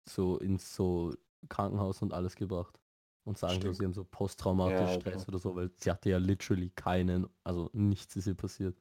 [0.09, 1.15] so ins so
[1.49, 2.79] Krankenhaus und alles gebracht.
[3.25, 3.77] Und sagen so, Stimmt.
[3.77, 5.29] sie haben so posttraumatischen Ja, Stress okay.
[5.29, 8.77] oder so, weil sie hatte ja literally keinen, also nichts ist ihr passiert.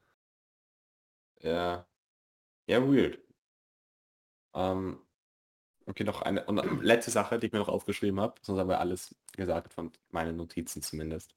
[1.43, 1.85] Ja.
[2.67, 3.19] Ja, weird.
[4.55, 4.99] Ähm,
[5.85, 8.79] okay, noch eine und letzte Sache, die ich mir noch aufgeschrieben habe, sonst haben wir
[8.79, 11.35] alles gesagt von meinen Notizen zumindest.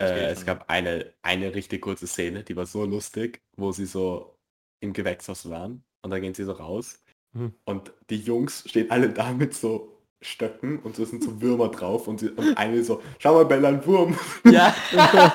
[0.00, 4.38] Äh, es gab eine, eine richtig kurze Szene, die war so lustig, wo sie so
[4.80, 6.98] im Gewächshaus waren und dann gehen sie so raus
[7.34, 7.54] Hm.
[7.64, 12.08] und die Jungs stehen alle da mit so Stöcken und so sind so Würmer drauf
[12.08, 14.16] und, sie, und eine so, schau mal Bella, ein Wurm.
[14.44, 14.74] ja.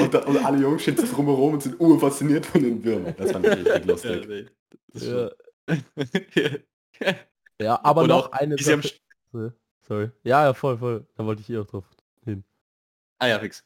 [0.00, 3.14] Und, da, und alle Jungs stehen so drumherum und sind urfasziniert von den Würmern.
[3.16, 4.50] Das fand ich richtig lustig.
[4.94, 5.30] Ja,
[5.66, 6.58] schon-
[7.60, 8.92] ja aber Und noch auch, eine Sache.
[9.80, 10.10] Sorry.
[10.22, 11.06] Ja, ja, voll, voll.
[11.16, 11.84] Da wollte ich eh auch drauf
[12.24, 12.44] hin.
[13.18, 13.64] ah ja, fix.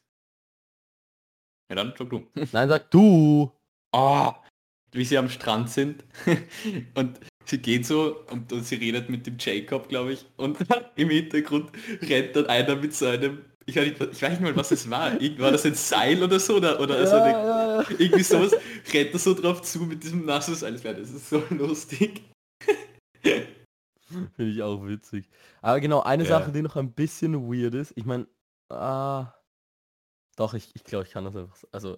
[1.69, 2.27] Ja, dann sag du.
[2.51, 3.51] Nein, sag du!
[3.91, 4.35] Ah,
[4.91, 6.03] wie sie am Strand sind
[6.95, 10.57] und sie geht so und, und sie redet mit dem Jacob, glaube ich, und
[10.95, 11.71] im Hintergrund
[12.01, 14.89] rennt dann einer mit so einem, ich weiß nicht, ich weiß nicht mal, was es
[14.89, 17.87] war, war das ein Seil oder so, oder, oder so eine, ja, ja.
[17.97, 18.53] irgendwie sowas,
[18.91, 22.21] rennt er so drauf zu mit diesem nassen Seil, das ist so lustig.
[24.35, 25.29] Finde ich auch witzig.
[25.61, 26.29] Aber genau, eine Ja.
[26.29, 27.93] Sache, die noch ein bisschen weird ist.
[27.95, 28.27] Ich meine,
[28.69, 29.33] ah,
[30.35, 31.57] doch, ich, ich glaube, ich kann das einfach.
[31.71, 31.97] Also,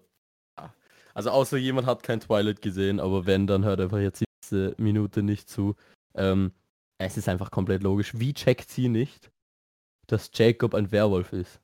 [0.55, 0.69] ah.
[1.13, 5.23] also außer jemand hat kein Twilight gesehen, aber wenn, dann hört einfach jetzt diese Minute
[5.23, 5.75] nicht zu.
[6.13, 6.51] Ähm,
[6.97, 8.17] es ist einfach komplett logisch.
[8.17, 9.31] Wie checkt sie nicht,
[10.07, 11.59] dass Jacob ein Werwolf ist?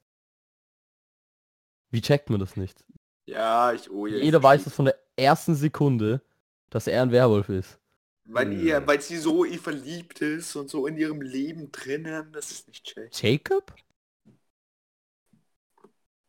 [1.90, 2.84] Wie checkt man das nicht?
[3.26, 6.22] Ja, ich, oh ich Jeder weiß es von der ersten Sekunde,
[6.70, 7.80] dass er ein Werwolf ist.
[8.26, 8.66] Weil, Hm.
[8.66, 12.68] ihr, weil sie so ihr verliebt ist und so in ihrem Leben drinnen, das ist
[12.68, 13.10] nicht schön.
[13.14, 13.74] Jacob?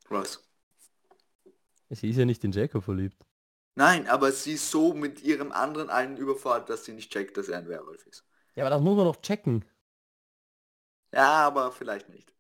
[0.09, 0.43] Was?
[1.91, 3.17] Sie ist ja nicht in Jacob verliebt.
[3.75, 7.49] Nein, aber sie ist so mit ihrem anderen einen überfordert, dass sie nicht checkt, dass
[7.49, 8.25] er ein Werwolf ist.
[8.55, 9.65] Ja, aber das muss man noch checken.
[11.13, 12.33] Ja, aber vielleicht nicht.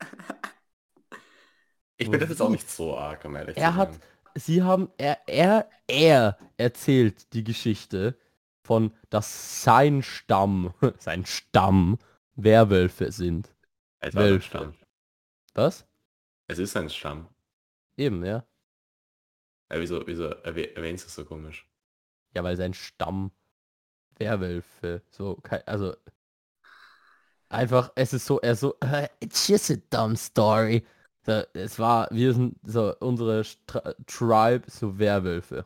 [1.96, 4.02] Ich bin das jetzt auch nicht so arg, um ehrlich Er zu hat, sein.
[4.34, 8.18] sie haben, er, er, er erzählt die Geschichte
[8.62, 11.98] von, dass sein Stamm, sein Stamm
[12.34, 13.54] Werwölfe sind.
[14.00, 14.40] Es Wölfe.
[14.42, 14.74] Stamm.
[15.54, 15.86] Was?
[16.46, 17.28] Es ist ein Stamm.
[17.96, 18.44] Eben, ja.
[19.72, 21.66] Äh, wieso, wieso erwäh- erwähnst du es so komisch?
[22.34, 23.30] Ja, weil sein Stamm
[24.18, 25.94] Werwölfe, so, also
[27.48, 30.84] einfach, es ist so, er so, "Äh, it's just a dumb story.
[31.24, 35.64] So, es war, wir sind so, unsere Stra Tribe, so Werwölfe.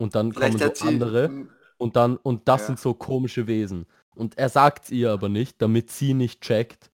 [0.00, 0.86] Und dann Vielleicht kommen so sie...
[0.86, 1.48] andere
[1.78, 2.66] und dann, und das Ja.
[2.68, 3.86] sind so komische Wesen.
[4.14, 6.90] Und er sagt ihr aber nicht, damit sie nicht checkt.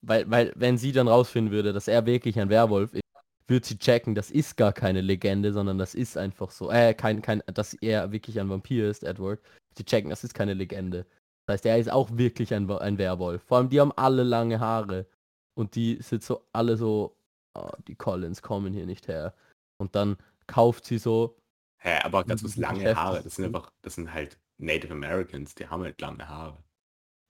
[0.00, 3.01] Weil, weil, wenn sie dann rausfinden würde, dass er wirklich ein Werwolf ist,
[3.48, 7.22] wird sie checken, das ist gar keine Legende, sondern das ist einfach so, äh, kein,
[7.22, 9.40] kein, dass er wirklich ein Vampir ist, Edward.
[9.76, 11.06] Sie checken, das ist keine Legende.
[11.46, 13.42] Das heißt, er ist auch wirklich ein, ein Werwolf.
[13.42, 15.06] Vor allem, die haben alle lange Haare.
[15.54, 17.16] Und die sind so, alle so,
[17.54, 19.34] oh, die Collins kommen hier nicht her.
[19.78, 20.16] Und dann
[20.46, 21.36] kauft sie so,
[21.78, 25.54] Hä, aber ganz was Mhm, lange Haare, das sind einfach, das sind halt Native Americans,
[25.54, 26.62] die haben halt lange Haare.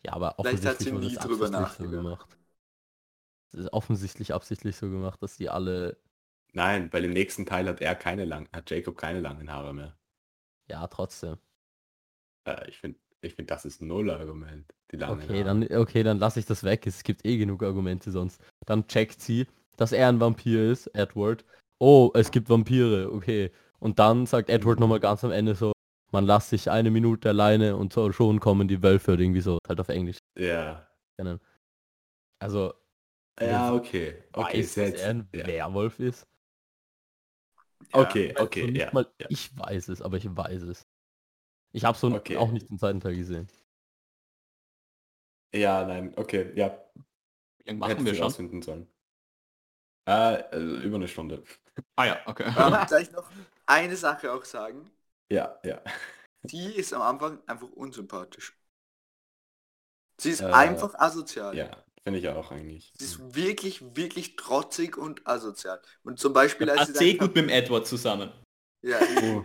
[0.05, 2.29] ja, aber Vielleicht hat offensichtlich sie nie drüber nachgedacht.
[3.73, 5.97] Offensichtlich absichtlich so gemacht, dass die alle,
[6.55, 9.97] Nein, weil im nächsten Teil hat er keine langen, hat Jacob keine langen Haare mehr.
[10.69, 11.39] ja, trotzdem.
[12.47, 15.45] Äh, ich finde, ich finde, das ist ein Null-Argument, die langen Okay, Haare.
[15.45, 16.87] dann, okay, dann lasse ich das weg.
[16.87, 18.41] Es gibt eh genug Argumente sonst.
[18.67, 19.47] Dann checkt sie,
[19.77, 21.45] dass er ein Vampir ist, Edward.
[21.79, 23.51] Oh, es gibt Vampire, okay.
[23.81, 25.73] Und dann sagt Edward nochmal ganz am Ende so,
[26.13, 29.59] man lasst sich eine Minute alleine und so schon kommen die Wölfe oder irgendwie so,
[29.69, 30.87] halt auf Englisch Ja.
[31.19, 31.41] kennen.
[32.41, 32.75] Also,
[33.41, 34.23] Ja, okay.
[34.33, 35.47] Okay, weiß, dass er ein ja.
[35.47, 36.27] Werwolf ist.
[37.95, 38.93] Okay, Also okay, nicht ja.
[38.93, 39.29] mal ja.
[39.29, 40.87] ich weiß es, aber ich weiß es.
[41.73, 42.37] Ich habe so Okay.
[42.37, 43.49] auch nicht den zweiten Teil gesehen.
[45.55, 46.79] Ja, nein, okay, ja.
[47.65, 48.35] Wie machen wir schon?
[48.35, 48.89] rausfinden sollen.
[50.07, 51.43] Äh, also über eine Stunde.
[51.97, 52.53] Ah ja, okay.
[52.55, 53.31] Ähm, soll ich noch
[53.67, 54.91] eine Sache auch sagen?
[55.29, 55.83] Ja, ja.
[56.45, 58.57] Sie ist am Anfang einfach unsympathisch.
[60.19, 61.59] Sie ist Äh, einfach asozial.
[61.59, 62.93] Ja, finde ich auch eigentlich.
[62.99, 65.81] Sie ist wirklich, wirklich trotzig und asozial.
[66.05, 68.33] Und zum Beispiel, als sie eh dann- gut mit dem Edward zusammen.
[68.83, 69.45] Ja, Oh,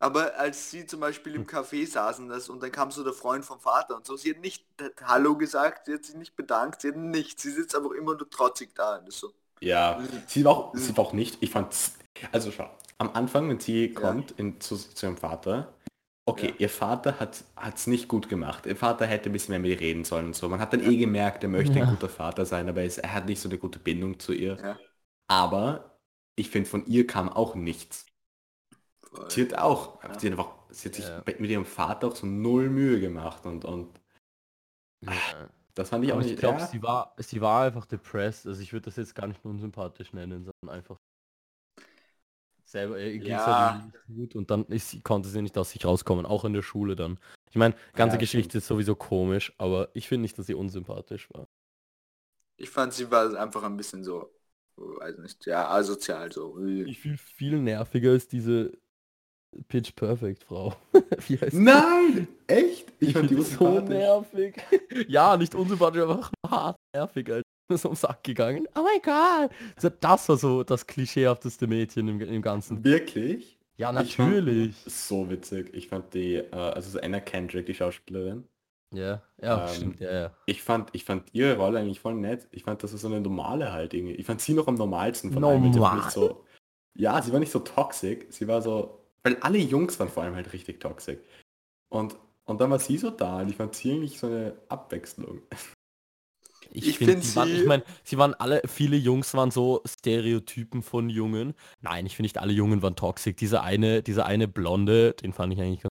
[0.00, 3.44] aber als sie zum Beispiel im Café saßen das, und dann kam so der Freund
[3.44, 4.66] vom Vater und so, sie hat nicht
[5.04, 7.42] Hallo gesagt, sie hat sich nicht bedankt, sie hat nichts.
[7.42, 8.96] Sie sitzt einfach immer nur trotzig da.
[8.96, 9.32] Und so.
[9.60, 11.92] ja, sie war auch, sie war auch nicht, ich fand's,
[12.32, 12.68] also schau,
[12.98, 15.72] am Anfang, wenn sie kommt in, zu, zu ihrem Vater,
[16.26, 16.54] okay, Ja.
[16.58, 18.66] ihr Vater hat hat's nicht gut gemacht.
[18.66, 20.48] Ihr Vater hätte ein bisschen mehr mit ihr reden sollen und so.
[20.48, 21.84] Man hat dann eh gemerkt, er möchte Ja.
[21.84, 24.56] ein guter Vater sein, aber es, er hat nicht so eine gute Bindung zu ihr.
[24.60, 24.78] Ja.
[25.28, 25.98] Aber
[26.36, 28.06] ich finde, von ihr kam auch nichts.
[29.02, 29.30] Voll.
[29.30, 30.18] Sie hat auch, Ja.
[30.18, 31.22] sie hat, einfach, sie hat sich Ja.
[31.26, 34.00] mit ihrem Vater auch so null Mühe gemacht und, und
[35.74, 36.34] das fand ich auch Aber nicht.
[36.34, 36.66] ich glaube, ja.
[36.66, 38.46] sie war, sie war einfach depressed.
[38.46, 40.96] Also ich würde das jetzt gar nicht unsympathisch nennen, sondern einfach
[42.72, 43.74] selber ging's Ja.
[43.74, 46.62] halt nicht gut und dann ist konnte sie nicht aus sich rauskommen, auch in der
[46.62, 47.18] Schule dann.
[47.50, 51.28] Ich meine, ganze Ja, Geschichte ist sowieso komisch, aber ich finde nicht, dass sie unsympathisch
[51.32, 51.46] war.
[52.56, 54.30] Ich fand, sie war einfach ein bisschen so,
[54.76, 56.58] weiß nicht, ja, asozial so.
[56.58, 58.72] Ich fühle viel nerviger als diese
[59.68, 60.74] Pitch Perfect Frau.
[61.28, 61.58] Heißt die?
[61.58, 62.26] Nein!
[62.46, 62.90] Echt?
[63.00, 64.56] Ich fand finde die so nervig.
[65.08, 67.42] ja, nicht unsympathisch, einfach hart nervig, Alter.
[67.74, 68.66] Ist am Sack gegangen.
[68.76, 69.50] Oh mein Gott.
[69.78, 72.84] So, Das war so das klischeehafteste Mädchen im, im Ganzen.
[72.84, 73.58] Wirklich?
[73.76, 74.76] Ja, natürlich.
[74.86, 75.70] So witzig.
[75.74, 78.44] Ich fand die, äh, also so Anna Kendrick, die Schauspielerin,
[78.92, 80.36] Ja, ja, Ähm, stimmt, ja, ja.
[80.46, 82.46] ich fand, ich fand ihre Rolle eigentlich voll nett.
[82.52, 84.14] Ich fand, das ist so eine normale halt irgendwie.
[84.14, 85.96] Ich fand sie noch am normalsten von Normal?
[85.96, 86.44] nicht so.
[86.94, 88.26] Ja, sie war nicht so toxisch.
[88.28, 89.00] Sie war so.
[89.24, 91.18] Weil alle Jungs waren vor allem halt richtig toxisch.
[91.88, 95.42] Und, und dann war sie so da und ich fand sie eigentlich so eine Abwechslung.
[96.74, 100.82] Ich, Ich finde, find sie- ich meine, sie waren alle, viele Jungs waren so Stereotypen
[100.82, 101.54] von Jungen.
[101.82, 103.36] Nein, ich finde nicht alle Jungen waren toxisch.
[103.36, 105.82] Dieser eine, dieser eine Blonde, den fand ich eigentlich,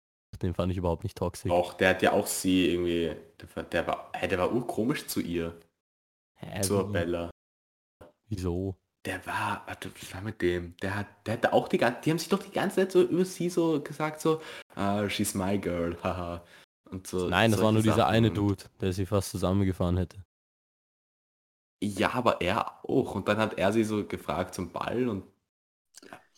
[0.42, 1.52] den fand ich überhaupt nicht toxisch.
[1.52, 3.12] Auch der hat ja auch sie irgendwie.
[3.40, 5.56] Der, war- der war, hey, der war urkomisch zu ihr.
[6.40, 7.30] Hä, zur wie- Bella.
[8.30, 8.76] Wieso?
[9.06, 10.76] Der war, warte, was war mit dem?
[10.82, 13.02] Der hat, der hatte auch die ganze, die haben sich doch die ganze Zeit so
[13.02, 14.42] über sie so gesagt, so,
[14.76, 16.44] ah, she's my girl, haha.
[16.90, 17.28] Und so.
[17.28, 18.14] Nein, das war nur dieser Sachen.
[18.14, 20.18] eine Dude, der sie fast zusammengefahren hätte.
[21.84, 23.16] Ja, aber er auch.
[23.16, 25.24] Und dann hat er sie so gefragt zum Ball und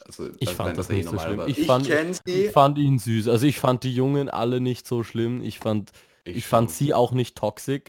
[0.06, 1.44] also, Ich fand das nicht so schlimm.
[1.48, 1.90] Ich Ich fand-.
[2.26, 3.28] Ich fand ihn süß.
[3.28, 5.42] Also ich fand die Jungen alle nicht so schlimm.
[5.42, 5.92] Ich fand,
[6.26, 6.76] ich, fand schon.
[6.76, 7.84] sie auch nicht toxisch.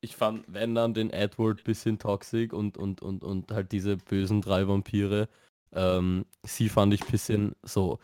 [0.00, 4.40] Ich fand, wenn dann den Edward bisschen toxisch und, und, und, und halt diese bösen
[4.40, 5.28] drei Vampire.
[5.72, 7.98] Ähm, sie fand ich bisschen so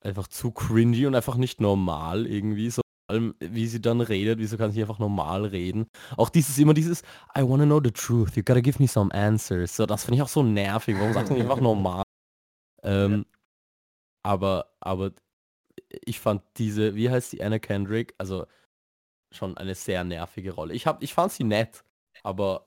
[0.00, 2.70] einfach zu cringy und einfach nicht normal irgendwie.
[2.70, 5.86] So allem, wie sie dann redet, wieso kann sie einfach normal reden?
[6.16, 7.02] Auch dieses immer dieses
[7.36, 9.76] I wanna know the truth, you gotta give me some answers.
[9.76, 10.96] So, das finde ich auch so nervig.
[10.98, 12.02] Warum du nicht einfach normal?
[12.82, 13.26] Ähm,
[14.24, 15.12] aber, aber
[16.04, 18.46] ich fand diese, wie heißt die Anna Kendrick, also
[19.32, 20.74] schon eine sehr nervige Rolle.
[20.74, 21.84] Ich hab, ich fand sie nett,
[22.22, 22.66] aber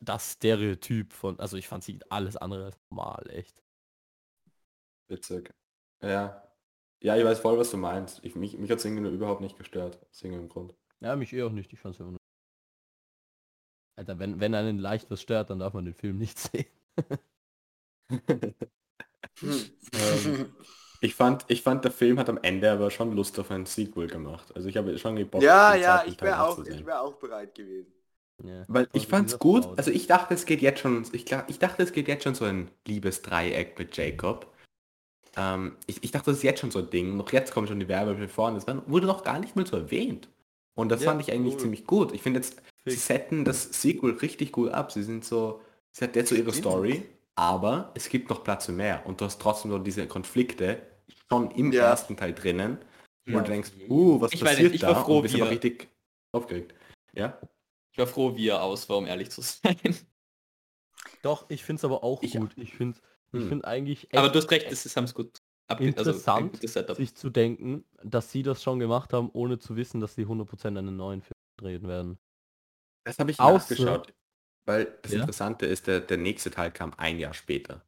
[0.00, 3.62] das Stereotyp von, also ich fand sie alles andere als normal, echt.
[5.08, 5.54] Witzig.
[6.02, 6.45] Ja.
[7.00, 8.24] Ja, ich weiß voll, was du meinst.
[8.24, 9.98] Ich, mich mich hat nur überhaupt nicht gestört.
[10.10, 10.74] Aus irgendeinem Grund.
[11.00, 12.20] Ja, mich eh auch nicht, ich fand's immer nur.
[13.96, 16.66] Alter, wenn, wenn einen leicht was stört, dann darf man den Film nicht sehen.
[19.92, 20.52] Ähm,
[21.00, 24.06] ich fand, ich fand, der Film hat am Ende aber schon Lust auf ein Sequel
[24.06, 24.54] gemacht.
[24.54, 27.92] Also ich habe schon Bock, ja, ja, ich wäre auch, ich wär auch bereit gewesen.
[28.42, 28.64] Ja.
[28.68, 31.92] Weil ich fand's gut, also ich dachte, es geht jetzt schon, ich, ich dachte, es
[31.92, 34.52] geht jetzt schon so ein Liebesdreieck mit Jacob.
[35.36, 37.16] Ähm, ich, ich dachte, das ist jetzt schon so ein Ding.
[37.16, 39.66] Noch jetzt kommen schon die Werbebildchen vor und das war- wurde noch gar nicht mehr
[39.66, 40.28] so erwähnt.
[40.74, 41.60] Und das Ja, fand ich eigentlich cool.
[41.60, 42.12] ziemlich gut.
[42.12, 43.06] Ich finde jetzt, sie Fix.
[43.06, 44.92] setten das Sequel richtig gut ab.
[44.92, 45.60] Sie sind so,
[45.90, 46.52] sie hat jetzt so ihre.
[46.52, 47.02] Story,
[47.34, 49.04] aber es gibt noch Platz für mehr.
[49.06, 50.82] Und du hast trotzdem so diese Konflikte
[51.30, 51.84] schon im Ja.
[51.84, 52.78] ersten Teil drinnen.
[53.26, 53.40] Wo Ja.
[53.42, 55.02] du denkst, uh, was Ich weiß passiert nicht, ich war da?
[55.04, 55.88] froh, und bist wie aber er- richtig
[56.32, 56.74] aufgeregt.
[57.12, 57.38] Ja?
[57.92, 59.76] Ich war froh, wie er aus war, um ehrlich zu sein.
[61.22, 62.52] Doch, ich find's aber auch Ich- gut.
[62.56, 63.00] Ich find,
[63.36, 63.48] ich Hm.
[63.48, 66.96] find eigentlich Aber du hast recht, das ist, haben's gut also Interessant, Setup.
[66.96, 70.78] sich zu denken, dass sie das schon gemacht haben, ohne zu wissen, dass sie 100%
[70.78, 72.18] einen neuen Film drehen werden.
[73.04, 74.14] Das habe ich Außer- nachgeschaut.
[74.64, 75.20] Weil das Ja?
[75.20, 77.84] Interessante ist, der, der nächste Teil kam ein Jahr später.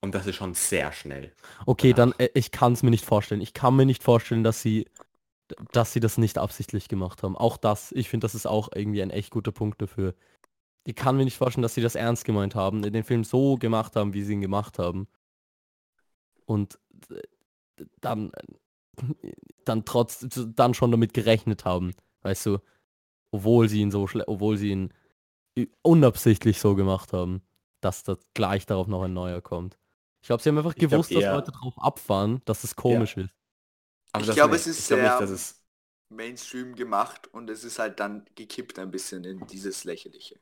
[0.00, 1.32] Und das ist schon sehr schnell.
[1.66, 1.94] Okay, Ja.
[1.94, 3.40] dann, äh, ich kann es mir nicht vorstellen.
[3.40, 4.88] Ich kann mir nicht vorstellen, dass sie,
[5.72, 7.36] dass sie das nicht absichtlich gemacht haben.
[7.36, 10.14] Auch das, ich finde, das ist auch irgendwie ein echt guter Punkt dafür.
[10.84, 13.96] Ich kann mir nicht vorstellen, dass sie das ernst gemeint haben, den Film so gemacht
[13.96, 15.08] haben, wie sie ihn gemacht haben.
[16.46, 16.78] Und
[17.10, 17.22] äh,
[18.00, 18.32] dann,
[19.22, 19.32] äh,
[19.64, 21.92] dann trotz, dann schon damit gerechnet haben,
[22.22, 22.58] weißt du,
[23.32, 24.92] obwohl sie ihn so obwohl sie ihn
[25.82, 27.42] unabsichtlich so gemacht haben,
[27.80, 29.78] dass da gleich darauf noch ein neuer kommt.
[30.22, 32.76] Ich glaube, sie haben einfach Ich glaub gewusst, dass eher- Leute drauf abfahren, dass es
[32.76, 33.30] komisch ist.
[34.12, 35.62] Aber Ich das glaube, es ist ich sehr- nicht, dass es
[36.08, 40.38] Mainstream gemacht und es ist halt dann gekippt ein bisschen in dieses Lächerliche.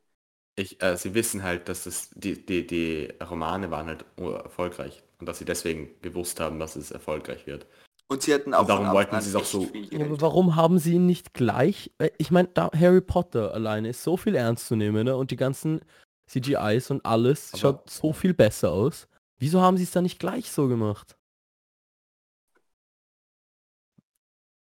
[0.57, 5.27] Ich, äh, sie wissen halt, dass das, die, die, die Romane waren halt erfolgreich und
[5.27, 7.67] dass sie deswegen gewusst haben, dass es erfolgreich wird.
[8.09, 10.79] Und sie hätten auch darum von wollten sie es auch so- Ja, aber warum haben
[10.79, 11.91] sie ihn nicht gleich?
[11.99, 15.17] äh, Ich meine, Harry Potter alleine ist so viel ernst zu nehmen ne?
[15.17, 15.81] und die ganzen
[16.29, 19.09] CGIs und alles Aber- schaut so viel besser aus.
[19.39, 21.17] Wieso haben sie es dann nicht gleich so gemacht?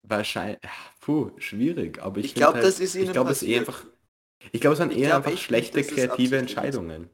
[0.03, 0.59] Wahrscheinlich,
[1.01, 3.47] puh, schwierig, aber ich, Ich find glaub, halt, das ist ihnen Ich glaube, es ist
[3.49, 3.85] eh einfach,
[4.51, 6.37] ich glaube, es waren Ich eher einfach schlechte kreative.
[6.37, 7.09] Entscheidungen.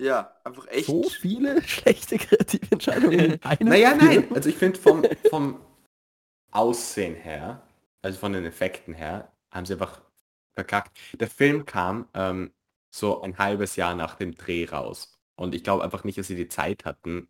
[0.00, 0.86] Ja, einfach echt.
[0.86, 5.60] So viele schlechte kreative Entscheidungen Naja, nein, also ich finde vom, vom
[6.50, 7.62] Aussehen her,
[8.02, 10.02] also von den Effekten her, haben sie einfach
[10.54, 10.96] verkackt.
[11.14, 12.52] Der Film kam ähm,
[12.90, 15.18] so ein halbes Jahr nach dem Dreh raus.
[15.36, 17.28] Und ich glaube einfach nicht, dass sie die Zeit hatten,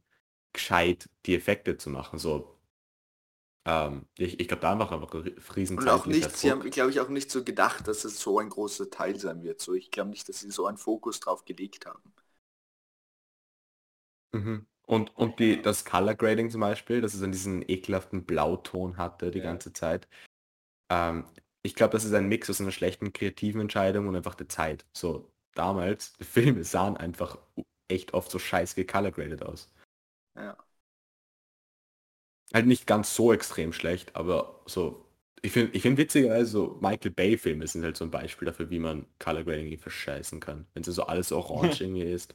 [0.53, 2.19] gescheit die Effekte zu machen.
[2.19, 2.58] So,
[3.69, 6.91] ähm, ich, ich glaube, da einfach einfach ein riesen Und auch nicht, sie haben, glaube
[6.91, 9.63] ich, auch nicht so gedacht, dass es so ein großer Teil sein wird.
[9.63, 12.03] So, ich glaube nicht, dass sie so einen Fokus drauf gelegt haben.
[14.33, 14.67] Mhm.
[14.87, 19.31] Und, und die, das Color Grading zum Beispiel, dass es dann diesen ekelhaften Blauton hatte
[19.31, 19.43] die Ja.
[19.43, 20.09] ganze Zeit.
[20.91, 21.27] Ähm,
[21.63, 24.87] ich glaube, das ist ein Mix aus einer schlechten kreativen Entscheidung und einfach der Zeit.
[24.95, 27.39] So, damals, die Filme sahen einfach
[27.89, 29.71] echt oft so scheiß gecolor graded aus.
[30.35, 30.68] Ja.
[32.55, 35.05] Halt nicht ganz so extrem schlecht, aber so,
[35.43, 38.71] ich finde ich find witzigerweise so Michael Bay Filme sind halt so ein Beispiel dafür,
[38.71, 40.67] wie man Color Grading irgendwie verscheißen kann.
[40.75, 42.35] Wenn so alles orange irgendwie ist.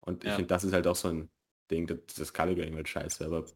[0.00, 0.36] Und ich Ja.
[0.36, 1.30] finde, das ist halt auch so ein
[1.70, 3.46] Ding, das, das Color Grading wird scheiße, aber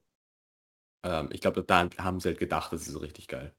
[1.05, 3.53] ähm, ich glaube, da haben sie halt gedacht, das ist so richtig geil.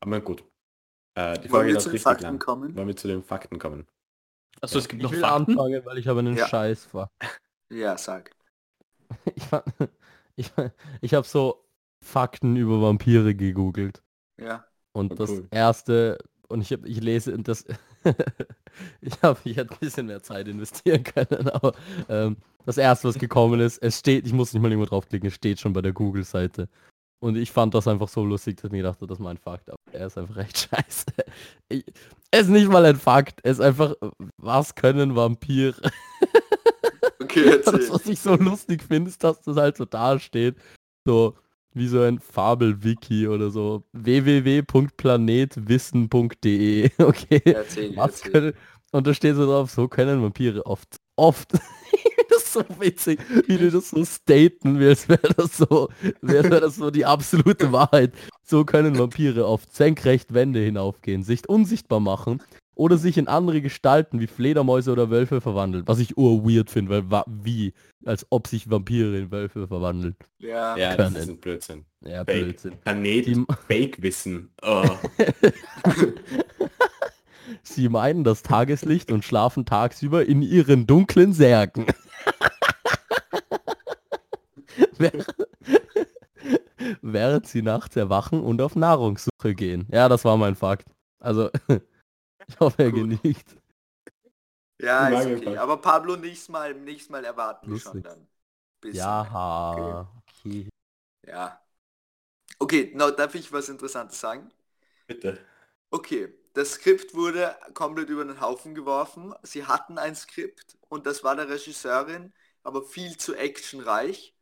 [0.00, 0.44] Aber gut.
[1.16, 2.38] Äh, die Wollen Folge wir zu den richtig Fakten lang.
[2.38, 2.76] kommen?
[2.76, 3.86] Wollen wir zu den Fakten kommen?
[4.60, 5.52] Achso, es gibt Ich noch Fakten.
[5.54, 6.46] anfangen, weil ich habe einen Ja.
[6.46, 7.10] Scheiß vor.
[7.70, 8.37] Ja, sag.
[9.34, 9.64] Ich, fa-
[10.36, 10.52] ich,
[11.00, 11.64] ich habe so
[12.04, 14.02] Fakten über Vampire gegoogelt.
[14.40, 14.64] Ja.
[14.92, 15.48] Und Oh, das cool.
[15.50, 16.18] erste,
[16.48, 17.64] und ich, hab, ich lese und das,
[19.00, 21.72] ich habe, ich hätte ein bisschen mehr Zeit investieren können, aber
[22.08, 25.34] ähm, das erste, was gekommen ist, es steht, ich muss nicht mal irgendwo draufklicken, es
[25.34, 26.68] steht schon bei der Google-Seite.
[27.20, 29.68] Und ich fand das einfach so lustig, dass ich mir dachte, das ist mein Fakt,
[29.70, 31.06] aber er ist einfach recht scheiße.
[31.68, 31.84] Ich,
[32.30, 33.94] es ist nicht mal ein Fakt, es ist einfach,
[34.36, 35.74] was können Vampire?
[37.46, 40.56] Okay, Das, was ich so lustig finde, ist, dass das halt so dasteht.
[41.04, 41.34] So
[41.74, 43.84] wie so ein Fabel-Wiki oder so.
[43.92, 46.90] www.planetwissen.de.
[46.98, 47.42] Okay.
[47.44, 48.32] Erzähl, Was erzähl.
[48.32, 48.52] können,
[48.92, 50.96] und da steht so drauf, so können Vampire oft.
[51.16, 51.52] Oft.
[52.28, 55.88] das ist so witzig, wie die das so staten, wie als wäre das so,
[56.22, 58.12] wäre das so die absolute Wahrheit.
[58.42, 62.42] So können Vampire oft senkrecht Wände hinaufgehen, sich unsichtbar machen
[62.78, 65.82] oder sich in andere Gestalten wie Fledermäuse oder Wölfe verwandeln.
[65.86, 67.74] Was ich urweird finde, weil wa wie?
[68.04, 70.14] Als ob sich Vampire in Wölfe verwandeln.
[70.38, 70.76] Ja.
[70.76, 71.16] Ja, das können.
[71.22, 71.84] ist ein Blödsinn.
[72.02, 72.44] Ja, Fake.
[72.44, 72.72] Blödsinn.
[72.84, 74.50] Planet Die- Fake-Wissen.
[74.62, 74.84] Oh.
[77.62, 81.86] Sie meinen das Tageslicht und schlafen tagsüber in ihren dunklen Särgen.
[84.98, 85.26] Während-
[87.02, 89.86] Während sie nachts erwachen und auf Nahrungssuche gehen.
[89.90, 90.86] Ja, das war mein Fakt.
[91.18, 91.50] Also,
[92.48, 92.92] ich hoffe, er Gut.
[92.92, 93.56] genügt.
[94.80, 95.56] Ja, ist okay.
[95.56, 98.28] Aber Pablo, nächstes Mal, nächstes Mal erwarten wir schon dann.
[98.80, 98.98] Bisschen.
[98.98, 100.06] Ja,
[100.44, 100.68] okay.
[101.26, 101.60] Ja.
[102.60, 104.52] Okay, now, darf ich was Interessantes sagen?
[105.08, 105.38] Bitte.
[105.90, 109.34] Okay, das Skript wurde komplett über den Haufen geworfen.
[109.42, 114.34] Sie hatten ein Skript und das war der Regisseurin, aber viel zu actionreich.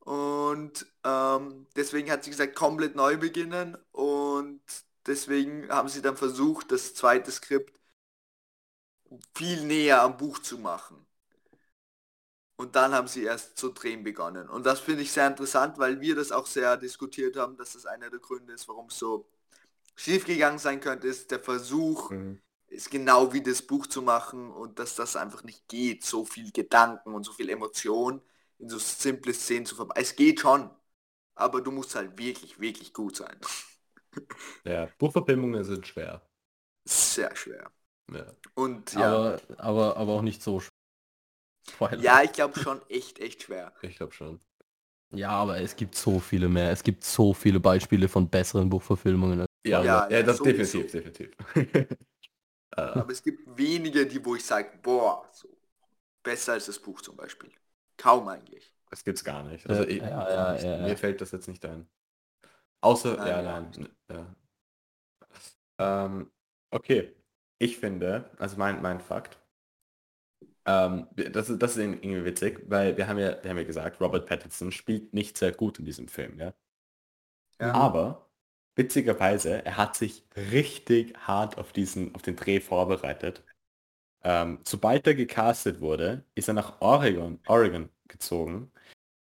[0.00, 4.62] Und ähm, deswegen hat sie gesagt, komplett neu beginnen und
[5.06, 7.78] deswegen haben sie dann versucht, das zweite Skript
[9.36, 11.06] viel näher am Buch zu machen.
[12.56, 14.48] Und dann haben sie erst zu drehen begonnen.
[14.48, 17.84] Und das finde ich sehr interessant, weil wir das auch sehr diskutiert haben, dass das
[17.86, 19.28] einer der Gründe ist, warum es so
[19.96, 22.38] schief gegangen sein könnte, ist der Versuch, Mhm.
[22.68, 26.52] ist genau wie das Buch zu machen und dass das einfach nicht geht, so viel
[26.52, 28.22] Gedanken und so viel Emotion
[28.58, 30.02] in so simple Szenen zu verpacken.
[30.02, 30.70] Es geht schon,
[31.36, 33.38] aber du musst halt wirklich, wirklich gut sein.
[34.64, 36.20] Ja, Buchverfilmungen sind schwer.
[36.84, 37.70] Sehr schwer.
[38.12, 38.26] Ja.
[38.54, 40.70] Und ja, Aber, aber, aber auch nicht so schwer.
[41.96, 43.72] Ja ich glaube schon echt, echt schwer.
[43.82, 44.40] Ich glaube schon.
[45.14, 46.70] Ja, aber es gibt so viele mehr.
[46.72, 49.40] Es gibt so viele Beispiele von besseren Buchverfilmungen.
[49.42, 50.80] als Ja, Ja, ja, ja, das sowieso.
[50.80, 51.30] definitiv, definitiv.
[52.76, 55.48] äh, Aber es gibt wenige, die wo ich sage, boah, so,
[56.22, 57.52] besser als das Buch zum Beispiel.
[57.96, 58.72] Kaum eigentlich.
[58.90, 59.68] das gibt's gar nicht.
[59.68, 60.96] Also Äh, ich, ja, ja, ja, mir ja.
[60.96, 61.88] fällt das jetzt nicht ein.
[62.80, 63.60] Außer, Nein, ja, ja.
[63.60, 63.88] nein.
[64.10, 64.34] Ja.
[65.78, 66.30] Ähm,
[66.70, 67.12] okay.
[67.58, 69.38] Ich finde, also mein, mein Fakt,
[70.66, 74.00] ähm, das, ist, das ist irgendwie witzig, weil wir haben ja, wir haben ja gesagt,
[74.00, 76.52] Robert Pattinson spielt nicht sehr gut in diesem Film, ja.
[77.60, 77.72] Ja.
[77.72, 78.30] Aber
[78.76, 83.44] witzigerweise, er hat sich richtig hart auf diesen, auf den Dreh vorbereitet.
[84.24, 88.72] Ähm, sobald er gecastet wurde, ist er nach Oregon, Oregon gezogen,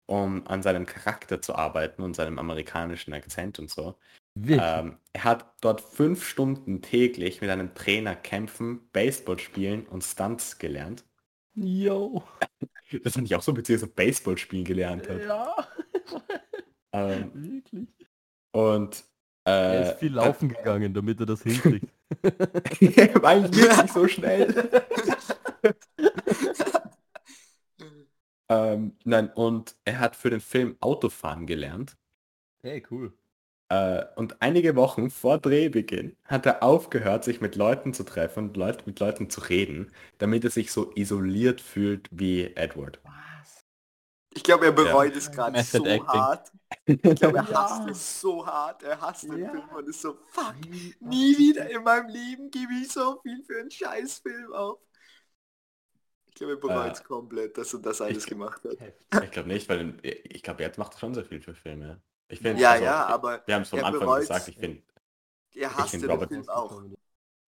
[0.10, 3.96] um an seinem Charakter zu arbeiten und seinem amerikanischen Akzent und so.
[4.48, 10.58] Ähm, er hat dort fünf Stunden täglich mit einem Trainer kämpfen, Baseball spielen und Stunts
[10.58, 11.06] gelernt.
[11.56, 12.24] Yo.
[13.04, 15.22] Das fand ich auch so er Baseball spielen gelernt hat.
[15.22, 15.68] Ja.
[16.92, 17.88] Ähm, Wirklich.
[18.52, 19.04] und
[19.44, 21.86] Er äh, ist viel laufen gegangen, damit er das hinkriegt.
[23.22, 24.72] weil ich wirklich so schnell.
[28.50, 31.98] ähm, nein, und er hat für den Film Autofahren gelernt.
[32.64, 33.14] Hey, cool.
[33.70, 38.58] Äh, und einige Wochen vor Drehbeginn hat er aufgehört, sich mit Leuten zu treffen und
[38.58, 43.02] Leut mit Leuten zu reden, damit er sich so isoliert fühlt wie Edward.
[44.32, 46.08] Ich glaube, er bereut es gerade so Acting.
[46.08, 46.52] hart.
[47.14, 47.54] Ich glaube, er Ja.
[47.54, 48.84] hasst es so hart.
[48.84, 49.50] Er hasst den Ja.
[49.50, 50.58] Film und ist so, fuck,
[51.00, 54.80] nie wieder in meinem Leben gebe ich so viel für einen Scheißfilm auf.
[56.40, 58.78] Ich glaube, er bereut es Äh, komplett, dass er das alles ich- gemacht hat.
[59.26, 62.02] Ich glaube nicht, weil ich glaube, jetzt macht er schon sehr viel für Filme.
[62.30, 64.82] Ich finde, Ja, also, ja, aber wir haben es vom Anfang gesagt, ich finde,
[65.52, 66.82] er Ich hasste find den Robert- Film auch.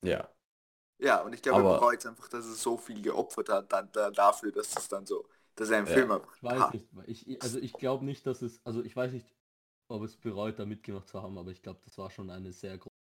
[0.03, 0.29] ja.
[0.99, 4.11] Ja, und ich glaube, er bereut einfach, dass er so viel geopfert hat dann, da,
[4.11, 5.93] dafür, dass es dann so, dass er einen Ja.
[5.95, 6.75] Film einfach Ich weiß hat.
[6.75, 6.89] nicht.
[7.29, 9.33] ich- also ich glaube nicht, dass es, also ich weiß nicht,
[9.89, 12.77] ob es bereut, da mitgemacht zu haben, aber ich glaube, das war schon eine sehr
[12.77, 12.91] große,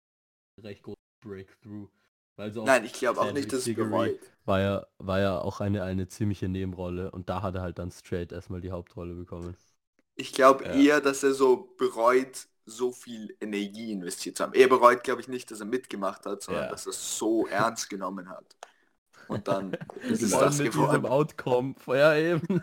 [0.62, 1.88] recht große Breakthrough.
[2.36, 4.18] Weil so Nein, ich glaube auch nicht, dass es bereut.
[4.44, 7.90] war ja, war ja auch eine, eine ziemliche Nebenrolle und da hat er halt dann
[7.90, 9.56] straight erstmal die Hauptrolle bekommen.
[10.16, 10.70] Ich glaube Ja.
[10.72, 14.52] eher, dass er so bereut, so viel Energie investiert zu haben.
[14.54, 16.68] Er bereut, glaube ich, nicht, dass er mitgemacht hat, sondern Ja.
[16.68, 18.56] dass er es so ernst genommen hat.
[19.26, 19.78] Und dann
[20.08, 21.06] ist es das mit diesem geworden.
[21.06, 21.74] Outcome.
[21.86, 22.62] Ja, eben.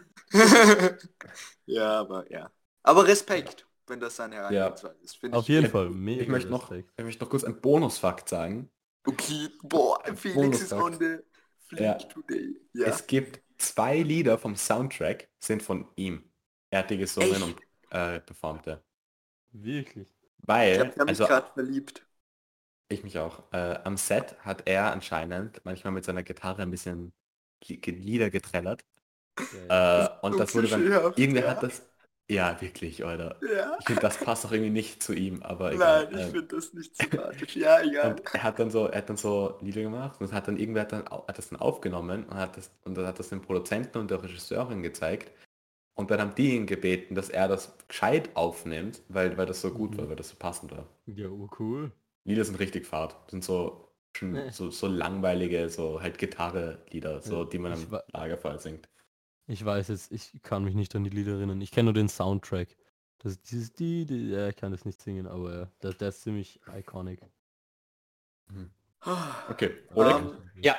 [1.66, 2.52] ja, aber ja.
[2.84, 5.18] Aber Respekt, wenn das seine Herangehensweise ist.
[5.18, 5.90] Finde Auf ich jeden Fall.
[5.90, 8.70] Mega Ich möchte noch, ich möchte noch kurz einen Bonusfakt sagen.
[9.08, 11.18] Okay, boah, Felix ist on the
[11.68, 11.94] fleek Ja.
[11.96, 12.56] today.
[12.74, 12.88] Ja.
[12.88, 16.32] Es gibt zwei Lieder vom Soundtrack, sind von ihm.
[16.70, 17.42] Er hat die gesungen Echt?
[17.42, 17.62] und
[17.92, 18.84] äh, performte.
[19.52, 20.08] Wirklich.
[20.10, 22.06] ich Weil, ich habe mich also gerade verliebt.
[22.90, 27.14] ich mich auch, äh, am Set hat er anscheinend manchmal mit seiner Gitarre ein bisschen
[27.68, 28.86] Lieder getrellert.
[29.52, 29.68] Geil.
[29.70, 30.84] Äh, und so das wurde dann,
[31.16, 31.48] irgendwer ja.
[31.48, 31.84] hat das,
[32.30, 33.36] ja wirklich, oder?
[33.42, 33.78] Ja.
[33.80, 36.06] Ich finde, das passt auch irgendwie nicht zu ihm, aber egal.
[36.06, 37.56] Nein, ich ähm, finde das nicht sympathisch.
[37.56, 38.12] Ja, egal.
[38.12, 40.82] Und er hat dann so, er hat dann so Lieder gemacht und hat dann irgendwer
[40.84, 43.98] hat dann hat das dann aufgenommen und hat das und dann hat das dem Produzenten
[43.98, 45.32] und der Regisseurin gezeigt.
[45.96, 49.72] Und dann haben die ihn gebeten, dass er das gescheit aufnimmt, weil, weil das so
[49.72, 49.98] gut Mhm.
[49.98, 50.86] war, weil das so passend war.
[51.08, 51.92] Ja, oh, cool.
[52.26, 53.16] Lieder sind richtig fad.
[53.32, 54.50] Sind so schon Nee.
[54.52, 58.90] so, so langweilige, so halt Gitarre-Lieder, so die man ich am Lagerfeuer singt.
[59.48, 61.62] Ich weiß jetzt, ich kann mich nicht an die Lieder erinnern.
[61.62, 62.76] Ich kenne nur den Soundtrack.
[63.20, 66.10] Das ist dieses die, die, ja, ich kann das nicht singen, aber ja, der, der
[66.10, 67.22] ist ziemlich iconic.
[68.52, 68.72] Mhm.
[69.50, 70.16] Okay, Oleg?
[70.18, 70.76] Ähm, Ja.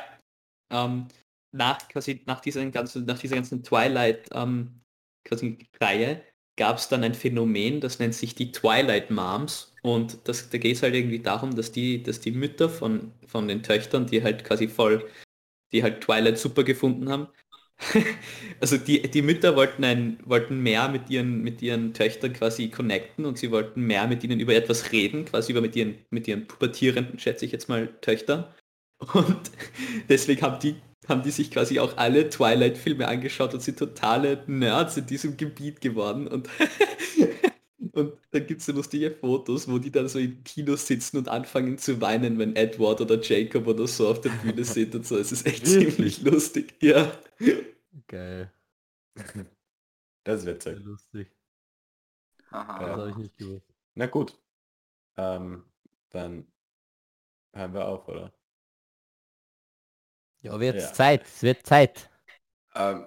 [0.70, 1.08] Ähm,
[1.52, 4.82] nach quasi nach dieser ganzen, nach dieser ganzen Twilight ähm,
[5.24, 6.22] quasi Reihe
[6.56, 10.76] gab es dann ein Phänomen, das nennt sich die Twilight Moms und das, da geht
[10.76, 14.44] es halt irgendwie darum, dass die, dass die Mütter von, von den Töchtern, die halt
[14.44, 15.08] quasi voll,
[15.72, 17.28] die halt Twilight super gefunden haben,
[18.60, 23.24] also die, die Mütter wollten ein, wollten mehr mit ihren, mit ihren Töchtern quasi connecten
[23.24, 26.46] und sie wollten mehr mit ihnen über etwas reden, quasi über mit ihren, mit ihren
[26.46, 28.46] pubertierenden, schätze ich jetzt mal, Töchtern.
[29.12, 29.50] Und
[30.08, 30.74] deswegen haben die,
[31.08, 35.80] haben die sich quasi auch alle Twilight-Filme angeschaut und sind totale Nerds in diesem Gebiet
[35.80, 36.26] geworden.
[36.26, 36.48] Und,
[37.98, 41.28] und dann gibt es so lustige Fotos, wo die dann so im Kino sitzen und
[41.28, 45.16] anfangen zu weinen, wenn Edward oder Jacob oder so auf der Bühne sind und so.
[45.18, 45.94] Es ist echt Wirklich?
[45.96, 46.74] ziemlich lustig.
[46.82, 47.12] Ja.
[48.06, 48.52] Geil.
[50.24, 50.84] Das ist Sehr witzig.
[50.84, 51.28] lustig.
[52.50, 52.78] Haha.
[52.78, 53.66] Das habe ich nicht gewusst.
[53.94, 54.38] Na gut.
[55.16, 55.64] Ähm,
[56.10, 56.46] dann
[57.54, 58.32] hören wir auf, oder?
[60.40, 60.92] Ja, wird Ja.
[60.92, 61.24] Zeit.
[61.26, 62.10] Es wird Zeit.
[62.74, 63.06] Ähm,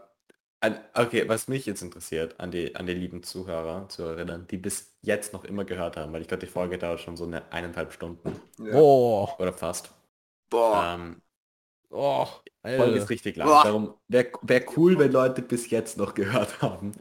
[0.61, 4.93] an, okay, was mich jetzt interessiert, an die, an die lieben Zuhörer, Zuhörerinnen, die bis
[5.01, 7.91] jetzt noch immer gehört haben, weil ich glaube, die Folge dauert schon so eine eineinhalb
[7.93, 8.71] Stunden Ja.
[8.71, 9.39] Boah.
[9.39, 9.91] oder fast.
[10.49, 10.95] Boah.
[10.95, 11.21] Ähm,
[11.93, 12.25] Oh.
[12.65, 13.47] die Folge ist richtig lang.
[13.49, 13.63] Boah.
[13.63, 16.93] Darum wäre wär cool, wenn Leute bis jetzt noch gehört haben.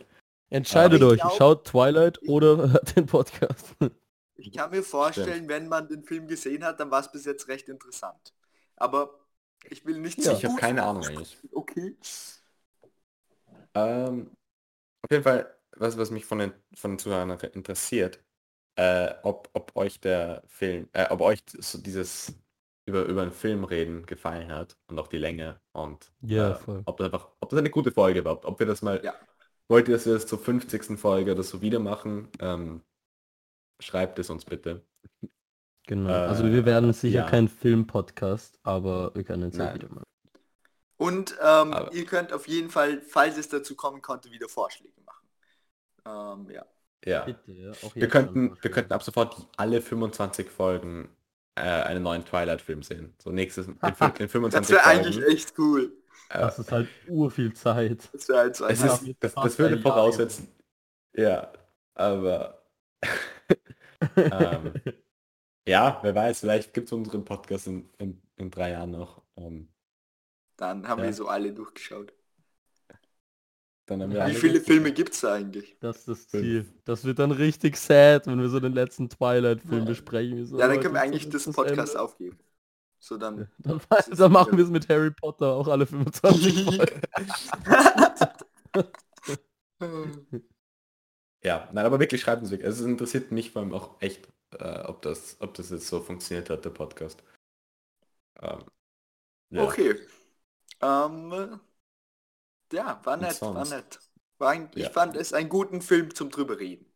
[0.48, 1.20] Entscheidet ich euch.
[1.20, 3.76] glaub- Schaut Twilight oder hört den Podcast.
[4.36, 7.46] Ich kann mir vorstellen, wenn man den Film gesehen hat, dann war es bis jetzt
[7.46, 8.34] recht interessant.
[8.76, 9.10] Aber
[9.68, 10.32] ich will nicht Ja.
[10.32, 10.82] zu Ich habe keine.
[10.82, 11.36] Ahnung eigentlich.
[11.52, 11.94] Okay.
[13.74, 14.30] Ähm,
[15.02, 18.22] auf jeden Fall, was, was mich von den, von den Zuhörern interessiert,
[18.76, 22.34] äh, ob, ob euch der Film, äh, ob euch so dieses
[22.86, 26.82] über, über einen Film reden gefallen hat und auch die Länge und Ja, äh, voll.
[26.86, 29.14] ob das einfach, ob das eine gute Folge war, ob wir das mal, Ja.
[29.68, 30.96] wollt ihr, dass wir das zur 50.
[30.98, 32.28] Folge oder so wieder machen?
[32.40, 32.82] Ähm,
[33.80, 34.84] schreibt es uns bitte.
[35.86, 36.08] Genau.
[36.10, 37.26] Äh, also wir werden sicher ja.
[37.30, 40.04] kein Film-Podcast, aber wir können es ja wieder machen.
[41.00, 45.00] Und ähm, Aber- ihr könnt auf jeden Fall, falls es dazu kommen konnte, wieder Vorschläge
[45.06, 45.28] machen.
[46.04, 46.66] Ähm, ja.
[47.06, 47.24] Ja.
[47.24, 47.70] Bitte, ja.
[47.70, 51.08] Auch Wir könnten, wir könnten ab sofort alle 25 Folgen
[51.54, 53.14] äh, einen neuen Twilight-Film sehen.
[53.22, 55.90] So nächstes in, in 25 Das wäre eigentlich echt cool.
[56.28, 58.10] äh, Das ist halt urviel Zeit.
[58.12, 58.82] Das wäre halt so ist,
[59.20, 60.48] das, das würde voraussetzen.
[61.14, 61.50] Ja,
[61.94, 62.62] aber
[64.16, 64.74] ähm,
[65.66, 69.22] ja, wer weiß, vielleicht gibt es unseren Podcast in, in, in drei Jahren noch.
[69.38, 69.70] Ähm,
[70.60, 71.06] Dann haben Ja.
[71.06, 72.12] wir so alle durchgeschaut.
[73.86, 74.60] dann haben wir Ja, Wie viele.
[74.60, 75.76] Filme gibt es da eigentlich?
[75.80, 76.42] Das ist das.
[76.42, 76.66] Ziel.
[76.84, 79.84] Das wird dann richtig sad, wenn wir so den letzten Twilight-Film Ja.
[79.86, 80.46] besprechen.
[80.46, 82.02] So, Ja, dann können wir eigentlich das Podcast Ende.
[82.02, 82.38] aufgeben.
[83.00, 83.50] So dann.
[83.58, 87.00] Dann, Das ist dann machen wir es mit Harry Potter auch alle 25 Folgen.
[91.42, 92.66] Ja, nein, aber wirklich schreibt uns wirklich.
[92.66, 94.28] Also Es interessiert mich vor allem auch echt,
[94.58, 97.22] äh, ob, das, ob das jetzt so funktioniert hat, der Podcast.
[98.42, 98.58] Ähm,
[99.48, 99.62] ja.
[99.64, 99.94] Okay.
[100.82, 101.60] Ähm,
[102.72, 104.00] ja, war nett, war nett.
[104.38, 104.90] War ein, Ich Ja.
[104.90, 106.86] fand es einen guten Film zum drüber reden.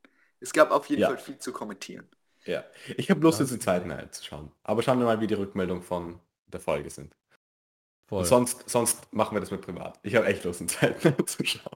[0.41, 1.09] Es gab auf jeden Ja.
[1.09, 2.09] Fall viel zu kommentieren.
[2.47, 2.65] Ja.
[2.97, 4.51] Ich habe Lust, jetzt den zweiten Teil zu schauen.
[4.63, 7.15] Aber schauen wir mal, wie die Rückmeldung von der Folge sind.
[8.09, 8.19] Voll.
[8.19, 9.99] Und sonst, sonst machen wir das mit privat.
[10.03, 11.73] Ich habe echt Lust, zweiten Teil zu schauen.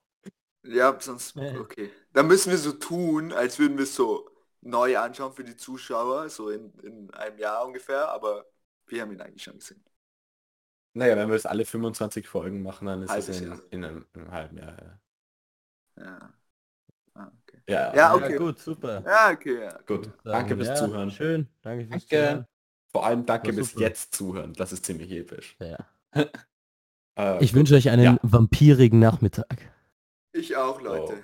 [0.64, 1.92] Ja, sonst, okay.
[2.12, 4.28] Dann müssen wir so tun, als würden wir es so
[4.60, 8.46] neu anschauen für die Zuschauer, so in, in einem Jahr ungefähr, aber
[8.86, 9.84] wir haben ihn eigentlich schon gesehen.
[10.94, 14.06] Naja, wenn wir das alle 25 Folgen machen, dann ist Halbes das in, in, einem,
[14.14, 14.76] in einem halben Jahr.
[15.96, 16.32] Ja, Ja.
[17.14, 17.62] Ah, okay.
[17.68, 18.32] ja, Ja, okay.
[18.32, 19.02] Ja, gut, super.
[19.04, 19.78] Ja, okay, ja.
[19.86, 20.10] gut.
[20.24, 21.10] Danke fürs ja, Zuhören.
[21.10, 21.48] Schön.
[21.62, 22.06] Danke fürs Danke.
[22.08, 22.46] Zuhören.
[22.90, 24.52] Vor allem danke bis jetzt zuhören.
[24.54, 25.56] Das ist ziemlich episch.
[25.60, 25.78] Ja.
[27.16, 28.18] Äh, Ich wünsche euch einen Ja.
[28.22, 29.58] vampirigen Nachmittag.
[30.32, 31.14] Ich auch, Leute.
[31.14, 31.22] Oh.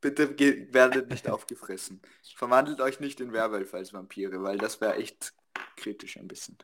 [0.00, 0.36] Bitte
[0.72, 2.02] werdet nicht aufgefressen.
[2.36, 5.34] Verwandelt euch nicht in Werwölfe als Vampire, weil das wäre echt
[5.76, 6.58] kritisch ein bisschen.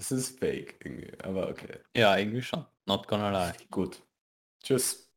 [0.00, 1.78] Das ist fake irgendwie, aber okay.
[1.94, 2.64] Ja, irgendwie schon.
[2.86, 3.54] Not gonna lie.
[3.70, 4.02] Gut.
[4.62, 5.09] Tschüss.